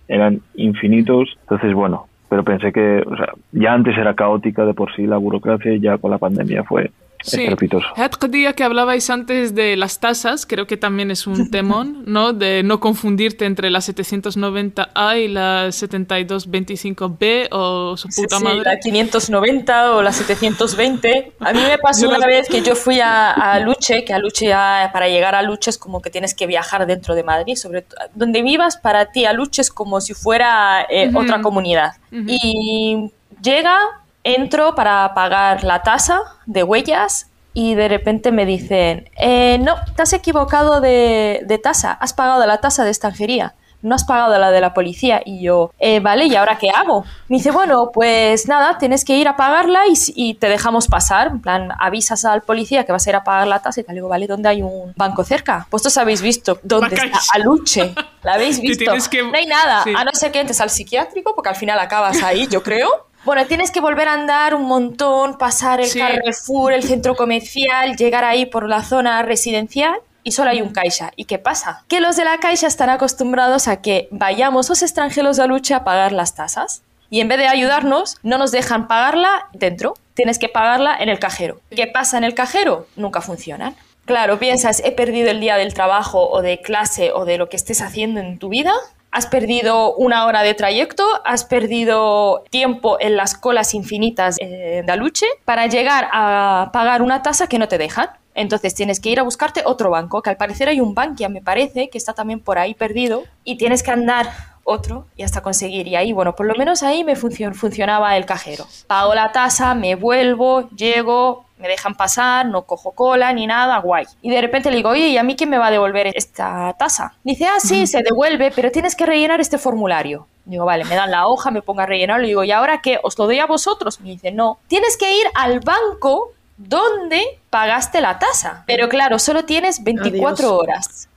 eran 0.09 0.40
infinitos. 0.56 1.28
Entonces, 1.42 1.74
bueno, 1.74 2.09
pero 2.30 2.44
pensé 2.44 2.72
que, 2.72 3.02
o 3.04 3.16
sea, 3.16 3.32
ya 3.50 3.74
antes 3.74 3.98
era 3.98 4.14
caótica 4.14 4.64
de 4.64 4.72
por 4.72 4.94
sí 4.94 5.04
la 5.04 5.16
burocracia 5.16 5.74
y 5.74 5.80
ya 5.80 5.98
con 5.98 6.12
la 6.12 6.18
pandemia 6.18 6.62
fue 6.62 6.92
Sí. 7.22 7.42
estrepitoso. 7.42 7.87
Qadiya, 8.18 8.54
que 8.54 8.64
hablabais 8.64 9.11
antes 9.11 9.54
de 9.54 9.76
las 9.76 10.00
tasas, 10.00 10.46
creo 10.46 10.66
que 10.66 10.76
también 10.76 11.11
es 11.11 11.26
un 11.26 11.50
temón, 11.50 12.02
¿no? 12.06 12.33
De 12.33 12.62
no 12.62 12.80
confundirte 12.80 13.44
entre 13.44 13.68
la 13.70 13.80
790A 13.80 15.18
y 15.22 15.28
la 15.28 15.68
7225B 15.68 17.48
o 17.50 17.96
su 17.96 18.09
Sí, 18.11 18.22
puta 18.22 18.38
sí, 18.38 18.44
madre. 18.44 18.62
la 18.64 18.78
590 18.78 19.92
o 19.96 20.02
la 20.02 20.12
720. 20.12 21.33
A 21.40 21.52
mí 21.52 21.61
me 21.61 21.78
pasó 21.78 22.09
una 22.09 22.26
vez 22.26 22.48
que 22.48 22.62
yo 22.62 22.74
fui 22.74 23.00
a, 23.00 23.30
a 23.33 23.61
Luche, 23.61 24.04
que 24.04 24.12
a 24.12 24.18
Luche 24.18 24.46
ya- 24.46 24.90
para 24.92 25.09
llegar 25.09 25.35
a 25.35 25.42
Luche 25.42 25.70
es 25.70 25.78
como 25.78 26.00
que 26.02 26.11
tienes 26.11 26.35
que 26.35 26.46
viajar 26.46 26.87
dentro 26.87 27.14
de 27.14 27.22
Madrid, 27.22 27.54
sobre 27.56 27.83
todo 27.83 28.00
donde 28.14 28.42
vivas 28.42 28.76
para 28.76 29.12
ti 29.12 29.24
a 29.24 29.33
Luche 29.33 29.62
es 29.62 29.70
como 29.70 30.00
si 30.00 30.14
fuera 30.14 30.87
eh, 30.88 31.11
otra 31.14 31.42
comunidad. 31.42 31.92
Y 32.12 33.11
llega, 33.42 33.78
entro 34.24 34.74
para 34.74 35.12
pagar 35.14 35.64
la 35.64 35.83
tasa 35.83 36.20
de 36.46 36.62
huellas 36.62 37.28
y 37.52 37.74
de 37.74 37.88
repente 37.88 38.30
me 38.33 38.46
dicen, 38.46 39.09
eh, 39.16 39.59
no, 39.61 39.74
te 39.96 40.02
has 40.02 40.12
equivocado 40.12 40.80
de, 40.80 41.42
de 41.46 41.59
tasa, 41.59 41.92
has 41.92 42.12
pagado 42.12 42.46
la 42.46 42.59
tasa 42.59 42.85
de 42.85 42.90
extranjería. 42.90 43.54
No 43.83 43.94
has 43.94 44.04
pagado 44.04 44.38
la 44.38 44.50
de 44.50 44.61
la 44.61 44.74
policía. 44.74 45.22
Y 45.24 45.40
yo, 45.42 45.72
"Eh, 45.78 46.00
vale, 46.00 46.26
¿y 46.26 46.37
ahora 46.37 46.59
qué 46.59 46.68
hago? 46.68 47.02
Me 47.28 47.38
dice, 47.38 47.50
bueno, 47.50 47.90
pues 47.94 48.46
nada, 48.46 48.76
tienes 48.76 49.06
que 49.06 49.16
ir 49.16 49.26
a 49.26 49.37
pagarla 49.38 49.80
y, 50.14 50.35
te 50.35 50.50
dejamos 50.50 50.87
pasar. 50.87 51.28
En 51.28 51.40
plan, 51.40 51.70
avisas 51.78 52.26
al 52.26 52.42
policía 52.42 52.85
que 52.85 52.92
vas 52.92 53.06
a 53.06 53.11
ir 53.11 53.16
a 53.16 53.24
pagar 53.24 53.46
la 53.48 53.61
tasa 53.62 53.80
y 53.80 53.85
tal. 53.85 53.94
Y 53.94 54.00
digo, 54.00 54.09
vale, 54.09 54.26
¿dónde 54.26 54.50
hay 54.50 54.61
un 54.61 54.92
banco 54.98 55.24
cerca? 55.24 55.66
Vosotros 55.70 55.96
habéis 55.96 56.20
visto 56.20 56.59
dónde 56.62 56.94
La 56.94 57.04
está. 57.04 57.18
Aluche. 57.33 57.94
¿La 58.22 58.35
habéis 58.35 58.61
visto? 58.61 58.92
que- 59.11 59.22
No 59.22 59.35
hay 59.35 59.46
nada, 59.46 59.83
sí. 59.85 59.94
a 59.96 60.04
no 60.04 60.11
ser 60.12 60.30
que 60.30 60.40
entres 60.40 60.61
al 60.61 60.68
psiquiátrico, 60.68 61.35
porque 61.35 61.48
al 61.48 61.56
final 61.56 61.78
acabas 61.78 62.22
ahí, 62.22 62.48
yo 62.48 62.62
creo. 62.62 63.06
Bueno, 63.24 63.46
tienes 63.46 63.70
que 63.70 63.80
volver 63.80 64.09
a 64.09 64.14
andar 64.14 64.54
un 64.54 64.64
montón, 64.64 65.37
pasar 65.37 65.80
el 65.80 65.87
Sí. 65.87 65.98
Carrefour, 65.98 66.72
el 66.72 66.83
centro 66.83 67.14
comercial, 67.14 67.96
llegar 67.96 68.24
ahí 68.24 68.46
por 68.46 68.68
la 68.68 68.83
zona 68.83 69.22
residencial 69.22 69.94
y 70.22 70.33
solo 70.33 70.50
hay 70.50 70.62
un 70.62 70.70
Caixa. 70.70 71.12
¿Y 71.16 71.26
qué 71.26 71.38
pasa? 71.38 71.85
Que 71.88 72.00
los 72.00 72.16
de 72.16 72.24
la 72.24 72.38
Caixa 72.38 72.66
están 72.66 72.88
acostumbrados 72.88 73.68
a 73.68 73.83
que 73.83 74.09
vayamos 74.11 74.68
los 74.68 74.83
extranjeros 74.83 75.38
a 75.38 75.46
lucha 75.46 75.76
a 75.76 75.85
pagar 75.85 76.12
las 76.12 76.35
tasas. 76.35 76.83
Y 77.11 77.20
en 77.20 77.28
vez 77.28 77.38
de 77.38 77.48
ayudarnos, 77.48 78.18
no 78.22 78.38
nos 78.38 78.52
dejan 78.52 78.87
pagarla 78.87 79.48
dentro. 79.52 79.94
Tienes 80.14 80.38
que 80.38 80.48
pagarla 80.48 80.96
en 80.98 81.09
el 81.09 81.18
cajero. 81.18 81.61
¿Qué 81.74 81.87
pasa 81.88 82.16
en 82.18 82.24
el 82.24 82.35
cajero? 82.35 82.87
Nunca 82.96 83.20
funcionan. 83.20 83.74
Claro, 84.04 84.38
piensas, 84.38 84.80
he 84.85 84.92
perdido 84.92 85.30
el 85.30 85.40
día 85.40 85.56
del 85.56 85.74
trabajo 85.74 86.30
o 86.30 86.40
de 86.40 86.61
clase 86.61 87.12
o 87.12 87.24
de 87.24 87.37
lo 87.37 87.48
que 87.48 87.56
estés 87.56 87.80
haciendo 87.83 88.20
en 88.20 88.38
tu 88.38 88.48
vida. 88.48 88.72
Has 89.12 89.27
perdido 89.27 89.94
una 89.94 90.27
hora 90.27 90.42
de 90.42 90.55
trayecto, 90.55 91.05
has 91.25 91.44
perdido 91.44 92.44
tiempo 92.51 92.96
en 93.01 93.16
las 93.16 93.35
colas 93.35 93.75
infinitas 93.75 94.37
eh, 94.38 94.83
de 94.87 94.92
Aluche 94.92 95.27
para 95.44 95.66
llegar 95.66 96.09
a 96.12 96.70
pagar 96.73 97.03
una 97.03 97.23
tasa 97.23 97.49
que 97.49 97.59
no 97.59 97.66
te 97.66 97.77
dejan. 97.77 98.11
Entonces 98.34 98.74
tienes 98.74 99.00
que 99.00 99.10
ir 99.10 99.20
a 99.20 99.22
buscarte 99.22 99.62
otro 99.64 99.90
banco, 99.90 100.22
que 100.22 100.30
al 100.30 100.36
parecer 100.36 100.68
hay 100.68 100.80
un 100.80 100.94
Bankia, 100.94 101.28
me 101.28 101.42
parece, 101.42 101.88
que 101.90 101.98
está 101.98 102.12
también 102.12 102.40
por 102.40 102.58
ahí 102.58 102.74
perdido, 102.74 103.24
y 103.44 103.56
tienes 103.56 103.82
que 103.82 103.90
andar 103.90 104.30
otro 104.64 105.06
y 105.16 105.22
hasta 105.24 105.42
conseguir. 105.42 105.88
Y 105.88 105.96
ahí, 105.96 106.12
bueno, 106.12 106.36
por 106.36 106.46
lo 106.46 106.54
menos 106.54 106.82
ahí 106.82 107.02
me 107.02 107.16
funcion- 107.16 107.54
funcionaba 107.54 108.16
el 108.16 108.24
cajero. 108.26 108.66
Pago 108.86 109.14
la 109.14 109.32
tasa, 109.32 109.74
me 109.74 109.96
vuelvo, 109.96 110.68
llego, 110.70 111.44
me 111.58 111.66
dejan 111.68 111.94
pasar, 111.94 112.46
no 112.46 112.62
cojo 112.62 112.92
cola 112.92 113.32
ni 113.32 113.46
nada, 113.46 113.78
guay. 113.78 114.06
Y 114.22 114.31
de 114.31 114.40
repente 114.40 114.70
le 114.70 114.76
digo, 114.76 114.90
oye, 114.90 115.08
¿y 115.08 115.18
a 115.18 115.22
mí 115.22 115.35
quién 115.35 115.50
me 115.50 115.58
va 115.58 115.66
a 115.66 115.70
devolver 115.70 116.06
esta 116.14 116.74
tasa? 116.78 117.14
Dice, 117.24 117.46
ah, 117.46 117.58
sí, 117.58 117.87
se 117.87 118.02
devuelve, 118.02 118.52
pero 118.54 118.70
tienes 118.70 118.94
que 118.94 119.06
rellenar 119.06 119.40
este 119.40 119.58
formulario. 119.58 120.26
Digo, 120.44 120.64
vale, 120.64 120.85
me 120.85 120.94
dan 120.94 121.10
la 121.10 121.26
hoja, 121.26 121.50
me 121.50 121.62
pongo 121.62 121.81
a 121.81 121.87
rellenarlo. 121.87 122.26
digo, 122.26 122.44
¿y 122.44 122.52
ahora 122.52 122.81
qué? 122.81 122.98
¿Os 123.02 123.18
lo 123.18 123.26
doy 123.26 123.40
a 123.40 123.46
vosotros? 123.46 124.00
Me 124.00 124.10
dice, 124.10 124.31
no. 124.31 124.58
Tienes 124.68 124.96
que 124.96 125.12
ir 125.16 125.26
al 125.35 125.60
banco 125.60 126.33
donde 126.69 127.23
pagaste 127.48 128.00
la 128.00 128.19
tasa. 128.19 128.65
Pero 128.67 128.88
claro, 128.88 129.19
solo 129.19 129.44
tienes 129.44 129.83
24 129.83 130.46
Adiós. 130.46 130.61
horas. 130.61 131.08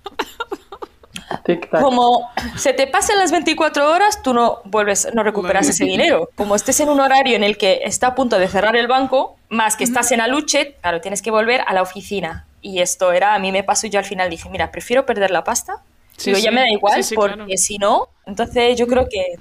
Como 1.81 2.29
se 2.55 2.73
te 2.73 2.87
pasen 2.87 3.17
las 3.17 3.31
24 3.31 3.91
horas, 3.91 4.21
tú 4.23 4.33
no 4.33 4.61
vuelves, 4.65 5.09
no 5.13 5.23
recuperas 5.23 5.67
ese 5.67 5.83
dinero. 5.85 6.29
Como 6.35 6.55
estés 6.55 6.79
en 6.79 6.89
un 6.89 6.99
horario 6.99 7.35
en 7.35 7.43
el 7.43 7.57
que 7.57 7.81
está 7.83 8.07
a 8.07 8.15
punto 8.15 8.39
de 8.39 8.47
cerrar 8.47 8.75
el 8.75 8.87
banco, 8.87 9.35
más 9.49 9.75
que 9.75 9.83
estás 9.83 10.11
en 10.11 10.21
Aluche, 10.21 10.75
claro, 10.81 11.01
tienes 11.01 11.21
que 11.21 11.31
volver 11.31 11.61
a 11.67 11.73
la 11.73 11.81
oficina. 11.81 12.45
Y 12.61 12.79
esto 12.79 13.11
era, 13.11 13.35
a 13.35 13.39
mí 13.39 13.51
me 13.51 13.63
pasó 13.63 13.87
y 13.87 13.89
yo 13.89 13.99
al 13.99 14.05
final 14.05 14.29
dije, 14.29 14.49
mira, 14.49 14.71
prefiero 14.71 15.05
perder 15.05 15.31
la 15.31 15.43
pasta. 15.43 15.81
Sí, 16.15 16.29
Digo, 16.29 16.37
sí. 16.37 16.43
ya 16.43 16.51
me 16.51 16.61
da 16.61 16.69
igual, 16.69 17.03
Sí, 17.03 17.15
porque 17.15 17.35
claro. 17.35 17.51
si 17.57 17.77
no, 17.77 18.07
entonces 18.25 18.77
yo 18.77 18.87
creo 18.87 19.07
que 19.09 19.35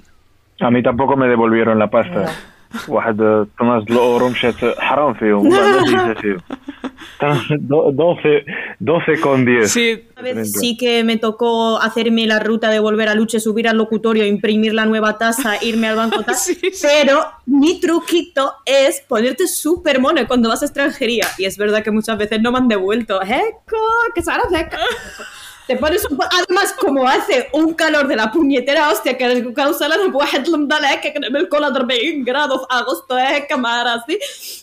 A 0.59 0.69
mí 0.71 0.83
tampoco 0.83 1.15
me 1.15 1.27
devolvieron 1.27 1.79
la 1.79 1.89
pasta. 1.89 2.31
واحد 2.88 3.46
تنزل 3.58 3.96
اورو 3.98 4.28
مشات 4.28 4.54
حرام 4.78 5.14
فيهم 5.14 5.48
ما 5.48 5.84
ديجا 5.84 6.14
فيهم 6.14 6.40
12 7.20 8.44
12 8.80 9.20
con 9.20 9.44
10 9.44 9.72
Sí, 9.72 10.04
Una 10.12 10.22
vez 10.22 10.52
sí 10.52 10.76
que 10.76 11.04
me 11.04 11.16
tocó 11.16 11.80
hacerme 11.80 12.26
la 12.26 12.38
ruta 12.38 12.70
de 12.70 12.80
volver 12.80 13.08
a 13.08 13.14
Luche, 13.14 13.40
subir 13.40 13.68
al 13.68 13.76
locutorio, 13.76 14.24
imprimir 14.26 14.72
la 14.74 14.84
nueva 14.84 15.18
tasa, 15.18 15.62
irme 15.62 15.88
al 15.88 15.96
banco 15.96 16.22
tal. 16.22 16.36
Sí, 16.36 16.54
sí. 16.54 16.86
Pero 16.86 17.24
mi 17.46 17.80
truquito 17.80 18.54
es 18.64 19.00
ponerte 19.00 19.46
súper 19.48 20.00
mono 20.00 20.20
cuando 20.28 20.48
vas 20.48 20.62
a 20.62 20.66
extranjería. 20.66 21.26
Y 21.38 21.44
es 21.44 21.56
verdad 21.56 21.82
que 21.82 21.90
muchas 21.90 22.16
veces 22.18 22.40
no 22.40 22.52
me 22.52 22.58
han 22.58 22.68
devuelto. 22.68 23.20
¡Eco! 23.22 23.82
¡Que 24.14 24.22
se 24.22 24.30
hará 24.30 24.44
seca! 24.50 24.78
Te 25.66 25.76
pones 25.76 26.04
un 26.10 26.16
po- 26.16 26.24
Además, 26.24 26.72
como 26.80 27.06
hace 27.06 27.48
un 27.52 27.74
calor 27.74 28.08
de 28.08 28.16
la 28.16 28.30
puñetera 28.32 28.90
hostia 28.90 29.16
que 29.18 29.52
causa 29.54 29.86
la 29.88 29.96
واحد 30.14 30.46
المضلع 30.48 31.00
que 31.02 31.18
نعمل 31.18 31.48
كل 31.48 31.58
40 31.58 32.24
grados 32.24 32.66
agosto 32.70 33.14
هيك 33.14 33.48
cámara 33.48 33.94
así 33.94 34.18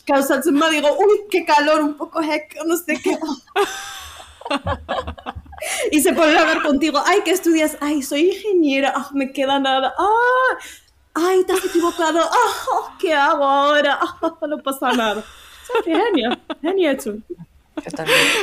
causa 0.05 0.36
encima 0.36 0.69
digo 0.69 0.88
uy 0.97 1.21
qué 1.30 1.45
calor 1.45 1.82
un 1.82 1.93
poco 1.93 2.21
heck 2.21 2.55
no 2.65 2.76
sé 2.78 2.99
qué 3.03 3.17
y 5.91 6.01
se 6.01 6.13
ponen 6.13 6.38
a 6.38 6.41
hablar 6.41 6.61
contigo, 6.63 7.01
ay, 7.05 7.19
¿qué 7.26 7.32
estudias? 7.32 7.78
Ay, 7.82 8.01
soy 8.03 8.30
ingeniera, 8.32 8.93
ah, 8.95 9.09
me 9.13 9.32
queda 9.32 9.59
nada, 9.59 9.93
ah, 9.97 10.57
ay, 11.15 11.43
te 11.45 11.53
has 11.53 11.65
equivocado, 11.65 12.19
ah, 12.21 12.95
¿qué 12.99 13.13
hago 13.13 13.43
ahora? 13.43 13.99
Ah, 14.01 14.34
no 14.47 14.57
pasa 14.59 14.91
nada. 14.91 15.23
Sí, 15.65 15.91
Genio, 15.91 16.30
genio 16.61 16.97
tú. 16.97 17.21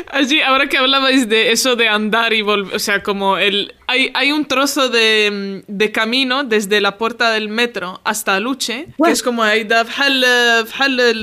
Allí, 0.07 0.41
ahora 0.41 0.67
que 0.67 0.77
hablabais 0.77 1.27
de 1.29 1.51
eso 1.51 1.75
de 1.75 1.87
andar 1.87 2.33
y 2.33 2.41
volver, 2.41 2.75
o 2.75 2.79
sea, 2.79 3.03
como 3.03 3.37
el... 3.37 3.73
Hay, 3.89 4.11
hay 4.13 4.31
un 4.33 4.45
trozo 4.45 4.89
de, 4.89 5.63
de 5.67 5.91
camino 5.93 6.43
desde 6.43 6.81
la 6.81 6.97
puerta 6.97 7.31
del 7.31 7.47
metro 7.47 8.01
hasta 8.03 8.35
Aluche, 8.35 8.85
que 8.87 8.93
Bueno. 8.97 9.13
es 9.13 9.23
como 9.23 9.43
ahí 9.43 9.63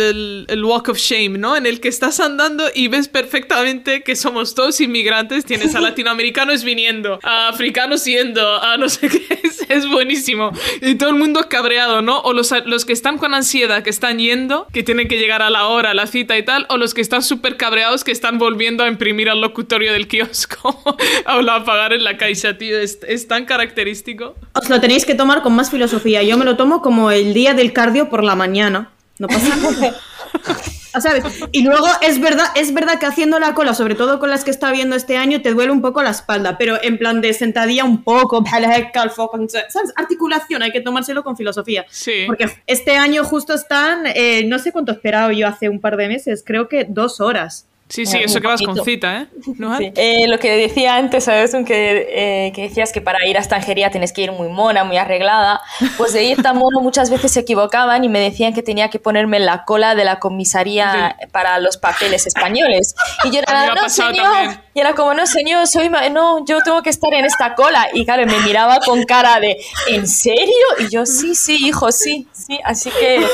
el- 0.00 0.46
el 0.48 0.64
walk 0.64 0.88
of 0.88 0.98
shame, 0.98 1.36
¿no? 1.38 1.56
En 1.56 1.66
el 1.66 1.80
que 1.80 1.88
estás 1.88 2.20
andando 2.20 2.64
y 2.74 2.88
ves 2.88 3.08
perfectamente 3.08 4.02
que 4.02 4.16
somos 4.16 4.54
todos 4.54 4.80
inmigrantes, 4.80 5.44
tienes 5.44 5.74
a 5.74 5.80
latinoamericanos 5.82 6.64
viniendo, 6.64 7.18
a 7.22 7.48
africanos 7.48 8.04
yendo, 8.06 8.62
a 8.62 8.76
no 8.78 8.88
sé 8.88 9.08
qué, 9.08 9.40
es, 9.42 9.64
es 9.68 9.86
buenísimo. 9.86 10.50
Y 10.80 10.94
todo 10.94 11.10
el 11.10 11.16
mundo 11.16 11.46
cabreado, 11.50 12.00
¿no? 12.02 12.20
O 12.20 12.32
los, 12.32 12.50
los 12.64 12.84
que 12.84 12.92
están 12.94 13.18
con 13.18 13.34
ansiedad, 13.34 13.82
que 13.82 13.90
están 13.90 14.18
yendo, 14.18 14.66
que 14.72 14.82
tienen 14.82 15.08
que 15.08 15.18
llegar 15.18 15.42
a 15.42 15.50
la 15.50 15.66
hora, 15.66 15.90
a 15.90 15.94
la 15.94 16.06
cita 16.06 16.38
y 16.38 16.42
tal, 16.44 16.66
o 16.70 16.76
los 16.78 16.94
que 16.94 17.02
están 17.02 17.22
súper 17.22 17.56
cabreados, 17.58 18.04
que 18.04 18.12
están 18.12 18.38
volviendo 18.38 18.84
a 18.84 18.88
imprimir 18.88 19.28
al 19.28 19.40
locutorio 19.42 19.92
del 19.92 20.08
kiosco 20.08 20.82
o 21.26 21.50
a 21.50 21.64
pagar 21.64 21.92
en 21.92 22.04
la 22.04 22.16
caixa, 22.16 22.53
tío. 22.56 22.78
Es, 22.78 22.98
es 23.06 23.28
tan 23.28 23.44
característico. 23.44 24.34
Os 24.52 24.68
lo 24.68 24.80
tenéis 24.80 25.04
que 25.04 25.14
tomar 25.14 25.42
con 25.42 25.54
más 25.54 25.70
filosofía. 25.70 26.22
Yo 26.22 26.36
me 26.36 26.44
lo 26.44 26.56
tomo 26.56 26.82
como 26.82 27.10
el 27.10 27.34
día 27.34 27.54
del 27.54 27.72
cardio 27.72 28.08
por 28.08 28.24
la 28.24 28.34
mañana. 28.34 28.90
No 29.18 29.28
pasa 29.28 29.56
nada. 29.56 29.96
¿Sabes? 31.00 31.24
Y 31.50 31.62
luego 31.62 31.88
es 32.02 32.20
verdad, 32.20 32.46
es 32.54 32.72
verdad 32.72 33.00
que 33.00 33.06
haciendo 33.06 33.40
la 33.40 33.54
cola, 33.54 33.74
sobre 33.74 33.96
todo 33.96 34.20
con 34.20 34.30
las 34.30 34.44
que 34.44 34.52
está 34.52 34.70
viendo 34.70 34.94
este 34.94 35.16
año, 35.16 35.42
te 35.42 35.52
duele 35.52 35.72
un 35.72 35.82
poco 35.82 36.02
la 36.02 36.10
espalda, 36.10 36.56
pero 36.56 36.80
en 36.80 36.98
plan 36.98 37.20
de 37.20 37.32
sentadilla 37.34 37.84
un 37.84 38.04
poco, 38.04 38.44
¿sabes? 38.48 39.92
Articulación, 39.96 40.62
hay 40.62 40.70
que 40.70 40.80
tomárselo 40.80 41.24
con 41.24 41.36
filosofía. 41.36 41.84
Sí. 41.90 42.24
Porque 42.26 42.48
este 42.66 42.96
año 42.96 43.24
justo 43.24 43.54
están, 43.54 44.06
eh, 44.06 44.44
no 44.46 44.58
sé 44.60 44.70
cuánto 44.70 44.92
he 44.92 44.94
esperado 44.94 45.32
yo 45.32 45.48
hace 45.48 45.68
un 45.68 45.80
par 45.80 45.96
de 45.96 46.08
meses, 46.08 46.44
creo 46.46 46.68
que 46.68 46.86
dos 46.88 47.20
horas. 47.20 47.66
Sí, 47.88 48.06
sí, 48.06 48.16
Un 48.16 48.24
eso 48.24 48.40
que 48.40 48.46
vas 48.46 48.62
con 48.62 48.82
cita, 48.82 49.22
¿eh? 49.22 49.26
¿No? 49.58 49.76
Sí. 49.76 49.92
Eh, 49.94 50.26
lo 50.26 50.38
que 50.38 50.56
decía 50.56 50.96
antes, 50.96 51.24
¿sabes? 51.24 51.54
Que, 51.66 52.46
eh, 52.46 52.52
que 52.52 52.62
decías 52.62 52.92
que 52.92 53.00
para 53.00 53.26
ir 53.26 53.36
a 53.36 53.40
extranjería 53.40 53.90
tienes 53.90 54.12
que 54.12 54.22
ir 54.22 54.32
muy 54.32 54.48
mona, 54.48 54.84
muy 54.84 54.96
arreglada. 54.96 55.60
Pues 55.98 56.12
de 56.14 56.24
ir 56.24 56.42
tan 56.42 56.56
mono 56.56 56.80
muchas 56.80 57.10
veces 57.10 57.32
se 57.32 57.40
equivocaban 57.40 58.02
y 58.02 58.08
me 58.08 58.20
decían 58.20 58.54
que 58.54 58.62
tenía 58.62 58.88
que 58.88 58.98
ponerme 58.98 59.36
en 59.36 59.46
la 59.46 59.64
cola 59.64 59.94
de 59.94 60.04
la 60.04 60.18
comisaría 60.18 61.16
para 61.30 61.58
los 61.58 61.76
papeles 61.76 62.26
españoles. 62.26 62.94
Y 63.24 63.30
yo 63.30 63.40
era, 63.40 63.74
no 63.74 63.88
señor. 63.88 64.16
también. 64.16 64.63
Y 64.74 64.80
era 64.80 64.94
como, 64.94 65.14
no 65.14 65.24
señor, 65.26 65.66
soy 65.68 65.88
ma- 65.88 66.08
no, 66.08 66.44
yo 66.44 66.60
tengo 66.62 66.82
que 66.82 66.90
estar 66.90 67.14
en 67.14 67.24
esta 67.24 67.54
cola. 67.54 67.86
Y 67.92 68.04
claro, 68.04 68.26
me 68.26 68.38
miraba 68.40 68.80
con 68.80 69.04
cara 69.04 69.38
de, 69.38 69.56
¿en 69.88 70.06
serio? 70.08 70.66
Y 70.80 70.88
yo, 70.90 71.06
sí, 71.06 71.34
sí, 71.36 71.64
hijo, 71.66 71.92
sí, 71.92 72.26
sí. 72.32 72.58
Así 72.64 72.90
que 72.90 73.24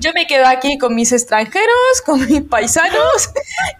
yo 0.00 0.10
me 0.14 0.26
quedo 0.26 0.46
aquí 0.46 0.78
con 0.78 0.94
mis 0.96 1.12
extranjeros, 1.12 2.02
con 2.04 2.24
mis 2.26 2.42
paisanos, 2.42 3.30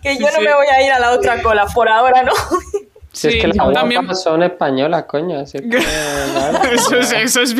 que 0.02 0.16
yo 0.18 0.28
Sí, 0.28 0.32
no 0.34 0.38
sí. 0.38 0.44
me 0.44 0.54
voy 0.54 0.66
a 0.68 0.82
ir 0.86 0.92
a 0.92 0.98
la 1.00 1.10
otra 1.10 1.42
cola, 1.42 1.66
por 1.66 1.88
ahora 1.88 2.22
no. 2.22 2.32
Si 3.12 3.28
sí, 3.28 3.36
es 3.36 3.42
que 3.42 3.48
las 3.48 3.56
guapas 3.56 3.74
también... 3.74 4.14
son 4.14 4.42
españolas, 4.42 5.04
coño. 5.04 5.44
Que... 5.50 5.78
eso, 6.74 6.96
es, 6.96 7.12
pues. 7.12 7.12
eso, 7.12 7.40
es, 7.42 7.54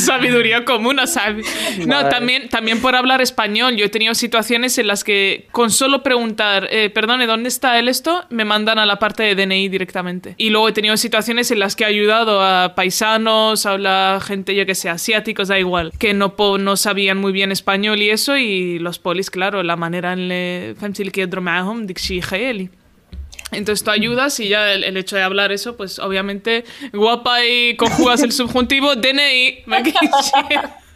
sabiduría 0.04 0.64
común, 0.64 0.98
¿sabes? 1.06 1.46
No, 1.86 2.08
también, 2.08 2.48
también 2.48 2.80
por 2.80 2.94
hablar 2.94 3.20
español. 3.20 3.76
Yo 3.76 3.86
he 3.86 3.88
tenido 3.88 4.14
situaciones 4.14 4.76
en 4.78 4.86
las 4.86 5.04
que 5.04 5.46
con 5.52 5.70
solo 5.70 6.02
preguntar, 6.02 6.68
eh, 6.70 6.90
perdone, 6.90 7.26
¿dónde 7.26 7.48
está 7.48 7.78
él 7.78 7.88
esto? 7.88 8.24
Me 8.30 8.44
mandan 8.44 8.78
a 8.78 8.86
la 8.86 8.98
parte 8.98 9.22
de 9.22 9.34
DNI 9.34 9.68
directamente. 9.68 10.34
Y 10.36 10.50
luego 10.50 10.68
he 10.68 10.72
tenido 10.72 10.96
situaciones 10.96 11.50
en 11.50 11.60
las 11.60 11.76
que 11.76 11.84
he 11.84 11.86
ayudado 11.86 12.42
a 12.42 12.74
paisanos, 12.74 13.64
a 13.66 13.78
la 13.78 14.20
gente, 14.22 14.54
yo 14.54 14.66
que 14.66 14.74
sé, 14.74 14.88
asiáticos, 14.88 15.48
da 15.48 15.58
igual, 15.58 15.92
que 15.98 16.14
no, 16.14 16.36
po 16.36 16.58
no 16.58 16.76
sabían 16.76 17.18
muy 17.18 17.32
bien 17.32 17.52
español 17.52 18.02
y 18.02 18.10
eso. 18.10 18.36
Y 18.36 18.78
los 18.78 18.98
polis, 18.98 19.30
claro, 19.30 19.62
la 19.62 19.76
manera 19.76 20.12
en 20.12 20.28
la 20.28 20.74
que... 21.12 22.77
Entonces 23.52 23.84
tú 23.84 23.90
ayudas 23.90 24.38
y 24.40 24.48
ya 24.48 24.72
el, 24.72 24.84
el 24.84 24.96
hecho 24.96 25.16
de 25.16 25.22
hablar 25.22 25.52
eso, 25.52 25.76
pues 25.76 25.98
obviamente 25.98 26.64
guapa 26.92 27.44
y 27.44 27.76
conjugas 27.76 28.22
el 28.22 28.32
subjuntivo 28.32 28.94
DNI. 28.94 29.64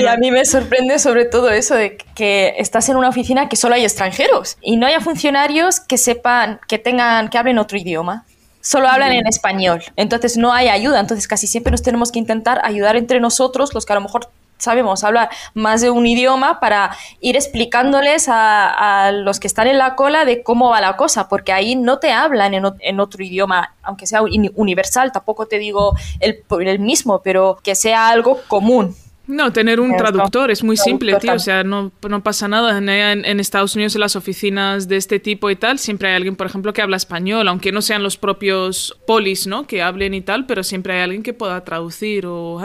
Y 0.00 0.06
a 0.06 0.16
mí 0.16 0.30
me 0.30 0.44
sorprende 0.44 0.98
sobre 0.98 1.24
todo 1.24 1.50
eso 1.50 1.74
de 1.74 1.96
que 2.14 2.54
estás 2.58 2.88
en 2.88 2.96
una 2.96 3.08
oficina 3.08 3.48
que 3.48 3.56
solo 3.56 3.74
hay 3.74 3.84
extranjeros 3.84 4.58
y 4.60 4.76
no 4.76 4.86
haya 4.86 5.00
funcionarios 5.00 5.80
que 5.80 5.98
sepan, 5.98 6.60
que 6.68 6.78
tengan, 6.78 7.28
que 7.28 7.38
hablen 7.38 7.58
otro 7.58 7.78
idioma. 7.78 8.24
Solo 8.60 8.88
hablan 8.88 9.12
en 9.12 9.26
español. 9.26 9.82
Entonces 9.96 10.36
no 10.36 10.52
hay 10.52 10.68
ayuda. 10.68 11.00
Entonces 11.00 11.26
casi 11.26 11.48
siempre 11.48 11.72
nos 11.72 11.82
tenemos 11.82 12.12
que 12.12 12.20
intentar 12.20 12.60
ayudar 12.64 12.96
entre 12.96 13.18
nosotros, 13.18 13.74
los 13.74 13.84
que 13.86 13.92
a 13.92 13.96
lo 13.96 14.02
mejor 14.02 14.30
sabemos 14.62 15.04
hablar 15.04 15.28
más 15.54 15.80
de 15.80 15.90
un 15.90 16.06
idioma, 16.06 16.60
para 16.60 16.96
ir 17.20 17.36
explicándoles 17.36 18.28
a, 18.28 19.10
los 19.12 19.40
que 19.40 19.46
están 19.46 19.66
en 19.66 19.78
la 19.78 19.94
cola 19.94 20.24
de 20.24 20.42
cómo 20.42 20.70
va 20.70 20.80
la 20.80 20.96
cosa, 20.96 21.28
porque 21.28 21.52
ahí 21.52 21.76
no 21.76 21.98
te 21.98 22.12
hablan 22.12 22.54
en, 22.54 22.64
en 22.80 23.00
otro 23.00 23.22
idioma, 23.24 23.74
aunque 23.82 24.06
sea 24.06 24.22
uni- 24.22 24.52
universal, 24.54 25.12
tampoco 25.12 25.46
te 25.46 25.58
digo 25.58 25.94
el, 26.20 26.44
el 26.66 26.78
mismo, 26.78 27.20
pero 27.22 27.58
que 27.62 27.74
sea 27.74 28.08
algo 28.08 28.40
común. 28.48 28.94
No, 29.32 29.52
tener 29.52 29.80
un 29.80 29.96
traductor 29.96 30.50
es 30.50 30.62
muy 30.62 30.76
simple, 30.76 31.14
tío. 31.16 31.32
O 31.34 31.38
sea, 31.38 31.64
no, 31.64 31.90
no 32.08 32.22
pasa 32.22 32.48
nada. 32.48 32.76
En, 32.78 32.88
en- 32.88 33.40
Estados 33.40 33.74
Unidos, 33.74 33.94
en 33.96 34.00
las 34.02 34.14
oficinas 34.14 34.88
de 34.88 34.96
este 34.96 35.18
tipo 35.18 35.50
y 35.50 35.56
tal, 35.56 35.78
siempre 35.78 36.08
hay 36.10 36.14
alguien, 36.16 36.36
por 36.36 36.46
ejemplo, 36.46 36.72
que 36.72 36.80
habla 36.82 36.96
español, 36.96 37.48
aunque 37.48 37.72
no 37.72 37.82
sean 37.82 38.02
los 38.02 38.16
propios 38.16 38.96
polis, 39.06 39.46
¿no? 39.46 39.66
Que 39.66 39.82
hablen 39.82 40.14
y 40.14 40.20
tal, 40.20 40.46
pero 40.46 40.62
siempre 40.62 40.94
hay 40.94 41.00
alguien 41.02 41.22
que 41.22 41.32
pueda 41.32 41.64
traducir 41.64 42.24
o... 42.26 42.60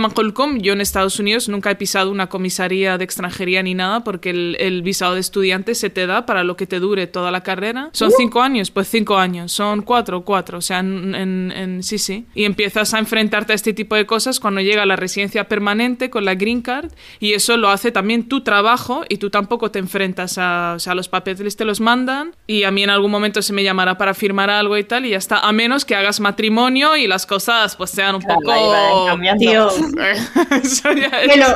Mancolcom, 0.00 0.58
yo 0.58 0.72
en 0.72 0.80
Estados 0.80 1.18
Unidos 1.20 1.48
nunca 1.48 1.70
he 1.70 1.76
pisado 1.76 2.10
una 2.10 2.28
comisaría 2.28 2.98
de 2.98 3.04
extranjería 3.04 3.62
ni 3.62 3.74
nada 3.74 4.02
porque 4.04 4.30
el, 4.30 4.56
el 4.58 4.82
visado 4.82 5.14
de 5.14 5.20
estudiante 5.20 5.74
se 5.74 5.90
te 5.90 6.06
da 6.06 6.26
para 6.26 6.42
lo 6.44 6.56
que 6.56 6.66
te 6.66 6.80
dure 6.80 7.06
toda 7.06 7.30
la 7.30 7.42
carrera. 7.42 7.90
Son 7.92 8.10
cinco 8.16 8.40
años, 8.42 8.70
pues 8.70 8.88
cinco 8.88 9.18
años. 9.18 9.52
Son 9.52 9.82
cuatro, 9.82 10.22
cuatro. 10.22 10.58
O 10.58 10.62
sea, 10.62 10.80
en, 10.80 11.14
en- 11.14 11.52
en- 11.52 11.82
sí, 11.82 11.98
sí. 11.98 12.26
Y 12.34 12.44
empiezas 12.44 12.94
a 12.94 12.98
enfrentarte 12.98 13.52
a 13.52 13.56
este 13.56 13.72
tipo 13.72 13.94
de 13.94 14.06
cosas 14.06 14.40
cuando 14.40 14.60
llega 14.60 14.84
la 14.86 14.96
residencia 14.96 15.44
permanente 15.44 15.81
con 16.10 16.24
la 16.24 16.34
green 16.34 16.62
card 16.62 16.90
y 17.20 17.32
eso 17.34 17.56
lo 17.56 17.68
hace 17.70 17.90
también 17.92 18.28
tu 18.28 18.42
trabajo 18.42 19.04
y 19.08 19.16
tú 19.18 19.30
tampoco 19.30 19.70
te 19.70 19.78
enfrentas 19.78 20.36
a... 20.38 20.74
O 20.76 20.78
sea, 20.78 20.94
los 20.94 21.08
papeles 21.08 21.56
te 21.56 21.64
los 21.64 21.80
mandan 21.80 22.34
y 22.46 22.64
a 22.64 22.70
mí 22.70 22.82
en 22.82 22.90
algún 22.90 23.10
momento 23.10 23.42
se 23.42 23.52
me 23.52 23.62
llamará 23.64 23.98
para 23.98 24.14
firmar 24.14 24.50
algo 24.50 24.76
y 24.78 24.84
tal 24.84 25.04
y 25.06 25.10
ya 25.10 25.18
está. 25.18 25.38
A 25.38 25.52
menos 25.52 25.84
que 25.84 25.94
hagas 25.94 26.20
matrimonio 26.20 26.96
y 26.96 27.06
las 27.06 27.26
cosas 27.26 27.76
pues 27.76 27.90
sean 27.90 28.14
un 28.16 28.22
Claro, 28.22 28.40
poco... 28.42 28.70
van 28.70 29.06
cambiando. 29.06 29.40
Tío, 29.40 29.68
Eso 30.62 30.92
ya 30.92 31.10
que 31.10 31.24
es- 31.32 31.36
lo, 31.36 31.46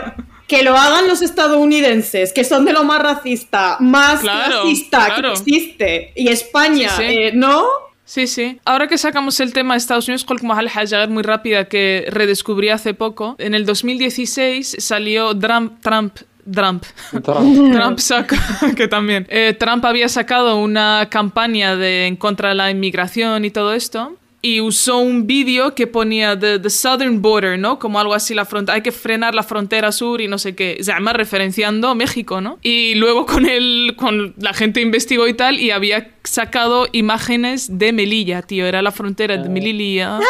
que 0.49 0.63
lo 0.63 0.77
hagan 0.77 1.09
los 1.09 1.23
estadounidenses, 1.23 2.33
que 2.33 2.45
son 2.45 2.65
de 2.65 2.73
lo 2.73 2.85
más 2.85 3.03
racista, 3.03 3.77
más 3.81 4.21
Claro, 4.21 4.63
claro. 4.91 5.23
que 5.33 5.51
existe, 5.53 6.13
y 6.15 6.29
España, 6.29 6.89
Sí, 6.91 7.03
sí. 7.03 7.15
eh, 7.15 7.33
¿no? 7.35 7.65
Sí, 8.07 8.29
sí. 8.29 8.61
Ahora 8.65 8.87
que 8.87 8.99
sacamos 8.99 9.41
el 9.41 9.53
tema 9.53 9.75
de 9.75 9.79
Estados 9.79 10.07
Unidos, 10.07 10.25
Hajar, 10.49 11.11
muy 11.11 11.25
rápida, 11.25 11.65
que 11.65 12.07
redescubrí 12.09 12.69
hace 12.69 12.95
poco. 12.95 13.35
En 13.39 13.53
el 13.53 13.67
2016 13.67 14.77
salió 14.79 15.37
Trump, 15.37 15.81
Trump, 15.83 16.17
Trump. 16.51 16.85
Trump 17.25 17.99
sacó, 17.99 18.37
que 18.77 18.87
también. 18.87 19.27
Eh, 19.29 19.57
Trump 19.59 19.85
había 19.85 20.09
sacado 20.09 20.57
una 20.57 21.09
campaña 21.11 21.75
de, 21.75 22.07
en 22.07 22.15
contra 22.15 22.51
de 22.51 22.55
la 22.55 22.71
inmigración 22.71 23.45
y 23.45 23.51
todo 23.51 23.75
esto. 23.75 24.17
Y 24.49 24.61
usó 24.61 24.99
un 24.99 25.27
vídeo 25.27 25.75
que 25.75 25.89
ponía 25.89 26.39
the, 26.39 26.61
the 26.61 26.71
Southern 26.71 27.21
Border, 27.21 27.59
¿no? 27.59 27.81
Como 27.81 27.99
algo 27.99 28.15
así, 28.15 28.33
la 28.33 28.45
frontera, 28.45 28.77
hay 28.77 28.83
que 28.83 28.93
frenar 28.93 29.35
la 29.35 29.43
frontera 29.43 29.91
sur 29.91 30.21
y 30.21 30.29
no 30.29 30.39
sé 30.39 30.55
qué. 30.55 30.77
O 30.81 30.85
sea, 30.85 30.95
además 30.95 31.15
referenciando 31.15 31.97
México, 31.97 32.41
¿no? 32.41 32.61
Y 32.63 32.95
luego 32.95 33.27
con 33.27 33.45
el, 33.45 33.95
con 33.97 34.35
la 34.39 34.55
gente 34.55 34.81
investigó 34.81 35.27
y 35.27 35.35
tal, 35.35 35.59
y 35.59 35.73
había 35.73 36.13
sacado 36.23 36.87
imágenes 36.93 37.77
de 37.77 37.93
Melilla, 37.93 38.43
tío. 38.43 38.67
Era 38.67 38.83
la 38.83 38.93
frontera 38.93 39.37
de 39.37 39.49
Melilla. 39.49 40.21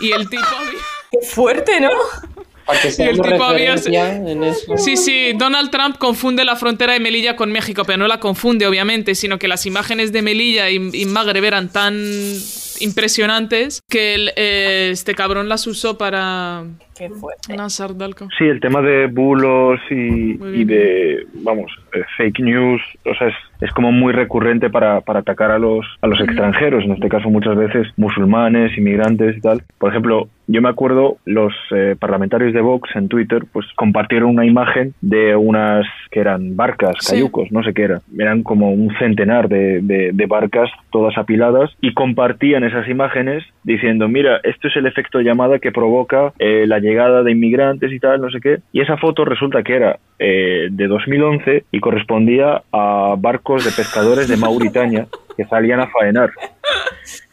Y 0.00 0.10
el 0.10 0.28
tipo 0.28 0.42
había... 0.42 0.80
Qué 1.12 1.24
fuerte, 1.24 1.80
¿no? 1.80 1.90
Y 2.98 3.02
el 3.02 3.20
tipo 3.20 3.44
había-. 3.44 3.78
Sí, 4.78 4.96
sí, 4.96 5.32
Donald 5.36 5.70
Trump 5.70 5.96
confunde 5.98 6.44
la 6.44 6.56
frontera 6.56 6.94
de 6.94 6.98
Melilla 6.98 7.36
con 7.36 7.52
México, 7.52 7.84
pero 7.84 7.98
no 7.98 8.08
la 8.08 8.18
confunde, 8.18 8.66
obviamente, 8.66 9.14
sino 9.14 9.38
que 9.38 9.46
las 9.46 9.64
imágenes 9.64 10.10
de 10.10 10.22
Melilla 10.22 10.70
y, 10.70 10.90
y 10.92 11.04
Magreb 11.06 11.44
eran 11.44 11.68
tan 11.70 11.94
impresionantes 12.80 13.80
que 13.88 14.14
el- 14.14 14.32
eh, 14.36 14.90
este 14.92 15.14
cabrón 15.14 15.48
las 15.48 15.66
usó 15.66 15.98
para 15.98 16.64
Qué 17.00 17.08
fuerte. 17.10 17.56
Nasar 17.56 17.96
Dalco. 17.96 18.28
Sí, 18.38 18.44
el 18.44 18.60
tema 18.60 18.82
de 18.82 19.06
bulos 19.06 19.80
y, 19.90 20.32
y 20.54 20.64
de, 20.64 21.26
vamos, 21.42 21.72
eh, 21.94 22.02
fake 22.18 22.40
news, 22.40 22.82
o 23.06 23.14
sea, 23.14 23.28
es, 23.28 23.34
es 23.62 23.70
como 23.72 23.90
muy 23.90 24.12
recurrente 24.12 24.68
para, 24.68 25.00
para 25.00 25.20
atacar 25.20 25.50
a 25.50 25.58
los, 25.58 25.86
a 26.02 26.06
los 26.06 26.20
extranjeros, 26.20 26.84
en 26.84 26.92
este 26.92 27.08
caso 27.08 27.30
muchas 27.30 27.56
veces 27.56 27.88
musulmanes, 27.96 28.76
inmigrantes 28.76 29.38
y 29.38 29.40
tal. 29.40 29.62
Por 29.78 29.88
ejemplo, 29.90 30.28
yo 30.46 30.60
me 30.60 30.68
acuerdo, 30.68 31.16
los 31.24 31.54
eh, 31.74 31.96
parlamentarios 31.98 32.52
de 32.52 32.60
Vox 32.60 32.90
en 32.96 33.08
Twitter, 33.08 33.44
pues 33.50 33.66
compartieron 33.76 34.30
una 34.30 34.44
imagen 34.44 34.92
de 35.00 35.36
unas 35.36 35.86
que 36.10 36.20
eran 36.20 36.54
barcas, 36.56 36.96
Sí. 36.98 37.12
cayucos, 37.14 37.50
no 37.52 37.62
sé 37.62 37.72
qué 37.72 37.82
era. 37.84 38.00
Eran 38.18 38.42
como 38.42 38.72
un 38.72 38.92
centenar 38.98 39.48
de, 39.48 39.80
de- 39.80 40.10
de 40.12 40.26
barcas 40.26 40.68
todas 40.92 41.16
apiladas 41.16 41.70
y 41.80 41.94
compartían 41.94 42.64
esas 42.64 42.88
imágenes 42.88 43.44
diciendo, 43.62 44.08
mira, 44.08 44.40
esto 44.42 44.68
es 44.68 44.76
el 44.76 44.86
efecto 44.86 45.20
llamada 45.20 45.60
que 45.60 45.70
provoca 45.72 46.32
eh, 46.38 46.64
la 46.66 46.78
llegada 46.80 46.89
de 46.94 47.32
inmigrantes 47.32 47.92
y 47.92 48.00
tal, 48.00 48.20
no 48.20 48.30
sé 48.30 48.40
qué. 48.40 48.58
Y 48.72 48.80
esa 48.80 48.96
foto 48.96 49.24
resulta 49.24 49.62
que 49.62 49.76
era 49.76 49.98
eh, 50.18 50.68
de 50.70 50.86
2011 50.86 51.64
y 51.70 51.80
correspondía 51.80 52.62
a 52.72 53.14
barcos 53.18 53.64
de 53.64 53.70
pescadores 53.70 54.28
de 54.28 54.36
Mauritania 54.36 55.06
que 55.36 55.44
salían 55.44 55.80
a 55.80 55.88
faenar. 55.88 56.30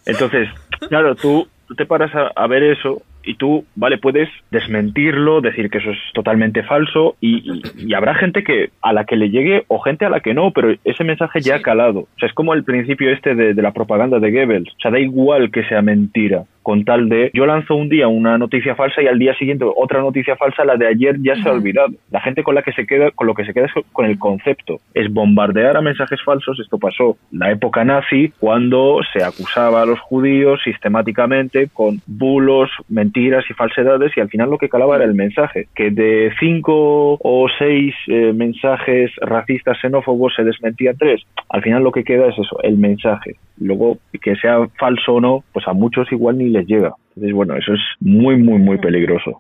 Entonces, 0.05 0.49
claro, 0.89 1.15
tú, 1.15 1.47
tú 1.67 1.75
te 1.75 1.85
paras 1.85 2.13
a, 2.15 2.31
a 2.35 2.47
ver 2.47 2.63
eso 2.63 3.01
y 3.27 3.35
tú, 3.35 3.65
vale, 3.75 3.97
puedes 3.97 4.29
desmentirlo, 4.51 5.41
decir 5.41 5.69
que 5.69 5.77
eso 5.79 5.91
es 5.91 5.97
totalmente 6.13 6.63
falso 6.63 7.15
y, 7.21 7.37
y- 7.51 7.61
y 7.89 7.93
habrá 7.93 8.15
gente 8.15 8.43
que 8.43 8.69
a 8.81 8.93
la 8.93 9.05
que 9.05 9.15
le 9.15 9.29
llegue 9.29 9.63
o 9.67 9.79
gente 9.79 10.05
a 10.05 10.09
la 10.09 10.19
que 10.19 10.33
no, 10.33 10.51
pero 10.51 10.73
ese 10.83 11.03
mensaje 11.03 11.41
ya 11.41 11.55
ha 11.57 11.61
calado. 11.61 11.99
O 12.01 12.07
sea, 12.19 12.27
es 12.27 12.33
como 12.33 12.53
el 12.53 12.63
principio 12.63 13.11
este 13.11 13.35
de, 13.35 13.53
de 13.53 13.61
la 13.61 13.71
propaganda 13.71 14.19
de 14.19 14.31
Goebbels. 14.31 14.69
O 14.77 14.79
sea, 14.81 14.91
da 14.91 14.99
igual 14.99 15.51
que 15.51 15.63
sea 15.65 15.81
mentira, 15.81 16.43
con 16.63 16.83
tal 16.83 17.07
de 17.07 17.31
yo 17.33 17.45
lanzo 17.45 17.75
un 17.75 17.87
día 17.87 18.07
una 18.09 18.37
noticia 18.37 18.75
falsa 18.75 19.01
y 19.01 19.07
al 19.07 19.17
día 19.19 19.33
siguiente 19.35 19.65
otra 19.65 20.01
noticia 20.01 20.35
falsa, 20.35 20.65
la 20.65 20.75
de 20.75 20.87
ayer 20.87 21.15
ya 21.21 21.35
se 21.41 21.47
ha 21.47 21.53
olvidado. 21.53 21.93
La 22.11 22.19
gente 22.21 22.43
con 22.43 22.55
la 22.55 22.61
que 22.61 22.73
se 22.73 22.85
queda, 22.85 23.11
con 23.11 23.25
lo 23.27 23.33
que 23.35 23.45
se 23.45 23.53
queda 23.53 23.65
es 23.67 23.71
con 23.93 24.05
el 24.05 24.19
concepto. 24.19 24.79
Es 24.93 25.11
bombardear 25.11 25.77
a 25.77 25.81
mensajes 25.81 26.21
falsos. 26.23 26.59
Esto 26.59 26.77
pasó 26.77 27.17
en 27.31 27.39
la 27.39 27.51
época 27.51 27.85
nazi 27.85 28.33
cuando 28.39 28.99
se 29.13 29.23
acusaba 29.23 29.81
a 29.81 29.85
los 29.85 29.99
judíos 30.01 30.59
sistemáticamente 30.63 31.69
con 31.71 32.01
bulos, 32.05 32.69
mentiras 32.89 33.16
y 33.17 33.53
falsedades 33.53 34.11
y 34.15 34.21
al 34.21 34.29
final 34.29 34.49
lo 34.49 34.57
que 34.57 34.69
calaba 34.69 34.95
era 34.95 35.05
el 35.05 35.13
mensaje. 35.13 35.67
Que 35.75 35.91
de 35.91 36.31
cinco 36.39 37.17
o 37.21 37.47
seis 37.57 37.93
eh, 38.07 38.33
mensajes 38.33 39.11
racistas 39.21 39.79
xenófobos 39.81 40.33
se 40.35 40.43
desmentía 40.43 40.93
tres. 40.93 41.21
Al 41.49 41.61
final 41.61 41.83
lo 41.83 41.91
que 41.91 42.03
queda 42.03 42.27
es 42.27 42.37
eso, 42.37 42.61
el 42.63 42.77
mensaje. 42.77 43.35
Luego, 43.59 43.97
que 44.21 44.35
sea 44.35 44.67
falso 44.79 45.15
o 45.15 45.21
no, 45.21 45.43
pues 45.53 45.67
a 45.67 45.73
muchos 45.73 46.11
igual 46.11 46.37
ni 46.37 46.49
les 46.49 46.67
llega. 46.67 46.93
Entonces, 47.17 47.35
bueno, 47.35 47.55
eso 47.57 47.73
es 47.73 47.79
muy, 47.99 48.37
muy, 48.37 48.59
muy 48.59 48.77
peligroso. 48.77 49.31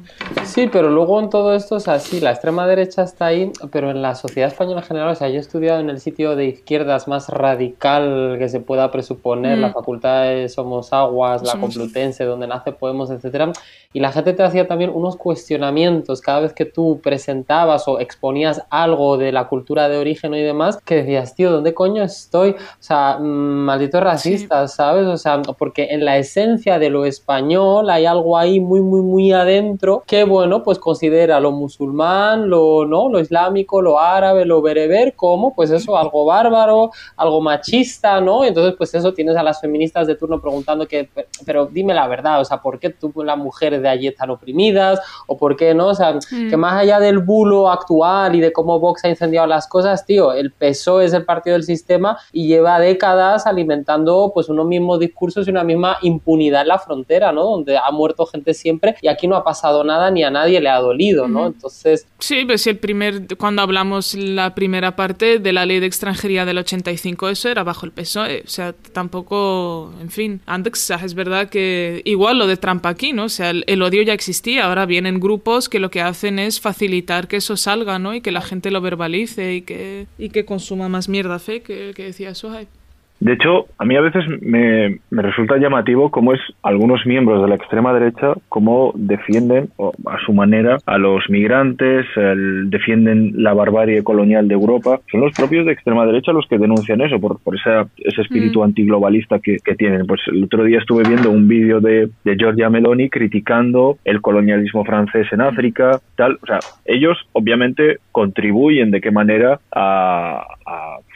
Sí, 0.45 0.67
pero 0.71 0.89
luego 0.89 1.19
en 1.19 1.29
todo 1.29 1.53
esto, 1.53 1.75
o 1.75 1.79
sea, 1.79 1.99
sí, 1.99 2.19
la 2.19 2.31
extrema 2.31 2.65
derecha 2.65 3.03
está 3.03 3.27
ahí, 3.27 3.51
pero 3.71 3.91
en 3.91 4.01
la 4.01 4.15
sociedad 4.15 4.49
española 4.49 4.81
en 4.81 4.87
general, 4.87 5.09
o 5.09 5.15
sea, 5.15 5.29
yo 5.29 5.35
he 5.35 5.39
estudiado 5.39 5.79
en 5.79 5.91
el 5.91 5.99
sitio 5.99 6.35
de 6.35 6.45
izquierdas 6.45 7.07
más 7.07 7.29
radical 7.29 8.37
que 8.39 8.49
se 8.49 8.61
pueda 8.61 8.89
presuponer, 8.89 9.59
Mm. 9.59 9.61
la 9.61 9.73
facultad 9.73 10.23
de 10.23 10.49
Somos 10.49 10.91
Aguas, 10.91 11.43
la 11.43 11.51
Somos- 11.51 11.75
Complutense, 11.75 12.23
donde 12.25 12.47
nace 12.47 12.71
Podemos, 12.71 13.11
etcétera, 13.11 13.51
y 13.93 13.99
la 13.99 14.11
gente 14.11 14.33
te 14.33 14.41
hacía 14.41 14.67
también 14.67 14.89
unos 14.91 15.15
cuestionamientos 15.15 16.19
cada 16.21 16.39
vez 16.39 16.53
que 16.53 16.65
tú 16.65 16.99
presentabas 17.03 17.87
o 17.87 17.99
exponías 17.99 18.63
algo 18.71 19.17
de 19.17 19.31
la 19.31 19.47
cultura 19.47 19.87
de 19.87 19.97
origen 19.97 20.33
y 20.33 20.41
demás, 20.41 20.79
que 20.83 20.95
decías, 20.95 21.35
tío, 21.35 21.51
¿dónde 21.51 21.75
coño 21.75 22.01
estoy? 22.03 22.51
O 22.51 22.55
sea, 22.79 23.17
mm, 23.19 23.23
malditos 23.23 24.01
racistas, 24.01 24.73
¿sabes? 24.75 25.05
O 25.05 25.17
sea, 25.17 25.41
porque 25.59 25.89
en 25.91 26.03
la 26.05 26.17
esencia 26.17 26.79
de 26.79 26.89
lo 26.89 27.05
español 27.05 27.66
hay 27.89 28.05
algo 28.05 28.37
ahí 28.37 28.59
muy, 28.59 28.81
muy, 28.81 29.01
muy 29.01 29.31
adentro 29.31 30.03
que, 30.07 30.23
bueno, 30.23 30.63
pues 30.63 30.79
considera 30.79 31.39
lo 31.39 31.51
musulmán, 31.51 32.49
lo, 32.49 32.85
¿no? 32.85 33.09
lo 33.09 33.19
islámico, 33.19 33.81
lo 33.81 33.99
árabe, 33.99 34.45
lo 34.45 34.61
bereber 34.61 35.15
como, 35.15 35.53
pues 35.53 35.69
eso, 35.71 35.95
algo 35.97 36.25
bárbaro, 36.25 36.91
algo 37.15 37.41
machista, 37.41 38.19
¿no? 38.21 38.43
Entonces, 38.43 38.73
pues 38.77 38.93
eso, 38.93 39.13
tienes 39.13 39.35
a 39.37 39.43
las 39.43 39.61
feministas 39.61 40.07
de 40.07 40.15
turno 40.15 40.39
preguntando 40.41 40.87
que, 40.87 41.09
"Pero- 41.13 41.27
pero 41.45 41.65
dime 41.67 41.93
la 41.93 42.07
verdad, 42.07 42.41
o 42.41 42.45
sea, 42.45 42.61
¿por 42.61 42.79
qué 42.79 42.89
tú, 42.89 43.11
las 43.23 43.37
mujeres 43.37 43.81
de 43.81 43.89
allí 43.89 44.07
están 44.07 44.29
oprimidas? 44.29 44.99
¿O 45.27 45.37
por 45.37 45.55
qué 45.55 45.73
no? 45.73 45.87
O 45.87 45.95
sea, 45.95 46.13
Mm. 46.31 46.49
que 46.49 46.57
más 46.57 46.73
allá 46.81 46.99
del 46.99 47.19
bulo 47.19 47.69
actual 47.69 48.35
y 48.35 48.39
de 48.41 48.51
cómo 48.51 48.79
Vox 48.79 49.03
ha 49.05 49.09
incendiado 49.09 49.47
las 49.47 49.67
cosas, 49.67 50.05
tío, 50.05 50.33
el 50.33 50.51
PSOE 50.51 51.05
es 51.05 51.13
el 51.13 51.25
partido 51.25 51.53
del 51.53 51.63
sistema 51.63 52.17
y 52.31 52.47
lleva 52.47 52.79
décadas 52.79 53.45
alimentando 53.47 54.31
pues 54.33 54.49
unos 54.49 54.65
mismos 54.65 54.99
discursos 54.99 55.47
y 55.47 55.51
una 55.51 55.63
misma 55.63 55.97
impunidad 56.01 56.61
en 56.61 56.67
la 56.69 56.79
frontera, 56.79 57.31
¿no? 57.31 57.56
Donde 57.57 57.77
ha 57.77 57.91
muerto 57.91 58.25
gente 58.25 58.53
siempre 58.53 58.95
y 59.01 59.07
aquí 59.07 59.27
no 59.27 59.35
ha 59.35 59.43
pasado 59.43 59.83
nada 59.83 60.11
ni 60.11 60.23
a 60.23 60.31
nadie 60.31 60.59
le 60.61 60.69
ha 60.69 60.79
dolido, 60.79 61.27
¿no? 61.27 61.47
Entonces, 61.47 62.07
Sí, 62.19 62.45
pues 62.45 62.65
el 62.67 62.77
primer, 62.77 63.37
cuando 63.37 63.61
hablamos 63.61 64.15
la 64.15 64.55
primera 64.55 64.95
parte 64.95 65.39
de 65.39 65.53
la 65.53 65.65
ley 65.65 65.79
de 65.79 65.85
extranjería 65.85 66.45
del 66.45 66.57
85, 66.57 67.29
eso 67.29 67.49
era 67.49 67.63
bajo 67.63 67.85
el 67.85 67.91
PSOE. 67.91 68.43
O 68.45 68.49
sea, 68.49 68.73
tampoco, 68.73 69.93
en 70.01 70.09
fin, 70.09 70.41
antes 70.45 70.89
es 70.89 71.13
verdad 71.13 71.49
que 71.49 72.01
igual 72.05 72.37
lo 72.37 72.47
de 72.47 72.57
Trump 72.57 72.85
aquí, 72.85 73.13
¿no? 73.13 73.25
O 73.25 73.29
sea, 73.29 73.49
el, 73.49 73.63
el 73.67 73.81
odio 73.81 74.01
ya 74.01 74.13
existía. 74.13 74.65
Ahora 74.65 74.85
vienen 74.85 75.19
grupos 75.19 75.69
que 75.69 75.79
lo 75.79 75.91
que 75.91 76.01
hacen 76.01 76.39
es 76.39 76.59
facilitar 76.59 77.27
que 77.27 77.37
eso 77.37 77.57
salga, 77.57 77.99
¿no? 77.99 78.13
Y 78.13 78.21
que 78.21 78.31
la 78.31 78.41
gente 78.41 78.71
lo 78.71 78.81
verbalice 78.81 79.55
y 79.55 79.61
que, 79.61 80.07
y 80.17 80.29
que 80.29 80.45
consuma 80.45 80.89
más 80.89 81.09
mierda 81.09 81.39
fe, 81.39 81.61
que, 81.61 81.93
que 81.95 82.03
decía 82.03 82.33
Sohai. 82.35 82.67
De 83.19 83.33
hecho, 83.33 83.65
a 83.77 83.85
mí 83.85 83.95
a 83.95 84.01
veces 84.01 84.23
me, 84.41 84.99
resulta 85.09 85.57
llamativo 85.57 86.11
cómo 86.11 86.33
es 86.33 86.39
algunos 86.61 87.05
miembros 87.05 87.41
de 87.41 87.49
la 87.49 87.55
extrema 87.55 87.93
derecha, 87.93 88.33
cómo 88.47 88.93
defienden 88.95 89.69
a 90.05 90.19
su 90.25 90.33
manera 90.33 90.77
a 90.85 90.97
los 90.97 91.27
migrantes, 91.29 92.05
defienden 92.65 93.33
la 93.43 93.53
barbarie 93.53 94.03
colonial 94.03 94.47
de 94.47 94.53
Europa. 94.53 94.99
Son 95.11 95.21
los 95.21 95.33
propios 95.33 95.65
de 95.65 95.71
extrema 95.71 96.05
derecha 96.05 96.31
los 96.31 96.47
que 96.47 96.57
denuncian 96.57 97.01
eso, 97.01 97.19
por, 97.19 97.39
por 97.39 97.55
ese 97.55 98.21
espíritu 98.21 98.59
mm. 98.59 98.63
antiglobalista 98.63 99.39
que, 99.39 99.57
tienen. 99.77 100.07
Pues 100.07 100.21
el 100.27 100.45
otro 100.45 100.63
día 100.63 100.79
estuve 100.79 101.03
viendo 101.07 101.29
un 101.29 101.47
vídeo 101.47 101.79
de, 101.79 102.09
de 102.23 102.35
Giorgia 102.35 102.69
Meloni 102.69 103.09
criticando 103.09 103.97
el 104.05 104.21
colonialismo 104.21 104.83
francés 104.85 105.27
en 105.31 105.41
África, 105.41 105.99
tal. 106.15 106.39
O 106.41 106.45
sea, 106.45 106.59
ellos 106.85 107.17
obviamente 107.33 107.97
contribuyen 108.11 108.91
de 108.91 109.01
qué 109.01 109.11
manera 109.11 109.59
a, 109.71 110.43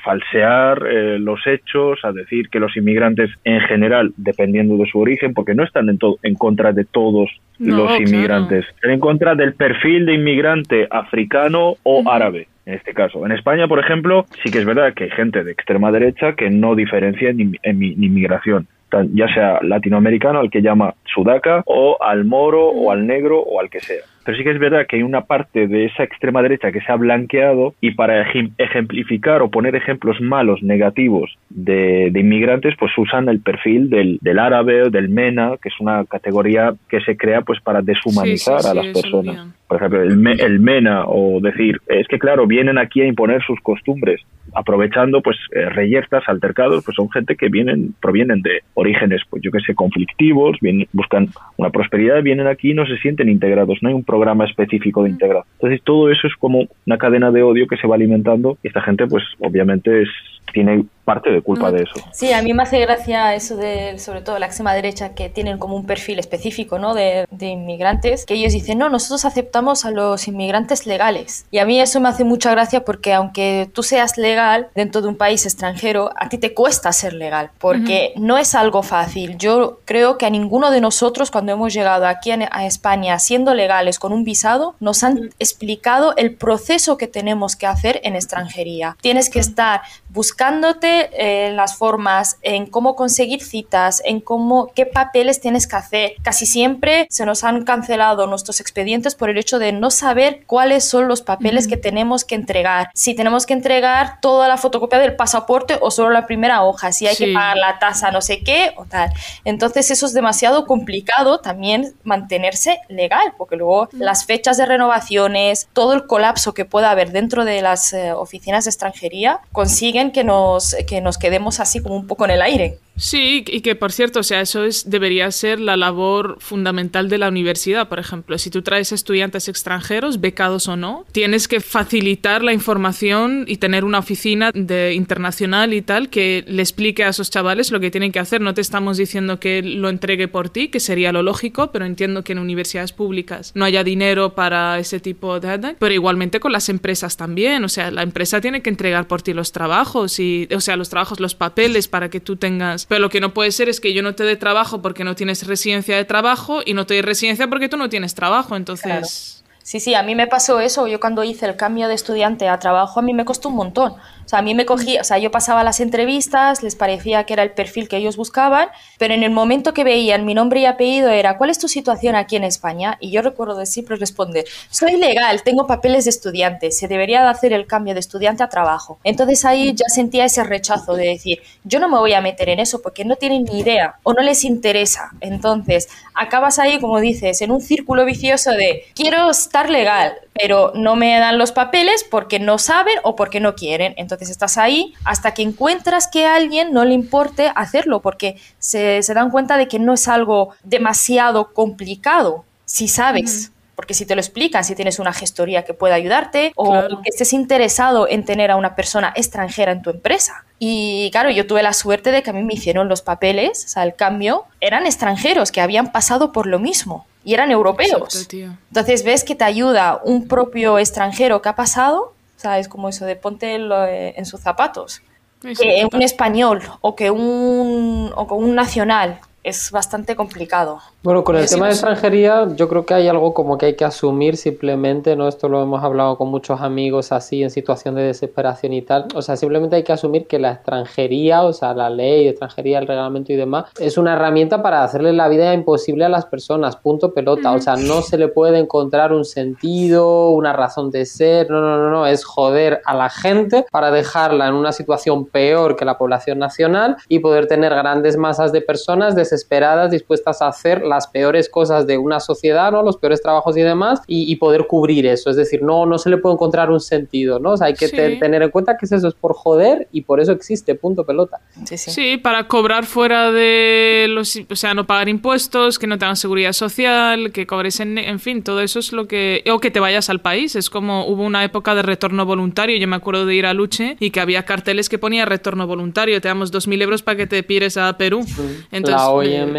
falsear 0.03 0.83
eh, 0.87 1.19
los 1.19 1.45
hechos, 1.45 1.90
a 2.03 2.11
decir 2.11 2.49
que 2.49 2.59
los 2.59 2.75
inmigrantes 2.75 3.29
en 3.43 3.61
general, 3.61 4.13
dependiendo 4.17 4.77
de 4.77 4.85
su 4.89 4.99
origen, 4.99 5.33
porque 5.33 5.55
no 5.55 5.63
están 5.63 5.89
en, 5.89 5.99
en 6.23 6.35
contra 6.35 6.71
de 6.71 6.85
todos 6.85 7.29
los 7.59 7.99
inmigrantes, 7.99 8.65
están 8.67 8.91
en 8.91 8.99
contra 8.99 9.35
del 9.35 9.53
perfil 9.53 10.05
de 10.05 10.15
inmigrante 10.15 10.87
africano 10.89 11.75
o 11.83 12.09
árabe 12.09 12.47
en 12.65 12.75
este 12.75 12.93
caso. 12.93 13.25
En 13.25 13.31
España, 13.31 13.67
por 13.67 13.79
ejemplo, 13.79 14.25
sí 14.43 14.51
que 14.51 14.59
es 14.59 14.65
verdad 14.65 14.93
que 14.93 15.05
hay 15.05 15.09
gente 15.11 15.43
de 15.43 15.51
extrema 15.51 15.91
derecha 15.91 16.33
que 16.33 16.49
no 16.49 16.75
diferencia 16.75 17.29
en, 17.29 17.57
inmigración 17.63 18.67
ya 19.13 19.33
sea 19.33 19.59
latinoamericano, 19.61 20.39
al 20.39 20.49
que 20.49 20.61
llama 20.61 20.95
sudaca, 21.05 21.63
o 21.65 21.97
al 22.01 22.25
moro, 22.25 22.67
o 22.67 22.91
al 22.91 23.07
negro, 23.07 23.39
o 23.39 23.61
al 23.61 23.69
que 23.69 23.79
sea. 23.79 24.03
Pero 24.23 24.37
sí 24.37 24.43
que 24.43 24.51
es 24.51 24.59
verdad 24.59 24.85
que 24.87 24.97
hay 24.97 25.03
una 25.03 25.21
parte 25.21 25.67
de 25.67 25.85
esa 25.85 26.03
extrema 26.03 26.41
derecha 26.41 26.71
que 26.71 26.81
se 26.81 26.91
ha 26.91 26.95
blanqueado 26.95 27.73
y 27.81 27.91
para 27.91 28.29
ejemplificar 28.57 29.41
o 29.41 29.49
poner 29.49 29.75
ejemplos 29.75 30.21
malos, 30.21 30.61
negativos 30.61 31.37
de, 31.49 32.11
inmigrantes, 32.13 32.75
pues 32.77 32.91
usan 32.97 33.29
el 33.29 33.39
perfil 33.41 33.89
del, 33.89 34.39
árabe 34.39 34.83
o 34.83 34.89
del 34.89 35.09
MENA, 35.09 35.57
que 35.61 35.69
es 35.69 35.75
una 35.79 36.05
categoría 36.05 36.73
que 36.89 37.01
se 37.01 37.17
crea 37.17 37.41
pues 37.41 37.59
para 37.61 37.81
deshumanizar 37.81 38.65
a 38.65 38.73
las 38.73 38.87
personas. 38.87 39.47
Por 39.67 39.77
ejemplo, 39.77 40.03
el, 40.03 40.39
el, 40.39 40.59
MENA 40.59 41.05
o 41.07 41.39
decir, 41.39 41.77
es 41.87 42.07
que 42.07 42.19
claro, 42.19 42.45
vienen 42.45 42.77
aquí 42.77 43.01
a 43.01 43.07
imponer 43.07 43.41
sus 43.43 43.59
costumbres, 43.61 44.21
aprovechando 44.53 45.21
pues 45.21 45.37
eh, 45.51 45.69
reyertas, 45.69 46.23
altercados, 46.27 46.83
pues 46.83 46.95
son 46.95 47.09
gente 47.09 47.35
que 47.35 47.49
vienen, 47.49 47.95
provienen 48.01 48.41
de 48.41 48.63
orígenes, 48.73 49.21
pues 49.29 49.41
yo 49.41 49.51
que 49.51 49.61
sé, 49.61 49.73
conflictivos, 49.73 50.57
vienen, 50.61 50.87
buscan 50.91 51.29
una 51.57 51.69
prosperidad, 51.69 52.21
vienen 52.21 52.47
aquí 52.47 52.71
y 52.71 52.73
no 52.73 52.85
se 52.85 52.97
sienten 52.97 53.29
integrados, 53.29 53.79
no 53.81 53.89
hay 53.89 53.95
un 53.95 54.03
programa 54.11 54.45
específico 54.45 55.03
de 55.03 55.09
integración. 55.09 55.53
Entonces 55.53 55.81
todo 55.83 56.11
eso 56.11 56.27
es 56.27 56.35
como 56.35 56.65
una 56.85 56.97
cadena 56.97 57.31
de 57.31 57.43
odio 57.43 57.67
que 57.67 57.77
se 57.77 57.87
va 57.87 57.95
alimentando 57.95 58.57
y 58.61 58.67
esta 58.67 58.81
gente 58.81 59.07
pues 59.07 59.23
obviamente 59.39 60.01
es, 60.01 60.09
tiene 60.53 60.85
parte 61.03 61.31
de 61.31 61.41
culpa 61.41 61.71
de 61.71 61.83
eso. 61.83 61.93
Sí, 62.11 62.31
a 62.31 62.41
mí 62.41 62.53
me 62.53 62.63
hace 62.63 62.79
gracia 62.79 63.33
eso 63.35 63.57
de, 63.57 63.97
sobre 63.99 64.21
todo 64.21 64.37
la 64.39 64.45
extrema 64.45 64.73
derecha, 64.73 65.13
que 65.13 65.29
tienen 65.29 65.57
como 65.57 65.75
un 65.75 65.85
perfil 65.85 66.19
específico, 66.19 66.79
¿no? 66.79 66.93
De, 66.93 67.25
de, 67.31 67.47
inmigrantes, 67.47 68.25
que 68.25 68.35
ellos 68.35 68.53
dicen, 68.53 68.77
no, 68.77 68.89
nosotros 68.89 69.25
aceptamos 69.25 69.83
a 69.83 69.91
los 69.91 70.27
inmigrantes 70.27 70.85
legales. 70.85 71.45
Y 71.51 71.57
a 71.57 71.65
mí 71.65 71.81
eso 71.81 71.99
me 71.99 72.09
hace 72.09 72.23
mucha 72.23 72.51
gracia 72.51 72.85
porque 72.85 73.13
aunque 73.13 73.69
tú 73.73 73.83
seas 73.83 74.17
legal 74.17 74.67
dentro 74.75 75.01
de 75.01 75.07
un 75.07 75.15
país 75.17 75.45
extranjero, 75.45 76.11
a 76.15 76.29
ti 76.29 76.37
te 76.37 76.53
cuesta 76.53 76.91
ser 76.91 77.13
legal, 77.13 77.49
porque 77.59 78.13
no 78.15 78.37
es 78.37 78.55
algo 78.55 78.83
fácil. 78.83 79.37
Yo 79.37 79.79
creo 79.85 80.17
que 80.17 80.25
a 80.25 80.29
ninguno 80.29 80.71
de 80.71 80.81
nosotros, 80.81 81.31
cuando 81.31 81.51
hemos 81.51 81.73
llegado 81.73 82.05
aquí 82.07 82.31
a 82.31 82.65
España 82.65 83.19
siendo 83.19 83.53
legales 83.53 83.99
con 84.01 84.13
un 84.13 84.23
visado, 84.23 84.73
nos 84.79 85.03
han 85.03 85.29
explicado 85.37 86.15
el 86.17 86.33
proceso 86.33 86.97
que 86.97 87.05
tenemos 87.05 87.55
que 87.55 87.67
hacer 87.67 88.01
en 88.03 88.15
extranjería. 88.15 88.97
Tienes 88.99 89.29
que 89.29 89.37
estar 89.37 89.81
buscándote 90.13 91.47
en 91.47 91.55
las 91.55 91.77
formas, 91.77 92.37
en 92.41 92.65
cómo 92.65 92.95
conseguir 92.95 93.41
citas, 93.43 94.01
en 94.05 94.19
cómo, 94.19 94.71
qué 94.75 94.85
papeles 94.85 95.39
tienes 95.39 95.67
que 95.67 95.75
hacer. 95.75 96.13
Casi 96.21 96.45
siempre 96.45 97.07
se 97.09 97.25
nos 97.25 97.43
han 97.43 97.63
cancelado 97.63 98.27
nuestros 98.27 98.59
expedientes 98.59 99.15
por 99.15 99.29
el 99.29 99.37
hecho 99.37 99.59
de 99.59 99.71
no 99.71 99.89
saber 99.89 100.43
cuáles 100.47 100.83
son 100.83 101.07
los 101.07 101.21
papeles 101.21 101.67
que 101.67 101.77
tenemos 101.77 102.25
que 102.25 102.35
entregar. 102.35 102.89
Si 102.93 103.13
tenemos 103.13 103.45
que 103.45 103.53
entregar 103.53 104.19
toda 104.21 104.47
la 104.47 104.57
fotocopia 104.57 104.99
del 104.99 105.15
pasaporte 105.15 105.77
o 105.81 105.91
solo 105.91 106.09
la 106.09 106.25
primera 106.25 106.63
hoja, 106.63 106.91
si 106.91 107.07
hay 107.07 107.15
que 107.15 107.33
pagar 107.33 107.57
la 107.57 107.79
tasa 107.79 108.11
no 108.11 108.21
sé 108.21 108.41
qué 108.43 108.73
o 108.75 108.85
tal. 108.85 109.11
Entonces 109.45 109.91
eso 109.91 110.05
es 110.05 110.13
demasiado 110.13 110.65
complicado 110.65 111.39
también 111.39 111.93
mantenerse 112.03 112.79
legal, 112.89 113.33
porque 113.37 113.55
luego 113.55 113.89
las 113.93 114.25
fechas 114.25 114.57
de 114.57 114.65
renovaciones, 114.65 115.69
todo 115.73 115.93
el 115.93 116.05
colapso 116.05 116.53
que 116.53 116.65
pueda 116.65 116.91
haber 116.91 117.11
dentro 117.11 117.45
de 117.45 117.61
las 117.61 117.93
eh, 117.93 118.11
oficinas 118.11 118.65
de 118.65 118.69
extranjería 118.69 119.39
consiguen 119.51 120.00
que 120.09 120.23
nos, 120.23 120.75
que 120.87 121.01
nos 121.01 121.19
quedemos 121.19 121.59
así 121.59 121.79
como 121.79 121.95
un 121.95 122.07
poco 122.07 122.25
en 122.25 122.31
el 122.31 122.41
aire. 122.41 122.79
Sí, 123.01 123.43
y 123.47 123.61
que 123.61 123.75
por 123.75 123.91
cierto, 123.91 124.19
o 124.19 124.23
sea, 124.23 124.41
eso 124.41 124.63
es, 124.63 124.91
debería 124.91 125.31
ser 125.31 125.59
la 125.59 125.75
labor 125.75 126.37
fundamental 126.39 127.09
de 127.09 127.17
la 127.17 127.29
universidad, 127.29 127.89
por 127.89 127.97
ejemplo. 127.97 128.37
Si 128.37 128.51
tú 128.51 128.61
traes 128.61 128.91
estudiantes 128.91 129.47
extranjeros, 129.47 130.21
becados 130.21 130.67
o 130.67 130.77
no, 130.77 131.03
tienes 131.11 131.47
que 131.47 131.61
facilitar 131.61 132.43
la 132.43 132.53
información 132.53 133.45
y 133.47 133.57
tener 133.57 133.85
una 133.85 133.97
oficina 133.97 134.51
de 134.53 134.93
internacional 134.93 135.73
y 135.73 135.81
tal 135.81 136.09
que 136.09 136.45
le 136.47 136.61
explique 136.61 137.03
a 137.03 137.09
esos 137.09 137.31
chavales 137.31 137.71
lo 137.71 137.79
que 137.79 137.89
tienen 137.89 138.11
que 138.11 138.19
hacer. 138.19 138.39
No 138.39 138.53
te 138.53 138.61
estamos 138.61 138.97
diciendo 138.97 139.39
que 139.39 139.63
lo 139.63 139.89
entregue 139.89 140.27
por 140.27 140.49
ti, 140.49 140.67
que 140.67 140.79
sería 140.79 141.11
lo 141.11 141.23
lógico, 141.23 141.71
pero 141.71 141.85
entiendo 141.85 142.23
que 142.23 142.33
en 142.33 142.39
universidades 142.39 142.93
públicas 142.93 143.51
no 143.55 143.65
haya 143.65 143.83
dinero 143.83 144.35
para 144.35 144.77
ese 144.77 144.99
tipo 144.99 145.39
de... 145.39 145.75
Pero 145.79 145.93
igualmente 145.93 146.39
con 146.39 146.51
las 146.51 146.69
empresas 146.69 147.17
también, 147.17 147.63
o 147.63 147.69
sea, 147.69 147.89
la 147.89 148.03
empresa 148.03 148.41
tiene 148.41 148.61
que 148.61 148.69
entregar 148.69 149.07
por 149.07 149.23
ti 149.23 149.33
los 149.33 149.51
trabajos 149.51 150.19
y, 150.19 150.47
o 150.55 150.61
sea, 150.61 150.75
los 150.75 150.89
trabajos, 150.89 151.19
los 151.19 151.33
papeles 151.33 151.87
para 151.87 152.09
que 152.09 152.19
tú 152.19 152.35
tengas 152.35 152.85
pero 152.91 152.99
lo 152.99 153.09
que 153.09 153.21
no 153.21 153.33
puede 153.33 153.53
ser 153.53 153.69
es 153.69 153.79
que 153.79 153.93
yo 153.93 154.03
no 154.03 154.15
te 154.15 154.25
dé 154.25 154.35
trabajo 154.35 154.81
porque 154.81 155.05
no 155.05 155.15
tienes 155.15 155.47
residencia 155.47 155.95
de 155.95 156.03
trabajo 156.03 156.59
y 156.65 156.73
no 156.73 156.85
te 156.85 156.95
dé 156.95 157.01
residencia 157.01 157.47
porque 157.47 157.69
tú 157.69 157.77
no 157.77 157.87
tienes 157.87 158.15
trabajo. 158.15 158.57
Entonces. 158.57 159.45
Sí, 159.63 159.79
sí, 159.79 159.95
a 159.95 160.03
mí 160.03 160.13
me 160.13 160.27
pasó 160.27 160.59
eso. 160.59 160.87
Yo 160.87 160.99
cuando 160.99 161.23
hice 161.23 161.45
el 161.45 161.55
cambio 161.55 161.87
de 161.87 161.93
estudiante 161.93 162.49
a 162.49 162.59
trabajo, 162.59 162.99
a 162.99 163.01
mí 163.01 163.13
me 163.13 163.23
costó 163.23 163.47
un 163.47 163.55
montón. 163.55 163.93
Sea, 164.31 164.39
a 164.39 164.43
mí 164.43 164.55
me 164.55 164.65
cogía, 164.65 165.01
o 165.01 165.03
sea, 165.03 165.17
yo 165.17 165.29
pasaba 165.29 165.61
las 165.61 165.81
entrevistas, 165.81 166.63
les 166.63 166.77
parecía 166.77 167.25
que 167.25 167.33
era 167.33 167.43
el 167.43 167.51
perfil 167.51 167.89
que 167.89 167.97
ellos 167.97 168.15
buscaban, 168.15 168.69
pero 168.97 169.13
en 169.13 169.23
el 169.23 169.31
momento 169.31 169.73
que 169.73 169.83
veían 169.83 170.25
mi 170.25 170.33
nombre 170.33 170.61
y 170.61 170.65
apellido 170.65 171.09
era, 171.09 171.37
¿cuál 171.37 171.49
es 171.49 171.59
tu 171.59 171.67
situación 171.67 172.15
aquí 172.15 172.37
en 172.37 172.45
España? 172.45 172.97
Y 173.01 173.11
yo 173.11 173.21
recuerdo 173.21 173.57
de 173.57 173.65
siempre 173.65 173.97
responder, 173.97 174.45
soy 174.69 174.95
legal, 174.95 175.43
tengo 175.43 175.67
papeles 175.67 176.05
de 176.05 176.11
estudiante, 176.11 176.71
se 176.71 176.87
debería 176.87 177.23
de 177.23 177.27
hacer 177.27 177.51
el 177.51 177.67
cambio 177.67 177.93
de 177.93 177.99
estudiante 177.99 178.41
a 178.41 178.47
trabajo. 178.47 178.99
Entonces 179.03 179.43
ahí 179.43 179.73
ya 179.75 179.89
sentía 179.93 180.23
ese 180.23 180.45
rechazo 180.45 180.93
de 180.93 181.07
decir, 181.07 181.41
yo 181.65 181.81
no 181.81 181.89
me 181.89 181.97
voy 181.97 182.13
a 182.13 182.21
meter 182.21 182.47
en 182.47 182.61
eso 182.61 182.81
porque 182.81 183.03
no 183.03 183.17
tienen 183.17 183.43
ni 183.43 183.59
idea 183.59 183.95
o 184.03 184.13
no 184.13 184.21
les 184.21 184.45
interesa. 184.45 185.11
Entonces, 185.19 185.89
acabas 186.13 186.57
ahí, 186.57 186.79
como 186.79 187.01
dices, 187.01 187.41
en 187.41 187.51
un 187.51 187.59
círculo 187.59 188.05
vicioso 188.05 188.51
de, 188.51 188.85
quiero 188.95 189.29
estar 189.29 189.69
legal, 189.69 190.13
pero 190.33 190.71
no 190.73 190.95
me 190.95 191.19
dan 191.19 191.37
los 191.37 191.51
papeles 191.51 192.05
porque 192.09 192.39
no 192.39 192.57
saben 192.57 192.95
o 193.03 193.17
porque 193.17 193.41
no 193.41 193.55
quieren. 193.55 193.93
Entonces 194.21 194.35
estás 194.35 194.59
ahí 194.59 194.93
hasta 195.03 195.33
que 195.33 195.41
encuentras 195.41 196.07
que 196.07 196.27
a 196.27 196.35
alguien 196.35 196.73
no 196.73 196.85
le 196.85 196.93
importe 196.93 197.51
hacerlo 197.55 198.03
porque 198.03 198.37
se, 198.59 199.01
dan 199.15 199.31
cuenta 199.31 199.57
de 199.57 199.67
que 199.67 199.79
no 199.79 199.95
es 199.95 200.07
algo 200.07 200.53
demasiado 200.63 201.53
complicado 201.53 202.45
si 202.65 202.87
sabes. 202.87 203.51
Porque 203.75 203.95
si 203.95 204.05
te 204.05 204.13
lo 204.13 204.21
explican, 204.21 204.63
si 204.63 204.75
tienes 204.75 204.99
una 204.99 205.11
gestoría 205.11 205.65
que 205.65 205.73
pueda 205.73 205.95
ayudarte 205.95 206.51
o 206.55 206.71
que 207.01 207.09
estés 207.09 207.33
interesado 207.33 208.07
en 208.07 208.23
tener 208.23 208.51
a 208.51 208.57
una 208.57 208.75
persona 208.75 209.11
extranjera 209.15 209.71
en 209.71 209.81
tu 209.81 209.89
empresa. 209.89 210.45
Y 210.59 211.09
claro, 211.11 211.31
yo 211.31 211.47
tuve 211.47 211.63
la 211.63 211.73
suerte 211.73 212.11
de 212.11 212.21
que 212.21 212.29
a 212.29 212.33
mí 212.33 212.43
me 212.43 212.53
hicieron 212.53 212.87
los 212.89 213.01
papeles, 213.01 213.65
o 213.65 213.69
sea, 213.69 213.81
el 213.81 213.95
cambio, 213.95 214.43
eran 214.59 214.85
extranjeros 214.85 215.51
que 215.51 215.61
habían 215.61 215.91
pasado 215.91 216.31
por 216.31 216.45
lo 216.45 216.59
mismo 216.59 217.07
y 217.23 217.33
eran 217.33 217.49
europeos. 217.49 218.27
Entonces 218.31 219.03
ves 219.03 219.23
que 219.23 219.33
te 219.33 219.45
ayuda 219.45 219.99
un 220.03 220.27
propio 220.27 220.77
extranjero 220.77 221.41
que 221.41 221.49
ha 221.49 221.55
pasado, 221.55 222.13
¿sabes? 222.41 222.67
Como 222.67 222.89
eso 222.89 223.05
de 223.05 223.15
ponte 223.15 223.55
eh, 223.55 224.13
en 224.17 224.25
sus 224.25 224.41
zapatos. 224.41 225.01
Que 225.41 225.87
un 225.91 226.01
español 226.03 226.61
o 226.81 226.95
que 226.95 227.09
un, 227.09 228.11
o 228.15 228.27
que 228.27 228.33
un 228.33 228.53
nacional 228.53 229.19
es 229.43 229.71
bastante 229.71 230.15
complicado. 230.15 230.81
Bueno, 231.03 231.23
con 231.23 231.35
el 231.35 231.49
tema 231.49 231.65
de 231.65 231.71
extranjería, 231.71 232.47
yo 232.55 232.69
creo 232.69 232.85
que 232.85 232.93
hay 232.93 233.07
algo 233.07 233.33
como 233.33 233.57
que 233.57 233.65
hay 233.65 233.75
que 233.75 233.83
asumir 233.83 234.37
simplemente, 234.37 235.15
¿no? 235.15 235.27
Esto 235.27 235.49
lo 235.49 235.59
hemos 235.63 235.83
hablado 235.83 236.15
con 236.15 236.27
muchos 236.29 236.61
amigos 236.61 237.11
así 237.11 237.41
en 237.41 237.49
situación 237.49 237.95
de 237.95 238.03
desesperación 238.03 238.71
y 238.73 238.83
tal. 238.83 239.07
O 239.15 239.23
sea, 239.23 239.35
simplemente 239.35 239.75
hay 239.77 239.83
que 239.83 239.93
asumir 239.93 240.27
que 240.27 240.37
la 240.37 240.51
extranjería, 240.51 241.41
o 241.41 241.53
sea, 241.53 241.73
la 241.73 241.89
ley 241.89 242.25
de 242.25 242.29
extranjería, 242.29 242.77
el 242.77 242.85
reglamento 242.85 243.33
y 243.33 243.35
demás, 243.35 243.65
es 243.79 243.97
una 243.97 244.13
herramienta 244.13 244.61
para 244.61 244.83
hacerle 244.83 245.11
la 245.11 245.27
vida 245.27 245.51
imposible 245.55 246.05
a 246.05 246.09
las 246.09 246.27
personas, 246.27 246.75
punto 246.75 247.15
pelota. 247.15 247.51
O 247.51 247.59
sea, 247.59 247.77
no 247.77 248.03
se 248.03 248.19
le 248.19 248.27
puede 248.27 248.59
encontrar 248.59 249.11
un 249.11 249.25
sentido, 249.25 250.29
una 250.29 250.53
razón 250.53 250.91
de 250.91 251.07
ser, 251.07 251.49
no, 251.49 251.61
no, 251.61 251.77
no, 251.77 251.89
no, 251.89 252.05
es 252.05 252.23
joder 252.23 252.79
a 252.85 252.93
la 252.93 253.09
gente 253.09 253.65
para 253.71 253.89
dejarla 253.89 254.49
en 254.49 254.53
una 254.53 254.71
situación 254.71 255.25
peor 255.25 255.77
que 255.77 255.83
la 255.83 255.97
población 255.97 256.37
nacional 256.37 256.97
y 257.07 257.17
poder 257.17 257.47
tener 257.47 257.73
grandes 257.73 258.17
masas 258.17 258.51
de 258.51 258.61
personas 258.61 259.15
desesperadas 259.15 259.89
dispuestas 259.89 260.43
a 260.43 260.49
hacer 260.49 260.90
las 260.91 261.07
peores 261.07 261.49
cosas 261.49 261.87
de 261.87 261.97
una 261.97 262.19
sociedad, 262.19 262.71
¿no? 262.71 262.83
Los 262.83 262.97
peores 262.97 263.21
trabajos 263.21 263.57
y 263.57 263.61
demás, 263.61 264.01
y, 264.07 264.35
poder 264.35 264.65
cubrir 264.65 265.05
eso. 265.05 265.29
Es 265.29 265.35
decir, 265.35 265.61
no, 265.61 265.85
no 265.85 265.97
se 265.97 266.09
le 266.09 266.17
puede 266.17 266.33
encontrar 266.33 266.71
un 266.71 266.79
sentido, 266.79 267.39
¿no? 267.39 267.51
O 267.51 267.57
sea, 267.57 267.67
hay 267.67 267.73
que 267.73 267.89
tener 267.89 268.41
en 268.41 268.49
cuenta 268.49 268.77
que 268.77 268.85
eso 268.85 269.07
es 269.07 269.13
por 269.13 269.33
joder 269.33 269.87
y 269.91 270.01
por 270.01 270.19
eso 270.19 270.31
existe, 270.31 270.75
punto 270.75 271.05
pelota. 271.05 271.39
Sí, 271.65 271.77
sí. 271.77 272.17
para 272.17 272.47
cobrar 272.47 272.85
fuera 272.85 273.31
de 273.31 274.07
los, 274.09 274.39
o 274.49 274.55
sea, 274.55 274.73
no 274.73 274.87
pagar 274.87 275.09
impuestos, 275.09 275.79
que 275.79 275.87
no 275.87 275.97
tengan 275.97 276.15
seguridad 276.15 276.53
social, 276.53 277.31
que 277.31 277.45
cobres 277.45 277.79
en, 277.79 277.97
en 277.97 278.19
fin, 278.19 278.43
todo 278.43 278.61
eso 278.61 278.79
es 278.79 278.93
lo 278.93 279.07
que, 279.07 279.43
o 279.51 279.59
que 279.59 279.71
te 279.71 279.79
vayas 279.79 280.09
al 280.09 280.21
país. 280.21 280.55
Es 280.55 280.69
como 280.69 281.05
hubo 281.05 281.23
una 281.23 281.43
época 281.43 281.75
de 281.75 281.81
retorno 281.81 282.25
voluntario, 282.25 282.77
yo 282.77 282.87
me 282.87 282.95
acuerdo 282.95 283.25
de 283.25 283.35
ir 283.35 283.45
a 283.45 283.53
Luche 283.53 283.97
y 283.99 284.11
que 284.11 284.19
había 284.19 284.43
carteles 284.43 284.89
que 284.89 284.97
ponía 284.97 285.25
retorno 285.25 285.67
voluntario, 285.67 286.19
te 286.21 286.27
damos 286.27 286.51
2.000 286.51 286.81
euros 286.81 287.03
para 287.03 287.17
que 287.17 287.27
te 287.27 287.43
pires 287.43 287.77
a 287.77 287.97
Perú. 287.97 288.25
Entonces, 288.71 289.01
la 289.01 289.09
OIM 289.09 289.53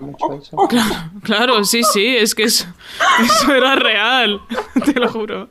mucho 0.00 0.32
eso. 0.34 0.56
Claro, 1.22 1.64
sí, 1.64 1.82
sí, 1.82 2.16
es 2.16 2.34
que 2.34 2.44
eso, 2.44 2.66
eso 3.22 3.54
era 3.54 3.74
real, 3.76 4.40
te 4.84 4.92
lo 4.94 5.08
juro. 5.08 5.48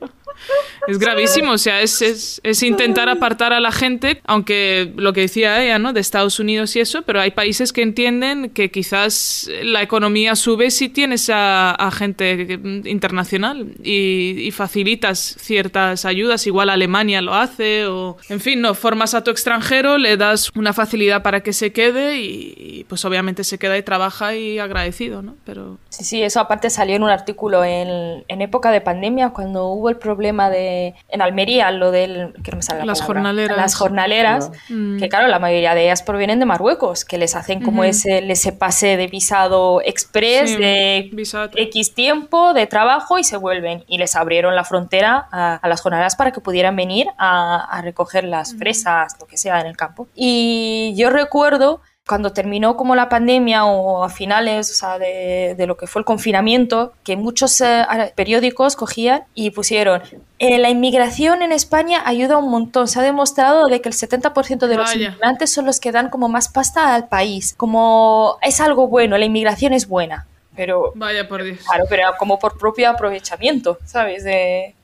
Es 0.87 0.99
gravísimo, 0.99 1.51
o 1.51 1.57
sea, 1.57 1.81
es, 1.81 2.01
es, 2.01 2.63
intentar 2.63 3.09
apartar 3.09 3.51
a 3.51 3.59
la 3.59 3.71
gente, 3.71 4.21
aunque 4.25 4.93
lo 4.95 5.11
que 5.11 5.21
decía 5.21 5.61
ella, 5.61 5.79
¿no? 5.79 5.91
De 5.91 5.99
Estados 5.99 6.39
Unidos 6.39 6.75
y 6.75 6.79
eso, 6.79 7.01
pero 7.01 7.19
hay 7.19 7.31
países 7.31 7.73
que 7.73 7.81
entienden 7.81 8.51
que 8.51 8.71
quizás 8.71 9.49
la 9.63 9.81
economía 9.81 10.35
sube 10.35 10.71
si 10.71 10.87
tienes 10.89 11.29
a, 11.33 11.75
gente 11.91 12.59
internacional 12.85 13.73
y, 13.83 14.51
facilitas 14.51 15.35
ciertas 15.39 16.05
ayudas, 16.05 16.47
igual 16.47 16.69
Alemania 16.69 17.21
lo 17.21 17.35
hace, 17.35 17.85
o 17.85 18.17
en 18.29 18.39
fin, 18.39 18.61
no, 18.61 18.73
formas 18.73 19.13
a 19.13 19.23
tu 19.23 19.29
extranjero, 19.29 19.97
le 19.97 20.17
das 20.17 20.51
una 20.55 20.73
facilidad 20.73 21.21
para 21.21 21.41
que 21.41 21.53
se 21.53 21.71
quede 21.71 22.19
y, 22.19 22.85
pues 22.87 23.03
obviamente 23.05 23.43
se 23.43 23.59
queda 23.59 23.77
y 23.77 23.83
trabaja 23.83 24.35
y 24.35 24.57
agradecido, 24.57 25.21
¿no? 25.21 25.35
Pero... 25.45 25.77
Sí, 25.89 26.03
sí, 26.03 26.23
eso 26.23 26.39
aparte 26.39 26.69
salió 26.69 26.95
en 26.95 27.03
un 27.03 27.09
artículo 27.09 27.63
en, 27.63 28.23
en 28.27 28.41
época 28.41 28.71
de 28.71 28.81
pandemia, 28.81 29.29
cuando 29.29 29.67
hubo 29.67 29.89
el 29.89 29.97
problema 29.97 30.26
de 30.49 30.95
en 31.09 31.21
Almería, 31.21 31.71
lo 31.71 31.91
del, 31.91 32.33
que 32.43 32.51
no 32.51 32.57
me 32.57 32.63
sale 32.63 32.85
las 32.85 33.01
jornaleras, 33.01 33.57
las 33.57 33.75
jornaleras, 33.75 34.51
mm. 34.69 34.99
que 34.99 35.09
claro, 35.09 35.27
la 35.27 35.39
mayoría 35.39 35.75
de 35.75 35.83
ellas 35.83 36.03
provienen 36.03 36.39
de 36.39 36.45
Marruecos, 36.45 37.05
que 37.05 37.17
les 37.17 37.35
hacen 37.35 37.61
como 37.61 37.83
ese, 37.83 38.19
ese 38.31 38.51
pase 38.51 38.97
de 38.97 39.07
visado 39.07 39.81
express 39.83 40.57
de 40.57 41.11
X 41.55 41.93
tiempo 41.93 42.53
de 42.53 42.67
trabajo 42.67 43.17
y 43.17 43.23
se 43.23 43.37
vuelven 43.37 43.83
y 43.87 43.97
les 43.97 44.15
abrieron 44.15 44.55
la 44.55 44.63
frontera 44.63 45.27
a, 45.31 45.67
las 45.67 45.81
jornaleras 45.81 46.15
para 46.15 46.31
que 46.31 46.41
pudieran 46.41 46.75
venir 46.75 47.07
a, 47.17 47.81
recoger 47.83 48.23
las 48.23 48.55
fresas, 48.55 49.15
lo 49.19 49.27
que 49.27 49.37
sea 49.37 49.61
en 49.61 49.67
el 49.67 49.77
campo. 49.77 50.07
Y 50.15 50.93
yo 50.97 51.09
recuerdo 51.09 51.81
cuando 52.07 52.33
terminó 52.33 52.77
como 52.77 52.95
la 52.95 53.09
pandemia 53.09 53.65
o 53.65 54.03
a 54.03 54.09
finales 54.09 54.71
o 54.71 54.73
sea, 54.73 54.97
de, 54.97 55.55
de, 55.57 55.67
lo 55.67 55.77
que 55.77 55.87
fue 55.87 55.99
el 55.99 56.05
confinamiento, 56.05 56.93
que 57.03 57.17
muchos 57.17 57.59
eh, 57.61 57.85
periódicos 58.15 58.75
cogían 58.75 59.23
y 59.35 59.51
pusieron 59.51 60.01
eh, 60.39 60.59
la 60.59 60.69
inmigración 60.69 61.41
en 61.41 61.51
España 61.51 62.03
ayuda 62.05 62.37
un 62.37 62.51
montón. 62.51 62.87
Se 62.87 62.99
ha 62.99 63.03
demostrado 63.03 63.67
de 63.67 63.81
que 63.81 63.89
el 63.89 63.95
70% 63.95 64.67
de 64.67 64.75
los 64.75 64.95
inmigrantes 64.95 65.51
son 65.51 65.65
los 65.65 65.79
que 65.79 65.91
dan 65.91 66.09
como 66.09 66.29
más 66.29 66.47
pasta 66.47 66.93
al 66.93 67.07
país. 67.07 67.55
Como 67.57 68.37
es 68.41 68.61
algo 68.61 68.87
bueno, 68.87 69.17
la 69.17 69.25
inmigración 69.25 69.73
es 69.73 69.87
buena. 69.87 70.27
Pero, 70.55 70.91
Vaya 70.95 71.27
por 71.27 71.43
Dios. 71.43 71.59
Claro, 71.67 71.85
pero 71.89 72.11
como 72.17 72.39
por 72.39 72.57
propio 72.57 72.89
aprovechamiento, 72.89 73.77
¿sabes? 73.85 74.23
De, 74.23 74.75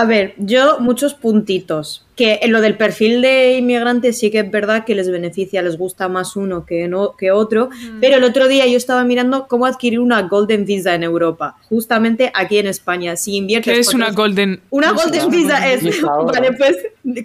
a 0.00 0.04
ver, 0.04 0.34
yo 0.38 0.80
muchos 0.80 1.14
puntitos. 1.14 2.00
Que 2.16 2.38
en 2.42 2.52
lo 2.52 2.60
del 2.60 2.76
perfil 2.76 3.22
de 3.22 3.56
inmigrantes 3.58 4.18
sí 4.18 4.30
que 4.30 4.40
es 4.40 4.50
verdad 4.50 4.84
que 4.84 4.94
les 4.94 5.10
beneficia, 5.10 5.62
les 5.62 5.76
gusta 5.76 6.08
más 6.08 6.36
uno 6.36 6.64
que, 6.64 6.86
no, 6.86 7.16
que 7.16 7.32
otro. 7.32 7.70
Pero 8.00 8.18
el 8.18 8.24
otro 8.24 8.46
día 8.46 8.66
yo 8.68 8.76
estaba 8.76 9.02
mirando 9.02 9.48
cómo 9.48 9.66
adquirir 9.66 9.98
una 9.98 10.22
Golden 10.22 10.64
Visa 10.64 10.94
en 10.94 11.02
Europa, 11.02 11.56
justamente 11.68 12.30
aquí 12.32 12.58
en 12.58 12.68
España. 12.68 13.16
Si 13.16 13.34
inviertes. 13.36 13.72
¿Qué 13.72 13.80
es 13.80 13.94
una 13.94 14.12
Golden? 14.12 14.60
Una 14.70 14.92
Golden 14.92 15.28
Visa 15.28 15.68
es. 15.72 15.82
vale, 16.02 16.52
pues 16.52 16.76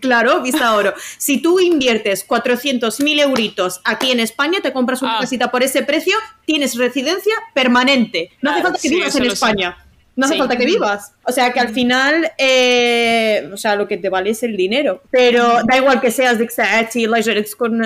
claro, 0.02 0.42
Visa 0.42 0.76
Oro. 0.76 0.94
Si 1.20 1.40
tú 1.40 1.60
inviertes 1.60 2.28
400.000 2.28 3.22
euritos 3.22 3.82
aquí 3.84 4.12
en 4.12 4.20
España, 4.20 4.60
te 4.62 4.74
compras 4.74 5.04
una 5.04 5.18
ah. 5.18 5.22
casita 5.22 5.52
por 5.52 5.62
ese 5.62 5.84
precio, 5.84 6.16
tienes 6.46 6.76
residencia 6.76 7.34
permanente. 7.54 8.32
No 8.42 8.52
hace 8.52 8.62
falta 8.64 8.80
que 8.82 8.90
vivas 8.90 9.16
en 9.16 9.26
España. 9.26 9.78
No 10.20 10.26
hace 10.26 10.38
falta 10.38 10.58
que 10.58 10.66
vivas. 10.66 11.14
O 11.24 11.32
sea 11.32 11.54
que 11.54 11.62
al 11.62 11.70
final, 11.70 12.30
eh, 12.38 13.50
o 13.54 13.56
sea, 13.56 13.78
lo 13.78 13.88
que 13.88 13.96
te 13.96 14.10
vale 14.10 14.32
es 14.32 14.44
el 14.44 14.58
dinero. 14.58 15.02
Pero 15.12 15.64
da 15.64 15.78
igual 15.78 16.02
que 16.02 16.12
seas 16.12 16.38
de 16.38 16.50
Xaati, 16.50 17.08
con 17.56 17.82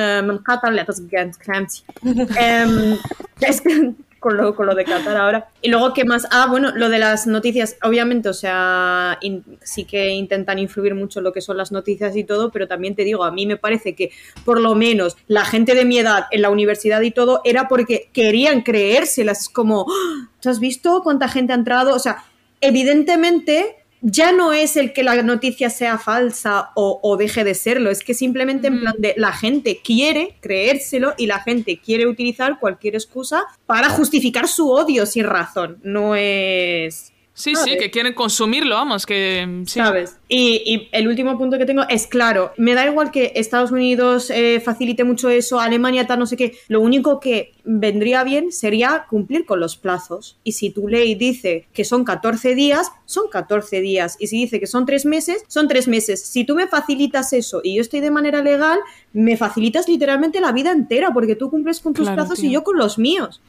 es 3.39 3.61
que 3.61 3.91
con 4.24 4.38
lo, 4.38 4.55
con 4.55 4.65
lo 4.65 4.74
de 4.74 4.86
Qatar 4.86 5.17
ahora. 5.17 5.49
Y 5.61 5.69
luego, 5.69 5.93
¿qué 5.93 6.05
más? 6.05 6.26
Ah, 6.32 6.47
bueno, 6.49 6.71
lo 6.74 6.88
de 6.88 6.97
las 6.97 7.28
noticias, 7.28 7.76
obviamente, 7.84 8.30
o 8.30 8.34
sea, 8.34 9.19
sí 9.61 9.84
que 9.84 10.11
intentan 10.11 10.59
influir 10.59 10.95
mucho 10.95 11.19
en 11.19 11.26
lo 11.26 11.34
que 11.34 11.41
son 11.41 11.57
las 11.57 11.74
noticias 11.74 12.15
y 12.15 12.24
todo, 12.24 12.49
pero 12.49 12.65
también 12.65 12.95
te 12.95 13.03
digo, 13.03 13.26
a 13.26 13.32
mí 13.32 13.45
me 13.45 13.57
parece 13.57 13.95
que 13.95 14.11
por 14.45 14.61
lo 14.61 14.76
menos 14.76 15.17
la 15.28 15.43
gente 15.43 15.76
de 15.76 15.84
mi 15.84 15.99
edad 15.99 16.28
en 16.32 16.41
la 16.41 16.49
universidad 16.49 17.01
y 17.01 17.11
todo 17.11 17.41
era 17.43 17.67
porque 17.67 18.09
querían 18.13 18.61
creérselas, 18.61 19.49
como, 19.49 19.88
¡Ah! 19.89 20.30
¿tú 20.39 20.49
has 20.49 20.61
visto 20.61 21.01
cuánta 21.03 21.28
gente 21.28 21.51
ha 21.51 21.57
entrado? 21.57 21.93
O 21.93 21.99
sea, 21.99 22.24
evidentemente 22.61 23.82
ya 24.06 24.34
no 24.34 24.51
es 24.51 24.76
el 24.76 24.91
que 24.91 25.01
la 25.01 25.22
noticia 25.24 25.70
sea 25.70 25.97
falsa 25.97 26.72
o, 26.76 27.16
deje 27.18 27.45
de 27.45 27.56
serlo, 27.56 27.89
es 27.89 28.04
que 28.04 28.14
simplemente 28.14 28.68
en 28.68 28.82
plan 28.82 28.95
de 28.97 29.14
la 29.16 29.32
gente 29.32 29.80
quiere 29.82 30.36
creérselo 30.41 31.14
y 31.18 31.26
la 31.26 31.39
gente 31.39 31.80
quiere 31.80 32.06
utilizar 32.06 32.60
cualquier 32.60 32.95
excusa 32.95 33.43
para 33.66 33.89
justificar 33.89 34.49
su 34.49 34.70
odio 34.70 35.06
sin 35.06 35.24
razón. 35.24 35.80
No 35.84 36.16
es 36.16 37.12
Sí, 37.36 37.55
sí, 37.55 37.77
que 37.79 37.89
quieren 37.89 38.13
consumirlo, 38.13 38.75
vamos, 38.75 39.07
que... 39.07 39.63
¿Sabes? 39.65 40.17
Y, 40.29 40.88
el 40.91 41.07
último 41.07 41.36
punto 41.36 41.57
que 41.57 41.65
tengo 41.65 41.81
es, 41.89 42.05
claro, 42.05 42.51
me 42.57 42.75
da 42.75 42.86
igual 42.86 43.09
que 43.09 43.31
Estados 43.36 43.71
Unidos 43.71 44.29
eh, 44.29 44.61
facilite 44.63 45.03
mucho 45.03 45.29
eso, 45.29 45.59
Alemania 45.59 46.05
tal, 46.05 46.19
no 46.19 46.27
sé 46.27 46.38
qué, 46.38 46.55
lo 46.67 46.79
único 46.79 47.19
que 47.19 47.53
vendría 47.63 48.23
bien 48.23 48.51
sería 48.51 49.07
cumplir 49.09 49.45
con 49.45 49.59
los 49.59 49.77
plazos. 49.77 50.38
Y 50.43 50.51
si 50.51 50.69
tu 50.69 50.88
ley 50.88 51.15
dice 51.15 51.67
que 51.73 51.86
son 51.86 52.03
14 52.03 52.53
días, 52.53 52.91
son 53.05 53.27
14 53.31 53.81
días. 53.81 54.15
Y 54.19 54.27
si 54.27 54.38
dice 54.38 54.59
que 54.59 54.67
son 54.67 54.86
3 54.86 55.05
meses, 55.07 55.43
son 55.47 55.67
3 55.67 55.88
meses. 55.88 56.23
Si 56.23 56.45
tú 56.45 56.53
me 56.53 56.67
facilitas 56.67 57.34
eso 57.34 57.61
y 57.63 57.75
yo 57.75 57.81
estoy 57.81 58.01
de 58.01 58.11
manera 58.11 58.43
legal, 58.43 58.77
me 59.11 59.38
facilitas 59.38 59.88
literalmente 59.88 60.39
la 60.39 60.51
vida 60.51 60.71
entera, 60.71 61.11
porque 61.11 61.36
tú 61.36 61.49
cumples 61.49 61.79
con 61.79 61.93
tus 61.93 62.09
plazos 62.09 62.43
y 62.43 62.51
yo 62.51 62.63
con 62.63 62.77
los 62.77 62.99
míos. 62.99 63.41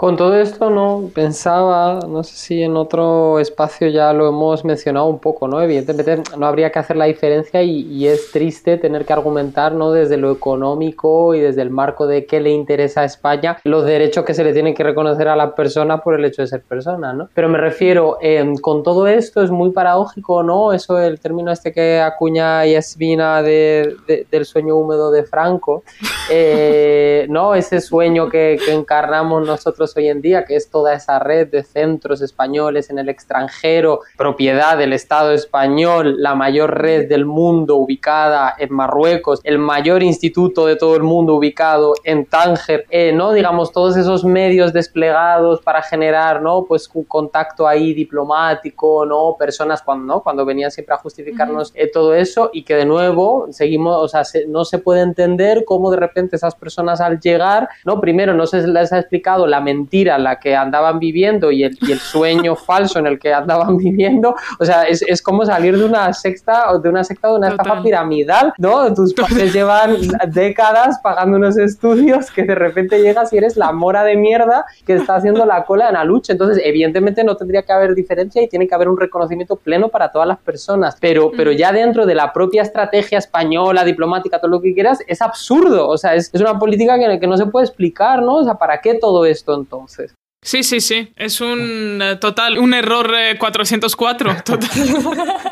Con 0.00 0.16
todo 0.16 0.34
esto, 0.34 0.70
no 0.70 1.10
pensaba, 1.14 2.00
no 2.08 2.24
sé 2.24 2.34
si 2.34 2.62
en 2.62 2.74
otro 2.78 3.38
espacio 3.38 3.86
ya 3.88 4.14
lo 4.14 4.28
hemos 4.28 4.64
mencionado 4.64 5.04
un 5.04 5.18
poco, 5.18 5.46
¿no? 5.46 5.60
Evidentemente 5.60 6.22
no 6.38 6.46
habría 6.46 6.72
que 6.72 6.78
hacer 6.78 6.96
la 6.96 7.04
diferencia 7.04 7.62
y, 7.62 8.08
es 8.08 8.30
triste 8.32 8.78
tener 8.78 9.04
que 9.04 9.12
argumentar, 9.12 9.74
¿no? 9.74 9.92
Desde 9.92 10.16
lo 10.16 10.32
económico 10.32 11.34
y 11.34 11.40
desde 11.40 11.60
el 11.60 11.68
marco 11.68 12.06
de 12.06 12.24
qué 12.24 12.40
le 12.40 12.48
interesa 12.48 13.02
a 13.02 13.04
España 13.04 13.58
los 13.64 13.84
derechos 13.84 14.24
que 14.24 14.32
se 14.32 14.42
le 14.42 14.54
tienen 14.54 14.74
que 14.74 14.82
reconocer 14.82 15.28
a 15.28 15.36
la 15.36 15.54
persona 15.54 15.98
por 15.98 16.18
el 16.18 16.24
hecho 16.24 16.40
de 16.40 16.48
ser 16.48 16.62
persona, 16.62 17.12
¿no? 17.12 17.28
Pero 17.34 17.50
me 17.50 17.58
refiero, 17.58 18.16
em, 18.22 18.56
con 18.56 18.82
todo 18.82 19.06
esto 19.06 19.42
es 19.42 19.50
muy 19.50 19.70
paradójico, 19.70 20.42
¿no? 20.42 20.72
Eso, 20.72 20.98
el 20.98 21.20
término 21.20 21.52
este 21.52 21.72
que 21.74 22.00
acuña 22.00 22.64
Yasmina 22.64 23.42
de, 23.42 24.24
del 24.30 24.46
sueño 24.46 24.76
húmedo 24.76 25.10
de 25.10 25.24
Franco, 25.24 25.82
eh, 26.30 27.26
¿no? 27.28 27.54
Ese 27.54 27.82
sueño 27.82 28.30
que 28.30 28.58
encarnamos 28.70 29.46
nosotros 29.46 29.89
hoy 29.96 30.08
en 30.08 30.20
día, 30.20 30.44
que 30.44 30.56
es 30.56 30.70
toda 30.70 30.94
esa 30.94 31.18
red 31.18 31.48
de 31.48 31.62
centros 31.62 32.22
españoles 32.22 32.90
en 32.90 32.98
el 32.98 33.08
extranjero, 33.08 34.00
propiedad 34.16 34.78
del 34.78 34.92
Estado 34.92 35.32
español, 35.32 36.16
la 36.18 36.34
mayor 36.34 36.80
red 36.80 37.08
del 37.08 37.24
mundo 37.24 37.76
ubicada 37.76 38.54
en 38.58 38.72
Marruecos, 38.72 39.40
el 39.44 39.58
mayor 39.58 40.02
instituto 40.02 40.66
de 40.66 40.76
todo 40.76 40.96
el 40.96 41.02
mundo 41.02 41.34
ubicado 41.34 41.94
en 42.04 42.26
Tánger, 42.26 42.86
eh, 42.90 43.12
¿no? 43.12 43.32
Digamos, 43.32 43.72
todos 43.72 43.96
esos 43.96 44.24
medios 44.24 44.72
desplegados 44.72 45.60
para 45.62 45.82
generar, 45.82 46.42
¿no? 46.42 46.64
Pues 46.66 46.88
un 46.94 47.04
contacto 47.04 47.66
ahí 47.66 47.94
diplomático, 47.94 49.06
¿no? 49.06 49.36
Personas 49.38 49.82
cuando, 49.82 50.14
¿no? 50.14 50.22
Cuando 50.22 50.44
venían 50.44 50.70
siempre 50.70 50.94
a 50.94 50.98
justificarnos 50.98 51.72
eh, 51.74 51.90
todo 51.90 52.14
eso 52.14 52.50
y 52.52 52.64
que 52.64 52.74
de 52.74 52.84
nuevo 52.84 53.48
seguimos, 53.50 53.96
o 53.96 54.08
sea, 54.08 54.22
no 54.48 54.64
se 54.64 54.78
puede 54.78 55.02
entender 55.02 55.64
cómo 55.64 55.90
de 55.90 55.96
repente 55.96 56.36
esas 56.36 56.54
personas 56.54 57.00
al 57.00 57.20
llegar, 57.20 57.68
¿no? 57.84 58.00
Primero 58.00 58.34
no 58.34 58.46
se 58.46 58.66
les 58.66 58.92
ha 58.92 58.98
explicado 58.98 59.46
la 59.46 59.60
mentira 59.70 60.18
la 60.18 60.38
que 60.38 60.56
andaban 60.56 60.98
viviendo 60.98 61.50
y 61.50 61.64
el, 61.64 61.78
y 61.80 61.92
el 61.92 61.98
sueño 61.98 62.56
falso 62.68 62.98
en 62.98 63.06
el 63.06 63.18
que 63.18 63.32
andaban 63.32 63.76
viviendo, 63.76 64.34
o 64.58 64.64
sea, 64.64 64.84
es, 64.84 65.02
es 65.02 65.22
como 65.22 65.44
salir 65.44 65.78
de 65.78 65.84
una 65.84 66.12
secta, 66.12 66.66
de 66.82 66.88
una 66.88 67.04
secta 67.04 67.28
de 67.28 67.34
una 67.34 67.48
estafa 67.50 67.82
piramidal, 67.82 68.52
¿no? 68.58 68.92
Tus 68.94 69.14
padres 69.14 69.52
llevan 69.52 69.96
décadas 70.28 70.98
pagando 71.02 71.36
unos 71.36 71.56
estudios 71.56 72.30
que 72.30 72.42
de 72.44 72.54
repente 72.54 73.00
llegas 73.00 73.32
y 73.32 73.38
eres 73.38 73.56
la 73.56 73.72
mora 73.72 74.02
de 74.04 74.16
mierda 74.16 74.64
que 74.86 74.94
está 74.94 75.16
haciendo 75.16 75.46
la 75.46 75.64
cola 75.64 75.88
en 75.88 75.94
la 75.94 76.04
lucha. 76.04 76.32
Entonces, 76.32 76.62
evidentemente 76.64 77.24
no 77.24 77.36
tendría 77.36 77.62
que 77.62 77.72
haber 77.72 77.94
diferencia 77.94 78.42
y 78.42 78.48
tiene 78.48 78.66
que 78.66 78.74
haber 78.74 78.88
un 78.88 78.98
reconocimiento 78.98 79.56
pleno 79.56 79.88
para 79.88 80.10
todas 80.10 80.26
las 80.26 80.38
personas, 80.38 80.96
pero, 81.00 81.30
pero 81.36 81.52
ya 81.52 81.72
dentro 81.72 82.06
de 82.06 82.14
la 82.14 82.32
propia 82.32 82.62
estrategia 82.62 83.18
española, 83.18 83.84
diplomática, 83.84 84.40
todo 84.40 84.50
lo 84.50 84.60
que 84.60 84.74
quieras, 84.74 85.00
es 85.06 85.22
absurdo, 85.22 85.88
o 85.88 85.96
sea, 85.96 86.14
es, 86.14 86.30
es 86.32 86.40
una 86.40 86.58
política 86.58 86.98
que, 86.98 87.20
que 87.20 87.26
no 87.26 87.36
se 87.36 87.46
puede 87.46 87.66
explicar, 87.66 88.22
¿no? 88.22 88.36
O 88.36 88.44
sea, 88.44 88.54
¿para 88.54 88.80
qué 88.80 88.94
todo 88.94 89.24
esto 89.24 89.59
entonces. 89.60 90.14
Sí, 90.42 90.62
sí, 90.62 90.80
sí. 90.80 91.12
Es 91.16 91.40
un 91.40 92.00
eh, 92.02 92.16
total, 92.16 92.58
un 92.58 92.72
error 92.72 93.12
404. 93.38 94.36
Total. 94.44 94.70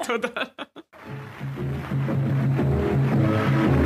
total. 0.07 0.55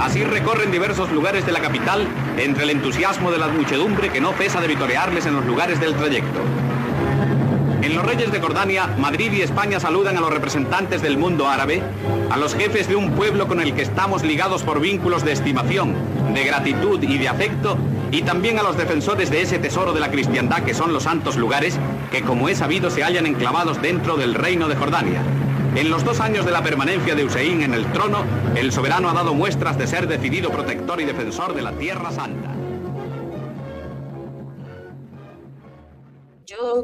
Así 0.01 0.25
recorren 0.25 0.73
diversos 0.73 1.13
lugares 1.13 1.47
de 1.47 1.53
la 1.53 1.61
capital 1.61 2.07
entre 2.37 2.65
el 2.65 2.71
entusiasmo 2.71 3.31
de 3.31 3.39
la 3.39 3.47
muchedumbre 3.49 4.11
que 4.11 4.21
no 4.21 4.33
cesa 4.33 4.61
de 4.61 4.67
vitorearles 4.67 5.27
en 5.27 5.35
los 5.35 5.47
lugares 5.47 5.81
del 5.81 5.95
trayecto. 5.95 6.41
En 7.83 7.97
los 7.97 8.07
Reyes 8.07 8.31
de 8.31 8.41
Jordania, 8.41 8.87
Madrid 8.87 9.33
y 9.33 9.43
España 9.43 9.81
saludan 9.81 10.17
a 10.17 10.21
los 10.21 10.33
representantes 10.33 11.03
del 11.03 11.19
mundo 11.19 11.49
árabe, 11.49 11.83
a 12.31 12.37
los 12.37 12.55
jefes 12.55 12.87
de 12.87 12.95
un 12.95 13.11
pueblo 13.11 13.49
con 13.49 13.61
el 13.61 13.75
que 13.75 13.83
estamos 13.83 14.23
ligados 14.23 14.63
por 14.63 14.81
vínculos 14.81 15.25
de 15.25 15.33
estimación, 15.33 15.97
de 16.33 16.45
gratitud 16.45 17.03
y 17.03 17.19
de 17.19 17.29
afecto, 17.29 17.77
y 18.13 18.23
también 18.23 18.61
a 18.61 18.63
los 18.63 18.77
defensores 18.77 19.31
de 19.33 19.43
ese 19.43 19.59
tesoro 19.59 19.93
de 19.93 19.99
la 19.99 20.13
cristiandad 20.13 20.63
que 20.63 20.75
son 20.75 20.93
los 20.93 21.03
santos 21.03 21.37
lugares, 21.37 21.77
que 22.13 22.23
como 22.23 22.49
he 22.49 22.55
sabido 22.55 22.89
se 22.89 23.03
hallan 23.03 23.27
enclavados 23.27 23.83
dentro 23.83 24.17
del 24.17 24.35
reino 24.35 24.69
de 24.69 24.77
Jordania. 24.77 25.21
En 25.75 25.91
los 25.91 26.05
dos 26.05 26.21
años 26.21 26.47
de 26.47 26.53
la 26.53 26.63
permanencia 26.63 27.17
de 27.17 27.25
Hussein 27.25 27.63
en 27.63 27.75
el 27.75 27.87
trono, 27.87 28.25
el 28.55 28.71
soberano 28.71 29.11
ha 29.11 29.15
dado 29.15 29.35
muestras 29.35 29.77
de 29.77 29.89
ser 29.89 30.07
decidido 30.07 30.51
protector 30.51 31.01
y 31.01 31.05
defensor 31.05 31.53
de 31.53 31.63
la 31.63 31.73
Tierra 31.73 32.13
Santa. 32.13 32.62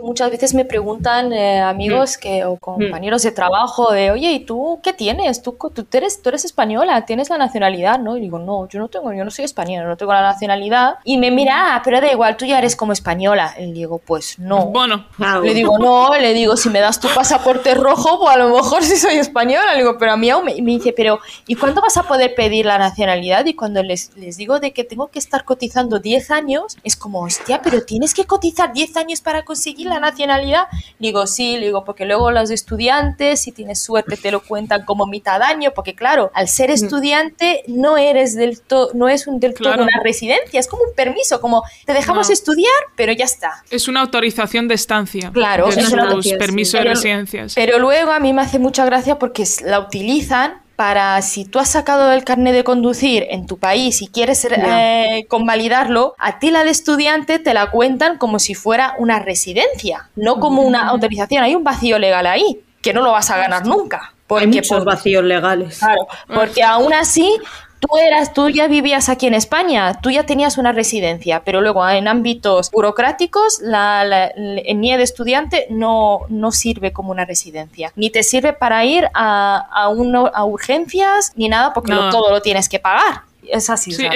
Muchas 0.02 0.30
veces 0.30 0.54
me 0.54 0.64
preguntan 0.64 1.32
eh, 1.32 1.60
amigos 1.60 2.16
mm. 2.16 2.20
que, 2.20 2.44
o 2.44 2.56
compañeros 2.56 3.22
de 3.22 3.32
trabajo 3.32 3.92
de, 3.92 4.10
oye, 4.10 4.32
¿y 4.32 4.40
tú 4.40 4.80
qué 4.82 4.92
tienes? 4.92 5.42
¿Tú, 5.42 5.56
tú, 5.74 5.86
eres, 5.92 6.22
tú 6.22 6.28
eres 6.28 6.44
española, 6.44 7.04
tienes 7.04 7.30
la 7.30 7.38
nacionalidad, 7.38 7.98
¿no? 7.98 8.16
Y 8.16 8.20
digo, 8.20 8.38
no, 8.38 8.68
yo 8.68 8.78
no 8.78 8.88
tengo, 8.88 9.12
yo 9.12 9.24
no 9.24 9.30
soy 9.30 9.44
española, 9.44 9.86
no 9.86 9.96
tengo 9.96 10.12
la 10.12 10.22
nacionalidad. 10.22 10.96
Y 11.04 11.18
me 11.18 11.30
mira, 11.30 11.76
ah, 11.76 11.82
pero 11.84 12.00
da 12.00 12.10
igual, 12.10 12.36
tú 12.36 12.46
ya 12.46 12.58
eres 12.58 12.76
como 12.76 12.92
española. 12.92 13.54
Y 13.58 13.72
digo, 13.72 13.98
pues 13.98 14.38
no. 14.38 14.66
Bueno. 14.66 15.06
Le 15.42 15.54
digo, 15.54 15.78
no, 15.78 16.16
le 16.16 16.32
digo, 16.34 16.56
si 16.56 16.70
me 16.70 16.80
das 16.80 17.00
tu 17.00 17.08
pasaporte 17.08 17.74
rojo, 17.74 18.18
pues 18.18 18.34
a 18.34 18.38
lo 18.38 18.54
mejor 18.54 18.82
sí 18.82 18.96
soy 18.96 19.14
española. 19.14 19.72
Le 19.72 19.78
digo, 19.78 19.96
pero 19.98 20.12
a 20.12 20.16
mí 20.16 20.30
aún 20.30 20.44
me, 20.44 20.54
me 20.62 20.72
dice, 20.72 20.92
pero 20.96 21.20
¿y 21.46 21.54
cuándo 21.54 21.80
vas 21.80 21.96
a 21.96 22.04
poder 22.04 22.34
pedir 22.34 22.66
la 22.66 22.78
nacionalidad? 22.78 23.44
Y 23.46 23.54
cuando 23.54 23.82
les, 23.82 24.16
les 24.16 24.36
digo 24.36 24.60
de 24.60 24.72
que 24.72 24.84
tengo 24.84 25.08
que 25.08 25.18
estar 25.18 25.44
cotizando 25.44 25.98
10 25.98 26.30
años, 26.30 26.76
es 26.84 26.96
como, 26.96 27.22
hostia, 27.22 27.60
pero 27.62 27.82
tienes 27.82 28.14
que 28.14 28.24
cotizar 28.24 28.72
10 28.72 28.96
años 28.96 29.20
para 29.20 29.44
conseguir 29.44 29.57
la 29.84 30.00
nacionalidad? 30.00 30.64
Digo, 30.98 31.26
sí, 31.26 31.58
digo, 31.58 31.84
porque 31.84 32.04
luego 32.04 32.30
los 32.30 32.50
estudiantes, 32.50 33.40
si 33.40 33.52
tienes 33.52 33.80
suerte, 33.80 34.16
te 34.16 34.30
lo 34.30 34.40
cuentan 34.40 34.84
como 34.84 35.06
mitad 35.06 35.42
año, 35.42 35.72
porque 35.74 35.94
claro, 35.94 36.30
al 36.34 36.48
ser 36.48 36.70
estudiante 36.70 37.62
no 37.66 37.96
eres 37.96 38.34
del 38.34 38.60
todo, 38.60 38.90
no 38.94 39.08
es 39.08 39.26
un 39.26 39.40
del 39.40 39.54
todo 39.54 39.74
una 39.74 40.00
residencia, 40.02 40.58
es 40.58 40.66
como 40.66 40.84
un 40.84 40.94
permiso, 40.94 41.40
como 41.40 41.62
te 41.84 41.92
dejamos 41.92 42.30
estudiar, 42.30 42.72
pero 42.96 43.12
ya 43.12 43.24
está. 43.24 43.62
Es 43.70 43.88
una 43.88 44.00
autorización 44.00 44.68
de 44.68 44.74
estancia. 44.74 45.30
Claro, 45.32 45.68
es 45.68 45.76
un 45.76 46.38
permiso 46.38 46.78
de 46.78 46.84
residencias. 46.84 47.54
Pero 47.54 47.78
luego 47.78 48.12
a 48.12 48.20
mí 48.20 48.32
me 48.32 48.42
hace 48.42 48.58
mucha 48.58 48.84
gracia 48.84 49.18
porque 49.18 49.44
la 49.64 49.80
utilizan 49.80 50.62
para 50.78 51.20
si 51.22 51.44
tú 51.44 51.58
has 51.58 51.70
sacado 51.70 52.12
el 52.12 52.22
carnet 52.22 52.54
de 52.54 52.62
conducir 52.62 53.26
en 53.30 53.48
tu 53.48 53.58
país 53.58 54.00
y 54.00 54.06
quieres 54.06 54.44
eh, 54.44 55.26
convalidarlo, 55.26 56.14
a 56.18 56.38
ti 56.38 56.52
la 56.52 56.62
de 56.62 56.70
estudiante 56.70 57.40
te 57.40 57.52
la 57.52 57.72
cuentan 57.72 58.16
como 58.16 58.38
si 58.38 58.54
fuera 58.54 58.94
una 58.96 59.18
residencia, 59.18 60.08
no 60.14 60.38
como 60.38 60.62
una 60.62 60.86
autorización. 60.86 61.42
Hay 61.42 61.56
un 61.56 61.64
vacío 61.64 61.98
legal 61.98 62.28
ahí 62.28 62.60
que 62.80 62.92
no 62.92 63.02
lo 63.02 63.10
vas 63.10 63.28
a 63.30 63.38
ganar 63.38 63.66
nunca. 63.66 64.14
Porque, 64.28 64.44
Hay 64.44 64.52
muchos 64.52 64.84
vacíos 64.84 65.24
legales. 65.24 65.80
Claro, 65.80 66.06
porque 66.32 66.62
aún 66.62 66.92
así 66.92 67.28
tú 67.80 67.96
eras, 67.96 68.32
tú 68.32 68.48
ya 68.48 68.66
vivías 68.68 69.08
aquí 69.08 69.26
en 69.26 69.34
España, 69.34 70.00
tú 70.00 70.10
ya 70.10 70.24
tenías 70.24 70.58
una 70.58 70.72
residencia, 70.72 71.42
pero 71.44 71.60
luego 71.60 71.88
en 71.88 72.08
ámbitos 72.08 72.70
burocráticos 72.70 73.60
la, 73.60 74.26
el 74.26 74.80
NIE 74.80 74.96
de 74.96 75.02
estudiante 75.02 75.66
no, 75.70 76.20
no 76.28 76.52
sirve 76.52 76.92
como 76.92 77.10
una 77.10 77.24
residencia, 77.24 77.92
ni 77.96 78.10
te 78.10 78.22
sirve 78.22 78.52
para 78.52 78.84
ir 78.84 79.08
a, 79.14 79.66
a, 79.70 79.84
a 80.34 80.44
urgencias 80.44 81.32
ni 81.36 81.48
nada 81.48 81.72
porque 81.72 81.92
todo 82.10 82.30
lo 82.30 82.42
tienes 82.42 82.68
que 82.68 82.78
pagar 82.78 83.27
es 83.50 83.70
así. 83.70 83.92
Sí, 83.92 84.06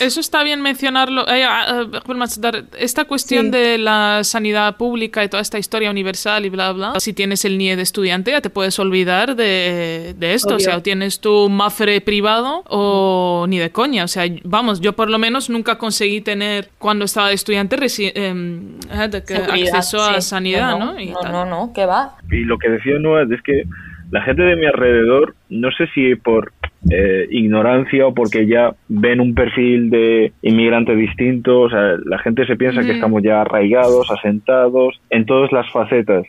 eso 0.00 0.20
está 0.20 0.42
bien 0.42 0.60
mencionarlo. 0.60 1.26
Eh, 1.28 1.44
ah, 1.44 1.88
ah, 1.90 2.62
esta 2.78 3.04
cuestión 3.04 3.50
de 3.50 3.78
la 3.78 4.20
sanidad 4.24 4.76
pública 4.76 5.24
y 5.24 5.28
toda 5.28 5.42
esta 5.42 5.58
historia 5.58 5.90
universal 5.90 6.44
y 6.44 6.48
bla, 6.48 6.72
bla, 6.72 7.00
si 7.00 7.12
tienes 7.12 7.44
el 7.44 7.58
NIE 7.58 7.76
de 7.76 7.82
estudiante 7.82 8.30
ya 8.30 8.40
te 8.40 8.50
puedes 8.50 8.78
olvidar 8.78 9.36
de, 9.36 10.14
esto. 10.20 10.56
O 10.56 10.60
sea, 10.60 10.78
o 10.78 10.82
tienes 10.82 11.20
tu 11.20 11.48
mafre 11.48 12.00
privado 12.00 12.62
o 12.68 13.46
ni 13.48 13.58
de 13.58 13.70
coña. 13.70 14.04
O 14.04 14.08
sea, 14.08 14.24
vamos, 14.44 14.80
yo 14.80 14.94
por 14.94 15.10
lo 15.10 15.18
menos 15.18 15.50
nunca 15.50 15.78
conseguí 15.78 16.20
tener 16.20 16.70
cuando 16.78 17.04
estaba 17.04 17.28
de 17.28 17.34
estudiante 17.34 17.76
em, 18.14 18.78
eh, 18.90 19.70
acceso 19.72 20.02
a 20.02 20.20
sanidad, 20.20 20.78
¿no? 20.78 20.94
No, 20.94 21.22
no, 21.30 21.44
no, 21.44 21.72
¿qué 21.74 21.86
va? 21.86 22.16
Y 22.30 22.44
lo 22.44 22.58
que 22.58 22.68
decía 22.68 22.98
Noah 22.98 23.22
es 23.22 23.42
que 23.42 23.64
la 24.10 24.22
gente 24.22 24.42
de 24.42 24.56
mi 24.56 24.66
alrededor, 24.66 25.34
no 25.48 25.70
sé 25.72 25.86
si 25.94 26.14
por 26.14 26.52
eh, 26.90 27.26
ignorancia 27.30 28.06
o 28.06 28.14
porque 28.14 28.46
ya 28.46 28.74
ven 28.88 29.20
un 29.20 29.34
perfil 29.34 29.90
de 29.90 30.32
inmigrante 30.42 30.94
distinto, 30.94 31.62
o 31.62 31.70
sea, 31.70 31.96
la 32.04 32.18
gente 32.18 32.46
se 32.46 32.56
piensa 32.56 32.82
que 32.82 32.92
estamos 32.92 33.22
ya 33.22 33.40
arraigados, 33.40 34.10
asentados 34.10 35.00
en 35.10 35.24
todas 35.26 35.50
las 35.52 35.70
facetas. 35.70 36.26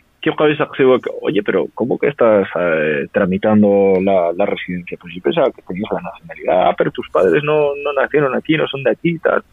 Oye, 1.21 1.43
pero 1.43 1.67
¿cómo 1.75 1.99
que 1.99 2.07
estás 2.07 2.47
eh, 2.59 3.05
tramitando 3.11 3.93
la, 4.01 4.45
residencia? 4.45 4.97
Pues 4.99 5.13
yo 5.13 5.21
pensaba 5.21 5.51
que 5.51 5.61
tenías 5.61 5.91
la 5.91 6.01
nacionalidad, 6.01 6.75
pero 6.75 6.89
tus 6.89 7.07
padres 7.09 7.43
no, 7.43 7.75
no 7.83 7.93
nacieron 7.93 8.33
aquí, 8.35 8.57
no 8.57 8.67
son 8.67 8.81
de 8.81 8.89
aquí 8.89 9.09
y 9.09 9.19
tal. 9.19 9.43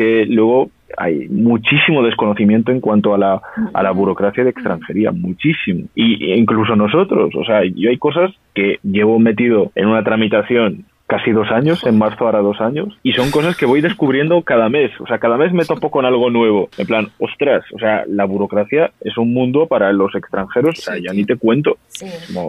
Que 0.00 0.24
luego 0.24 0.70
hay 0.96 1.28
muchísimo 1.28 2.02
desconocimiento 2.02 2.72
en 2.72 2.80
cuanto 2.80 3.12
a 3.12 3.18
la, 3.18 3.42
a 3.74 3.82
la 3.82 3.90
burocracia 3.90 4.44
de 4.44 4.48
extranjería, 4.48 5.12
muchísimo. 5.12 5.88
Y 5.94 6.32
incluso 6.32 6.74
nosotros, 6.74 7.34
o 7.34 7.44
sea, 7.44 7.60
yo 7.66 7.90
hay 7.90 7.98
cosas 7.98 8.30
que 8.54 8.78
llevo 8.82 9.18
metido 9.18 9.72
en 9.74 9.88
una 9.88 10.02
tramitación 10.02 10.86
casi 11.10 11.32
dos 11.32 11.50
años, 11.50 11.84
en 11.84 11.98
marzo 11.98 12.24
ahora 12.24 12.38
dos 12.38 12.60
años, 12.60 12.96
y 13.02 13.12
son 13.14 13.32
cosas 13.32 13.56
que 13.56 13.66
voy 13.66 13.80
descubriendo 13.80 14.40
cada 14.42 14.68
mes, 14.68 14.92
o 15.00 15.06
sea, 15.08 15.18
cada 15.18 15.36
mes 15.36 15.52
me 15.52 15.64
topo 15.64 15.90
con 15.90 16.06
algo 16.06 16.30
nuevo, 16.30 16.70
en 16.78 16.86
plan, 16.86 17.08
ostras, 17.18 17.64
o 17.74 17.80
sea, 17.80 18.04
la 18.06 18.26
burocracia 18.26 18.92
es 19.00 19.18
un 19.18 19.34
mundo 19.34 19.66
para 19.66 19.92
los 19.92 20.14
extranjeros, 20.14 20.78
o 20.78 20.82
sea, 20.82 20.94
ya 21.04 21.12
ni 21.12 21.24
te 21.24 21.34
cuento. 21.34 21.78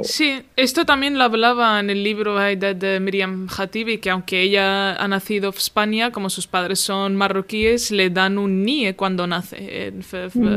Sí. 0.04 0.44
esto 0.56 0.86
también 0.86 1.18
lo 1.18 1.24
hablaba 1.24 1.80
en 1.80 1.90
el 1.90 2.04
libro 2.04 2.38
de, 2.38 3.00
Miriam 3.02 3.48
Hatibi, 3.58 3.98
que 3.98 4.12
aunque 4.12 4.42
ella 4.44 4.94
ha 4.94 5.08
nacido 5.08 5.50
en 5.50 5.58
España, 5.58 6.12
como 6.12 6.30
sus 6.30 6.46
padres 6.46 6.80
son 6.80 7.16
marroquíes, 7.16 7.90
le 7.92 8.12
dan 8.12 8.38
un 8.38 8.64
NIE 8.64 8.96
cuando 8.96 9.26
nace. 9.26 9.92
Mm. 10.34 10.50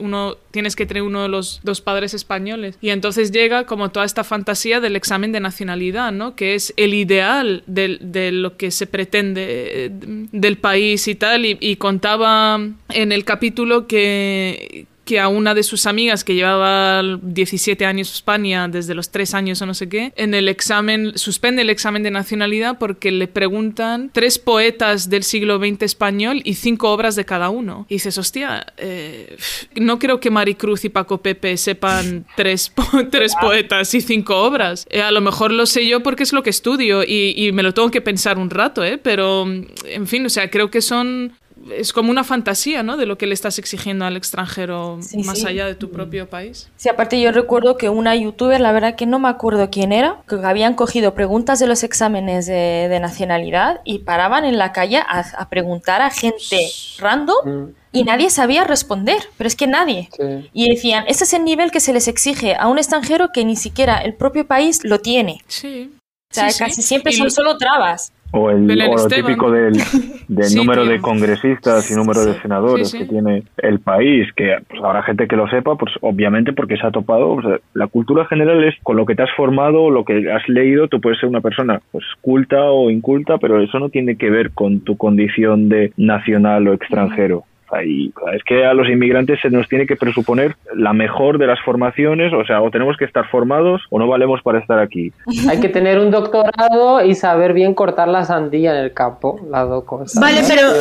Uno, 0.00 0.36
tienes 0.50 0.76
que 0.76 0.84
tener 0.84 1.02
uno 1.02 1.22
de 1.22 1.28
los 1.28 1.60
dos 1.62 1.80
padres 1.80 2.12
españoles. 2.12 2.76
Y 2.82 2.90
entonces 2.90 3.32
llega 3.32 3.64
como 3.64 3.90
toda 3.90 4.04
esta 4.04 4.24
fantasía 4.24 4.80
del 4.80 4.96
examen 4.96 5.32
de 5.32 5.40
nacionalidad, 5.40 6.12
¿no? 6.12 6.34
Que 6.34 6.54
es 6.54 6.74
el 6.76 6.92
ideal 7.06 7.62
de, 7.66 8.30
lo 8.32 8.56
que 8.56 8.70
se 8.70 8.86
pretende 8.86 9.86
eh, 9.86 9.90
del 9.92 10.58
país 10.58 11.08
y 11.08 11.14
tal, 11.14 11.44
y 11.44 11.76
contaba 11.76 12.60
en 12.90 13.12
el 13.12 13.24
capítulo 13.24 13.86
que, 13.86 14.86
que 15.06 15.20
a 15.20 15.28
una 15.28 15.54
de 15.54 15.62
sus 15.62 15.86
amigas 15.86 16.24
que 16.24 16.34
llevaba 16.34 17.02
17 17.22 17.86
años 17.86 18.08
en 18.08 18.14
España, 18.14 18.68
desde 18.68 18.94
los 18.94 19.10
3 19.10 19.34
años 19.34 19.62
o 19.62 19.66
no 19.66 19.72
sé 19.72 19.88
qué, 19.88 20.12
en 20.16 20.34
el 20.34 20.48
examen, 20.48 21.16
suspende 21.16 21.62
el 21.62 21.70
examen 21.70 22.02
de 22.02 22.10
nacionalidad 22.10 22.78
porque 22.78 23.12
le 23.12 23.28
preguntan 23.28 24.10
tres 24.12 24.38
poetas 24.38 25.08
del 25.08 25.22
siglo 25.22 25.58
XX 25.58 25.82
español 25.82 26.42
y 26.44 26.54
cinco 26.54 26.90
obras 26.90 27.14
de 27.14 27.24
cada 27.24 27.50
uno. 27.50 27.86
Y 27.88 27.94
dices, 27.94 28.18
hostia, 28.18 28.66
eh, 28.78 29.36
no 29.76 30.00
creo 30.00 30.18
que 30.18 30.30
Maricruz 30.30 30.84
y 30.84 30.88
Paco 30.88 31.22
Pepe 31.22 31.56
sepan 31.56 32.26
tres, 32.34 32.72
tres 33.12 33.34
poetas 33.40 33.94
y 33.94 34.00
cinco 34.00 34.42
obras. 34.42 34.86
Eh, 34.90 35.02
a 35.02 35.12
lo 35.12 35.20
mejor 35.20 35.52
lo 35.52 35.66
sé 35.66 35.86
yo 35.86 36.02
porque 36.02 36.24
es 36.24 36.32
lo 36.32 36.42
que 36.42 36.50
estudio 36.50 37.04
y, 37.04 37.32
y 37.36 37.52
me 37.52 37.62
lo 37.62 37.72
tengo 37.72 37.92
que 37.92 38.00
pensar 38.00 38.38
un 38.38 38.50
rato, 38.50 38.84
¿eh? 38.84 38.98
pero 38.98 39.46
en 39.46 40.06
fin, 40.08 40.26
o 40.26 40.28
sea, 40.28 40.50
creo 40.50 40.68
que 40.68 40.82
son 40.82 41.32
es 41.72 41.92
como 41.92 42.10
una 42.10 42.24
fantasía, 42.24 42.82
¿no? 42.82 42.96
De 42.96 43.06
lo 43.06 43.18
que 43.18 43.26
le 43.26 43.34
estás 43.34 43.58
exigiendo 43.58 44.04
al 44.04 44.16
extranjero 44.16 44.98
más 45.24 45.44
allá 45.44 45.66
de 45.66 45.74
tu 45.74 45.90
propio 45.90 46.28
país. 46.28 46.68
Sí, 46.76 46.88
aparte 46.88 47.20
yo 47.20 47.32
recuerdo 47.32 47.76
que 47.76 47.88
una 47.88 48.14
youtuber, 48.14 48.60
la 48.60 48.72
verdad 48.72 48.96
que 48.96 49.06
no 49.06 49.18
me 49.18 49.28
acuerdo 49.28 49.70
quién 49.70 49.92
era, 49.92 50.22
que 50.28 50.36
habían 50.36 50.74
cogido 50.74 51.14
preguntas 51.14 51.58
de 51.58 51.66
los 51.66 51.82
exámenes 51.82 52.46
de, 52.46 52.96
nacionalidad 53.00 53.80
y 53.84 53.98
paraban 53.98 54.44
en 54.44 54.56
la 54.58 54.72
calle 54.72 54.98
a, 55.06 55.48
preguntar 55.48 56.02
a 56.02 56.10
gente 56.10 56.58
random. 56.98 57.36
Mm. 57.44 57.74
Y 57.92 58.04
nadie 58.04 58.28
sabía 58.28 58.64
responder, 58.64 59.22
pero 59.38 59.48
es 59.48 59.56
que 59.56 59.66
nadie. 59.66 60.10
Y 60.52 60.68
decían, 60.68 61.04
ese 61.08 61.24
es 61.24 61.32
el 61.32 61.44
nivel 61.44 61.70
que 61.70 61.80
se 61.80 61.94
les 61.94 62.08
exige 62.08 62.54
a 62.54 62.68
un 62.68 62.78
extranjero 62.78 63.32
que 63.32 63.44
ni 63.44 63.56
siquiera 63.56 63.98
el 63.98 64.14
propio 64.14 64.46
país 64.46 64.80
lo 64.84 65.00
tiene. 65.00 65.42
Sí. 65.46 65.92
O 66.30 66.34
sea, 66.34 66.48
casi 66.66 66.82
siempre 66.82 67.12
son 67.12 67.30
solo 67.30 67.56
trabas. 67.56 68.12
O 68.32 68.50
el 68.50 68.66
lo 68.66 69.06
típico 69.06 69.50
del, 69.50 69.74
número 70.56 70.84
de 70.84 71.00
congresistas 71.00 71.90
y 71.90 71.94
número 71.94 72.24
de 72.24 72.40
senadores 72.42 72.92
que 72.92 73.06
tiene 73.06 73.44
el 73.58 73.78
país, 73.78 74.28
que 74.34 74.56
pues, 74.68 74.82
habrá 74.82 75.02
gente 75.04 75.28
que 75.28 75.36
lo 75.36 75.48
sepa, 75.48 75.76
pues 75.76 75.94
obviamente 76.00 76.52
porque 76.52 76.76
se 76.76 76.86
ha 76.86 76.90
topado. 76.90 77.38
la 77.72 77.86
cultura 77.86 78.26
general 78.26 78.62
es 78.64 78.74
con 78.82 78.96
lo 78.96 79.06
que 79.06 79.14
te 79.14 79.22
has 79.22 79.30
formado, 79.36 79.90
lo 79.90 80.04
que 80.04 80.30
has 80.30 80.46
leído, 80.48 80.88
tú 80.88 81.00
puedes 81.00 81.20
ser 81.20 81.28
una 81.28 81.40
persona 81.40 81.80
pues 81.92 82.04
culta 82.20 82.64
o 82.64 82.90
inculta, 82.90 83.38
pero 83.38 83.62
eso 83.62 83.78
no 83.78 83.88
tiene 83.88 84.16
que 84.16 84.28
ver 84.28 84.50
con 84.50 84.80
tu 84.80 84.96
condición 84.96 85.68
de 85.68 85.92
nacional 85.96 86.68
o 86.68 86.74
extranjero 86.74 87.44
Ahí, 87.72 88.12
es 88.34 88.44
que 88.44 88.64
a 88.64 88.74
los 88.74 88.88
inmigrantes 88.88 89.40
se 89.40 89.50
nos 89.50 89.68
tiene 89.68 89.86
que 89.86 89.96
presuponer 89.96 90.54
la 90.74 90.92
mejor 90.92 91.38
de 91.38 91.46
las 91.46 91.60
formaciones, 91.62 92.32
o 92.32 92.44
sea, 92.44 92.62
o 92.62 92.70
tenemos 92.70 92.96
que 92.96 93.04
estar 93.04 93.28
formados 93.28 93.82
o 93.90 93.98
no 93.98 94.06
valemos 94.06 94.40
para 94.42 94.58
estar 94.60 94.78
aquí. 94.78 95.12
Hay 95.50 95.60
que 95.60 95.68
tener 95.68 95.98
un 95.98 96.10
doctorado 96.10 97.04
y 97.04 97.14
saber 97.14 97.52
bien 97.52 97.74
cortar 97.74 98.08
la 98.08 98.24
sandía 98.24 98.70
en 98.78 98.84
el 98.84 98.92
campo, 98.92 99.40
las 99.50 99.68
dos 99.68 99.84
cosas. 99.84 100.20
Vale, 100.20 100.42
¿no? 100.42 100.48
pero- 100.48 100.72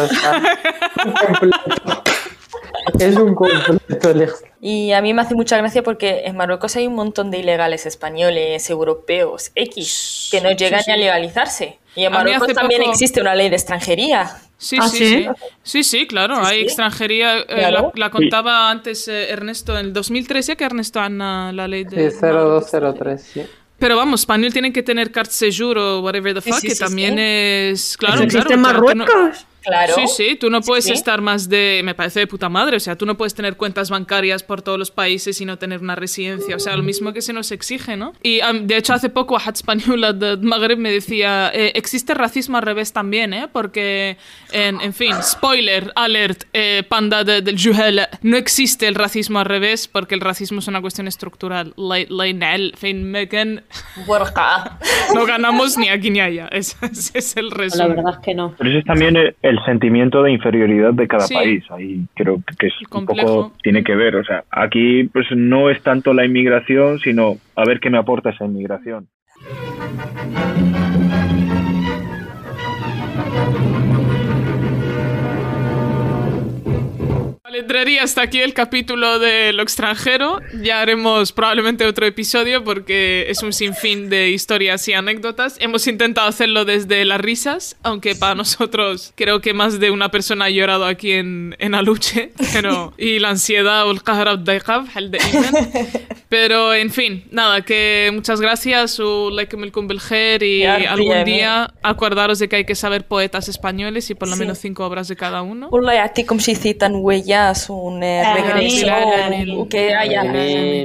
Es 2.99 3.15
un 3.15 3.35
completo 3.35 4.13
Y 4.61 4.91
a 4.91 5.01
mí 5.01 5.13
me 5.13 5.21
hace 5.21 5.35
mucha 5.35 5.57
gracia 5.57 5.83
porque 5.83 6.23
en 6.25 6.35
Marruecos 6.37 6.75
hay 6.75 6.87
un 6.87 6.95
montón 6.95 7.31
de 7.31 7.39
ilegales 7.39 7.85
españoles, 7.85 8.69
europeos, 8.69 9.51
X, 9.55 10.29
que 10.31 10.41
no 10.41 10.51
llegan 10.51 10.81
sí, 10.81 10.85
ni 10.87 10.93
a 10.93 10.95
sí. 10.95 11.01
legalizarse. 11.01 11.79
Y 11.95 12.03
en 12.03 12.11
Marruecos 12.11 12.47
también 12.53 12.81
poco- 12.81 12.91
existe 12.93 13.21
una 13.21 13.35
ley 13.35 13.49
de 13.49 13.55
extranjería. 13.55 14.31
Sí, 14.57 14.77
¿Ah, 14.79 14.87
sí, 14.87 14.97
sí? 14.97 15.07
sí. 15.07 15.27
Sí, 15.63 15.83
sí, 15.83 16.07
claro. 16.07 16.37
hay 16.43 16.59
sí. 16.59 16.63
extranjería. 16.65 17.39
eh, 17.39 17.45
Claro. 17.47 17.91
la, 17.95 18.05
la 18.05 18.11
contaba 18.11 18.69
antes 18.71 19.07
eh, 19.07 19.29
Ernesto 19.31 19.77
en 19.77 19.87
el 19.87 19.93
2013 19.93 20.55
que 20.55 20.63
Ernesto 20.63 20.99
Ana 20.99 21.51
la 21.53 21.67
ley 21.67 21.83
de. 21.83 22.11
Sí, 22.11 22.17
0203, 22.21 23.21
sí. 23.21 23.41
Pero 23.77 23.97
vamos, 23.97 24.21
español 24.21 24.53
tienen 24.53 24.71
que 24.71 24.81
tener 24.83 25.11
carte 25.11 25.33
séjour 25.33 25.77
o 25.77 25.99
whatever 25.99 26.33
the 26.33 26.41
Sí, 26.41 26.49
fuck, 26.51 26.61
sí, 26.61 26.67
que 26.69 26.75
sí, 26.75 26.79
también 26.83 27.15
sí. 27.15 27.19
es. 27.21 27.97
Claro, 27.97 28.15
¿Eso 28.15 28.23
existe 28.23 28.53
claro, 28.53 28.55
en 28.55 28.61
claro, 28.61 28.79
tú 28.79 28.95
no- 28.95 29.05
Marruecos? 29.05 29.37
Claro. 29.37 29.54
Sí, 29.95 30.07
sí, 30.07 30.35
tú 30.35 30.49
no 30.49 30.61
puedes 30.61 30.85
sí. 30.85 30.93
estar 30.93 31.21
más 31.21 31.49
de, 31.49 31.81
me 31.83 31.95
parece 31.95 32.19
de 32.21 32.27
puta 32.27 32.49
madre, 32.49 32.77
o 32.77 32.79
sea, 32.79 32.95
tú 32.95 33.05
no 33.05 33.15
puedes 33.17 33.33
tener 33.33 33.57
cuentas 33.57 33.89
bancarias 33.89 34.43
por 34.43 34.61
todos 34.61 34.77
los 34.79 34.91
países 34.91 35.39
y 35.41 35.45
no 35.45 35.57
tener 35.57 35.79
una 35.81 35.95
residencia, 35.95 36.55
o 36.55 36.59
sea, 36.59 36.75
lo 36.75 36.83
mismo 36.83 37.13
que 37.13 37.21
se 37.21 37.33
nos 37.33 37.51
exige, 37.51 37.97
¿no? 37.97 38.13
Y 38.23 38.41
am, 38.41 38.67
de 38.67 38.77
hecho 38.77 38.93
hace 38.93 39.09
poco 39.09 39.33
Wahat 39.35 39.55
Española 39.55 40.13
de 40.13 40.37
Magreb 40.37 40.77
me 40.77 40.91
decía, 40.91 41.51
eh, 41.53 41.71
existe 41.75 42.13
racismo 42.13 42.57
al 42.57 42.63
revés 42.63 42.93
también, 42.93 43.33
¿eh? 43.33 43.47
Porque, 43.51 44.17
en, 44.51 44.79
en 44.81 44.93
fin, 44.93 45.13
spoiler, 45.23 45.91
alert, 45.95 46.43
eh, 46.53 46.83
panda 46.87 47.23
de- 47.23 47.41
del 47.41 47.57
Juhel, 47.61 48.01
no 48.21 48.37
existe 48.37 48.87
el 48.87 48.95
racismo 48.95 49.39
al 49.39 49.45
revés 49.45 49.87
porque 49.87 50.15
el 50.15 50.21
racismo 50.21 50.59
es 50.59 50.67
una 50.67 50.81
cuestión 50.81 51.07
estructural. 51.07 51.73
La- 51.77 52.05
la. 52.09 52.71
No 55.13 55.25
ganamos 55.25 55.77
ni 55.77 55.89
aquí 55.89 56.09
ni 56.09 56.19
allá, 56.19 56.47
ese, 56.51 56.75
ese 56.85 57.17
es 57.19 57.37
el 57.37 57.49
La 57.49 57.55
resumen. 57.55 57.95
verdad 57.95 58.13
es 58.13 58.19
que 58.19 58.33
no. 58.33 58.53
Pero 58.57 58.69
ese 58.69 58.79
es 58.79 58.85
también 58.85 59.15
el, 59.41 59.54
el 59.57 59.65
sentimiento 59.65 60.21
de 60.23 60.31
inferioridad 60.31 60.93
de 60.93 61.07
cada 61.07 61.25
Sí. 61.27 61.33
país. 61.33 61.63
Ahí 61.71 62.05
creo 62.15 62.41
que 62.59 62.67
es 62.67 62.73
un 62.91 63.05
poco 63.05 63.51
tiene 63.63 63.83
que 63.83 63.95
ver. 63.95 64.15
O 64.17 64.23
sea, 64.23 64.43
aquí 64.51 65.05
pues 65.05 65.27
no 65.35 65.69
es 65.69 65.81
tanto 65.81 66.13
la 66.13 66.25
inmigración, 66.25 66.99
sino 66.99 67.37
a 67.55 67.65
ver 67.65 67.79
qué 67.79 67.89
me 67.89 67.97
aporta 67.97 68.29
esa 68.31 68.45
inmigración. 68.45 69.07
Vale, 77.44 77.62
Dreri, 77.62 77.98
hasta 77.98 78.22
aquí 78.22 78.40
el 78.40 78.54
capítulo 78.54 79.18
de 79.18 79.52
lo 79.52 79.62
extranjero. 79.62 80.38
Ya 80.62 80.80
haremos 80.80 81.32
probablemente 81.32 81.84
otro 81.86 82.06
episodio 82.06 82.62
porque 82.64 83.26
es 83.28 83.42
un 83.42 83.52
sinfín 83.52 84.08
de 84.08 84.30
historias 84.30 84.86
y 84.88 84.92
anécdotas. 84.92 85.56
Hemos 85.60 85.86
intentado 85.86 86.28
hacerlo 86.28 86.64
desde 86.64 87.04
las 87.04 87.20
risas, 87.20 87.76
aunque 87.82 88.14
para 88.14 88.34
nosotros 88.34 89.12
creo 89.16 89.40
que 89.40 89.52
más 89.54 89.80
de 89.80 89.90
una 89.90 90.10
persona 90.10 90.46
ha 90.46 90.50
llorado 90.50 90.84
aquí 90.86 91.12
en, 91.12 91.56
en 91.58 91.74
Aluche. 91.74 92.32
Pero, 92.52 92.92
y 92.98 93.18
la 93.18 93.30
ansiedad 93.30 93.86
o 93.86 93.90
el 93.90 94.02
qahra 94.02 94.30
والضيقة 94.32 94.78
بحال 94.78 95.10
دائما. 95.10 95.50
Pero, 96.28 96.72
en 96.74 96.90
fin, 96.90 97.24
nada, 97.32 97.62
que 97.62 98.10
muchas 98.12 98.40
gracias. 98.40 99.00
الله 99.00 99.42
يكملكم 99.42 99.86
بالخير 99.86 100.42
y 100.42 100.60
Ya, 100.60 100.74
algún 100.92 101.08
bien, 101.12 101.24
día 101.24 101.74
acordaros 101.82 102.38
de 102.38 102.48
que 102.48 102.56
hay 102.56 102.64
que 102.64 102.74
saber 102.76 103.04
poetas 103.08 103.48
españoles 103.48 104.10
y 104.10 104.14
por 104.14 104.28
lo 104.28 104.34
Sí. 104.34 104.40
menos 104.40 104.58
cinco 104.58 104.84
obras 104.86 105.08
de 105.08 105.16
cada 105.16 105.42
uno. 105.42 105.68
والله 105.72 105.92
يعطيكم 105.92 106.38
شي 106.38 106.54
citan 106.54 106.94
un 107.69 108.03
eh, 108.03 108.23
regreso, 108.33 108.87
o 109.57 109.69
que 109.69 109.93
haya 109.93 110.23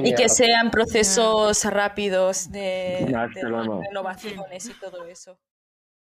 y 0.04 0.14
que 0.14 0.28
sean 0.28 0.70
procesos 0.70 1.64
rápidos 1.64 2.50
de, 2.50 3.06
de 3.34 3.42
renovaciones 3.42 4.66
y 4.66 4.72
todo 4.80 5.04
eso. 5.06 5.38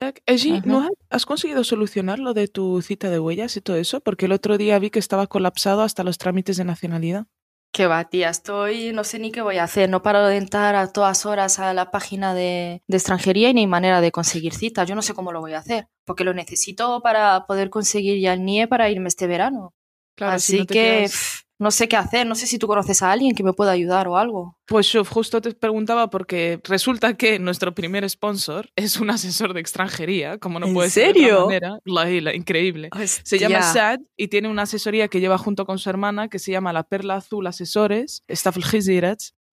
Ajá. 0.00 0.62
¿no 0.64 0.88
has 1.10 1.24
conseguido 1.24 1.64
solucionar 1.64 2.18
lo 2.18 2.34
de 2.34 2.48
tu 2.48 2.82
cita 2.82 3.08
de 3.08 3.18
huellas 3.18 3.56
y 3.56 3.60
todo 3.60 3.76
eso? 3.76 4.00
Porque 4.00 4.26
el 4.26 4.32
otro 4.32 4.58
día 4.58 4.78
vi 4.78 4.90
que 4.90 4.98
estaba 4.98 5.26
colapsado 5.26 5.82
hasta 5.82 6.04
los 6.04 6.18
trámites 6.18 6.58
de 6.58 6.64
nacionalidad. 6.64 7.26
Qué 7.72 7.86
va, 7.86 8.04
tía, 8.08 8.30
estoy, 8.30 8.92
no 8.92 9.04
sé 9.04 9.18
ni 9.18 9.32
qué 9.32 9.42
voy 9.42 9.58
a 9.58 9.64
hacer, 9.64 9.90
no 9.90 10.00
paro 10.00 10.26
de 10.26 10.36
entrar 10.36 10.74
a 10.76 10.92
todas 10.92 11.26
horas 11.26 11.58
a 11.58 11.74
la 11.74 11.90
página 11.90 12.32
de, 12.32 12.82
de 12.86 12.96
extranjería 12.96 13.50
y 13.50 13.54
ni 13.54 13.62
hay 13.62 13.66
manera 13.66 14.00
de 14.00 14.12
conseguir 14.12 14.54
citas, 14.54 14.88
yo 14.88 14.94
no 14.94 15.02
sé 15.02 15.12
cómo 15.12 15.30
lo 15.30 15.40
voy 15.40 15.52
a 15.52 15.58
hacer, 15.58 15.88
porque 16.06 16.24
lo 16.24 16.32
necesito 16.32 17.02
para 17.02 17.44
poder 17.46 17.68
conseguir 17.68 18.18
ya 18.18 18.32
el 18.32 18.44
NIE 18.44 18.66
para 18.66 18.88
irme 18.88 19.08
este 19.08 19.26
verano. 19.26 19.74
Claro, 20.16 20.38
si 20.38 20.54
Así 20.54 20.60
no 20.60 20.66
que 20.66 20.74
quedas- 20.74 21.42
no 21.58 21.70
sé 21.70 21.88
qué 21.88 21.96
hacer, 21.96 22.26
no 22.26 22.34
sé 22.34 22.46
si 22.46 22.58
tú 22.58 22.66
conoces 22.66 23.00
a 23.02 23.10
alguien 23.12 23.34
que 23.34 23.42
me 23.42 23.52
pueda 23.54 23.70
ayudar 23.70 24.08
o 24.08 24.18
algo. 24.18 24.58
Pues 24.66 24.92
yo 24.92 25.04
justo 25.06 25.40
te 25.40 25.52
preguntaba 25.54 26.10
porque 26.10 26.60
resulta 26.64 27.14
que 27.14 27.38
nuestro 27.38 27.74
primer 27.74 28.08
sponsor 28.10 28.68
es 28.76 28.98
un 28.98 29.08
asesor 29.08 29.54
de 29.54 29.60
extranjería, 29.60 30.36
como 30.36 30.60
no 30.60 30.66
¿En 30.66 30.74
puede 30.74 30.90
ser 30.90 31.14
de 31.14 31.20
serio? 31.20 31.34
otra 31.46 31.46
manera. 31.46 31.78
La, 31.86 32.04
la- 32.20 32.34
increíble. 32.34 32.90
Se 33.06 33.38
llama 33.38 33.62
Sad 33.62 34.00
y 34.18 34.28
tiene 34.28 34.48
una 34.48 34.62
asesoría 34.62 35.08
que 35.08 35.20
lleva 35.20 35.38
junto 35.38 35.64
con 35.64 35.78
su 35.78 35.88
hermana 35.88 36.28
que 36.28 36.38
se 36.38 36.52
llama 36.52 36.72
La 36.74 36.82
Perla 36.82 37.16
Azul 37.16 37.46
Asesores, 37.46 38.22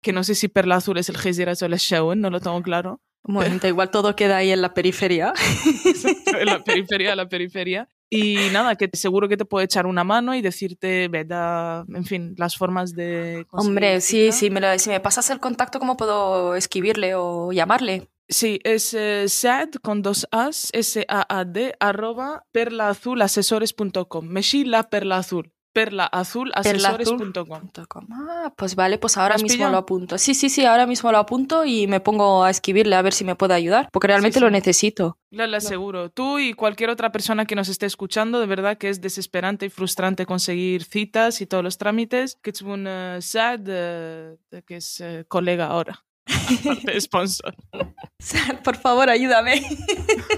que 0.02 0.12
no 0.12 0.24
sé 0.26 0.36
si 0.36 0.50
Perla 0.50 0.76
Azul 0.76 0.98
es 0.98 1.08
el 1.08 1.18
Gizirat 1.18 1.62
o 1.62 1.66
el 1.66 1.76
Shawen, 1.76 2.20
no 2.20 2.30
lo 2.30 2.42
tengo 2.42 2.62
claro. 2.62 3.00
Bueno, 3.26 3.58
igual 3.66 3.90
todo 3.90 4.18
queda 4.18 4.36
ahí 4.38 4.52
en 4.52 4.62
la 4.62 4.74
periferia. 4.74 5.34
en 6.38 6.46
la 6.46 6.62
periferia, 6.64 7.16
la 7.16 7.30
periferia. 7.30 7.88
Y 8.10 8.50
nada, 8.52 8.76
que 8.76 8.90
seguro 8.94 9.28
que 9.28 9.38
te 9.38 9.46
puede 9.46 9.66
echar 9.66 9.86
una 9.88 10.04
mano 10.04 10.36
y 10.36 10.42
decirte, 10.42 11.08
veda, 11.08 11.84
en 11.88 12.06
fin, 12.06 12.36
las 12.38 12.56
formas 12.56 12.94
de... 12.94 13.48
Hombre, 13.52 14.02
sí, 14.02 14.32
sí, 14.32 14.50
me 14.52 14.60
lo- 14.62 14.78
si 14.78 14.90
me 14.90 15.00
pasas 15.00 15.30
el 15.32 15.40
contacto, 15.40 15.80
¿cómo 15.80 15.98
puedo 15.98 16.56
escribirle 16.56 17.16
o 17.16 17.52
llamarle? 17.52 18.08
Sí, 18.30 18.60
es 18.64 18.94
eh, 18.94 19.26
sad 19.28 19.70
con 19.82 20.02
dos 20.02 20.28
as, 20.32 20.70
S-A-A-D, 20.74 21.76
arroba 21.80 22.46
perlaazul.asesores.com. 22.52 24.26
Meshi 24.28 24.64
la 24.66 24.84
perla 24.90 25.18
azul. 25.18 25.52
Perlaazul.asesores.com. 25.74 27.70
.com. 27.88 28.08
Ah, 28.12 28.54
pues 28.56 28.76
vale, 28.76 28.98
pues 28.98 29.18
ahora 29.18 29.36
¿Has 29.36 29.44
mismo 29.44 29.56
pillado? 29.56 29.72
lo 29.72 29.78
apunto. 29.80 30.18
Sí, 30.18 30.34
sí, 30.34 30.50
sí, 30.50 30.66
ahora 30.66 30.86
mismo 30.86 31.12
lo 31.12 31.18
apunto 31.18 31.66
y 31.66 31.88
me 31.88 32.00
pongo 32.00 32.44
a 32.44 32.50
escribirle 32.50 32.96
a 32.96 33.02
ver 33.02 33.14
si 33.14 33.26
me 33.26 33.36
puede 33.36 33.54
ayudar, 33.54 33.90
porque 33.92 34.08
realmente 34.08 34.40
sí. 34.40 34.46
lo 34.46 34.52
necesito. 34.52 35.18
La, 35.32 35.48
la 35.48 35.58
aseguro. 35.58 36.10
Tú 36.10 36.38
y 36.40 36.54
cualquier 36.54 36.92
otra 36.92 37.12
persona 37.12 37.46
que 37.46 37.56
nos 37.56 37.68
esté 37.68 37.88
escuchando, 37.88 38.40
de 38.40 38.46
verdad 38.46 38.78
que 38.78 38.90
es 38.90 39.02
desesperante 39.02 39.66
y 39.66 39.70
frustrante 39.70 40.26
conseguir 40.26 40.84
citas 40.84 41.42
y 41.42 41.48
todos 41.48 41.64
los 41.64 41.78
trámites. 41.78 42.38
Que 42.42 42.52
es 42.52 42.62
un 42.62 42.86
eh, 42.88 43.18
sad, 43.22 43.62
eh, 43.66 44.38
que 44.66 44.78
es 44.78 45.02
eh, 45.02 45.26
colega 45.28 45.68
ahora. 45.68 46.04
Aparte 46.62 47.02
sponsor. 47.02 47.56
Por 48.64 48.76
favor, 48.78 49.10
ayúdame. 49.10 49.62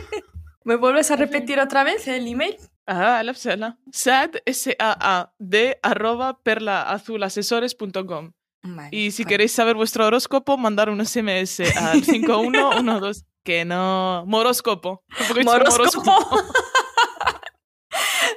¿Me 0.63 0.77
vuelves 0.77 1.11
a 1.11 1.15
repetir 1.15 1.59
otra 1.59 1.83
vez 1.83 2.07
el 2.07 2.27
email? 2.27 2.55
Ah, 2.87 3.21
la 3.23 3.33
psela. 3.33 3.77
Sad, 3.91 4.31
S-A-A-D, 4.45 5.79
arroba 5.81 6.39
perlaazul.asesores.com. 6.43 8.31
Vale, 8.67 8.89
Y 8.91 9.11
si 9.11 9.25
queréis 9.25 9.51
saber 9.51 9.75
vuestro 9.75 10.05
horóscopo, 10.07 10.57
mandar 10.57 10.89
un 10.89 11.03
SMS 11.05 11.61
al 11.77 12.03
5112. 12.05 13.23
Que 13.43 13.63
no. 13.63 14.23
Moróscopo. 14.25 15.03
De 15.35 15.43
Moróscopo. 15.43 16.11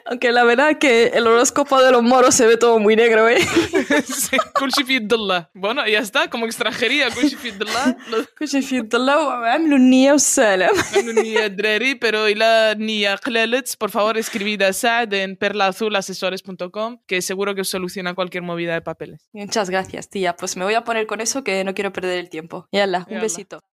Aunque 0.07 0.31
la 0.31 0.43
verdad 0.43 0.77
que 0.77 1.07
el 1.07 1.25
horóscopo 1.27 1.81
de 1.81 1.91
los 1.91 2.03
moros 2.03 2.35
se 2.35 2.45
ve 2.45 2.57
todo 2.57 2.79
muy 2.79 2.95
negro, 2.95 3.27
¿eh? 3.29 3.37
Sí, 4.03 4.37
كل 4.59 4.71
شيء 4.73 4.85
في 4.85 4.93
يد 4.95 5.13
الله. 5.13 5.47
Bueno, 5.53 5.87
ya 5.87 5.99
está, 5.99 6.29
como 6.29 6.45
extranjería, 6.45 7.09
كل 7.15 7.29
شيء 7.29 7.37
في 7.37 7.47
يد 7.47 7.61
الله. 7.61 7.95
Lo- 8.11 8.25
كل 8.39 8.47
في 8.61 8.75
يد 8.77 8.95
الله 8.95 9.27
وعملوا 9.27 9.77
النية 9.77 10.11
والسلام 10.11 10.75
Tengo 10.93 11.13
niña 11.13 11.47
دراري, 11.49 11.95
pero 11.99 12.27
إلى 12.27 12.75
niña 12.79 13.15
قلالت, 13.17 13.75
por 13.77 13.89
favor 13.89 14.17
escribid 14.17 14.61
a 14.61 14.73
Saad 14.73 15.13
en 15.13 15.35
perlaazul.asesores.com 15.35 16.97
que 17.07 17.21
seguro 17.21 17.55
que 17.55 17.61
os 17.61 17.69
soluciona 17.69 18.13
cualquier 18.13 18.43
movida 18.43 18.73
de 18.73 18.81
papeles. 18.81 19.27
Muchas 19.33 19.69
gracias, 19.69 20.09
tía. 20.09 20.35
Pues 20.35 20.57
me 20.57 20.63
voy 20.65 20.73
a 20.75 20.83
poner 20.83 21.07
con 21.07 21.21
eso 21.21 21.43
que 21.43 21.63
no 21.63 21.73
quiero 21.73 21.91
perder 21.93 22.19
el 22.19 22.29
tiempo. 22.29 22.67
Yala, 22.71 22.99
un 22.99 23.05
Yala. 23.15 23.21
besito. 23.21 23.63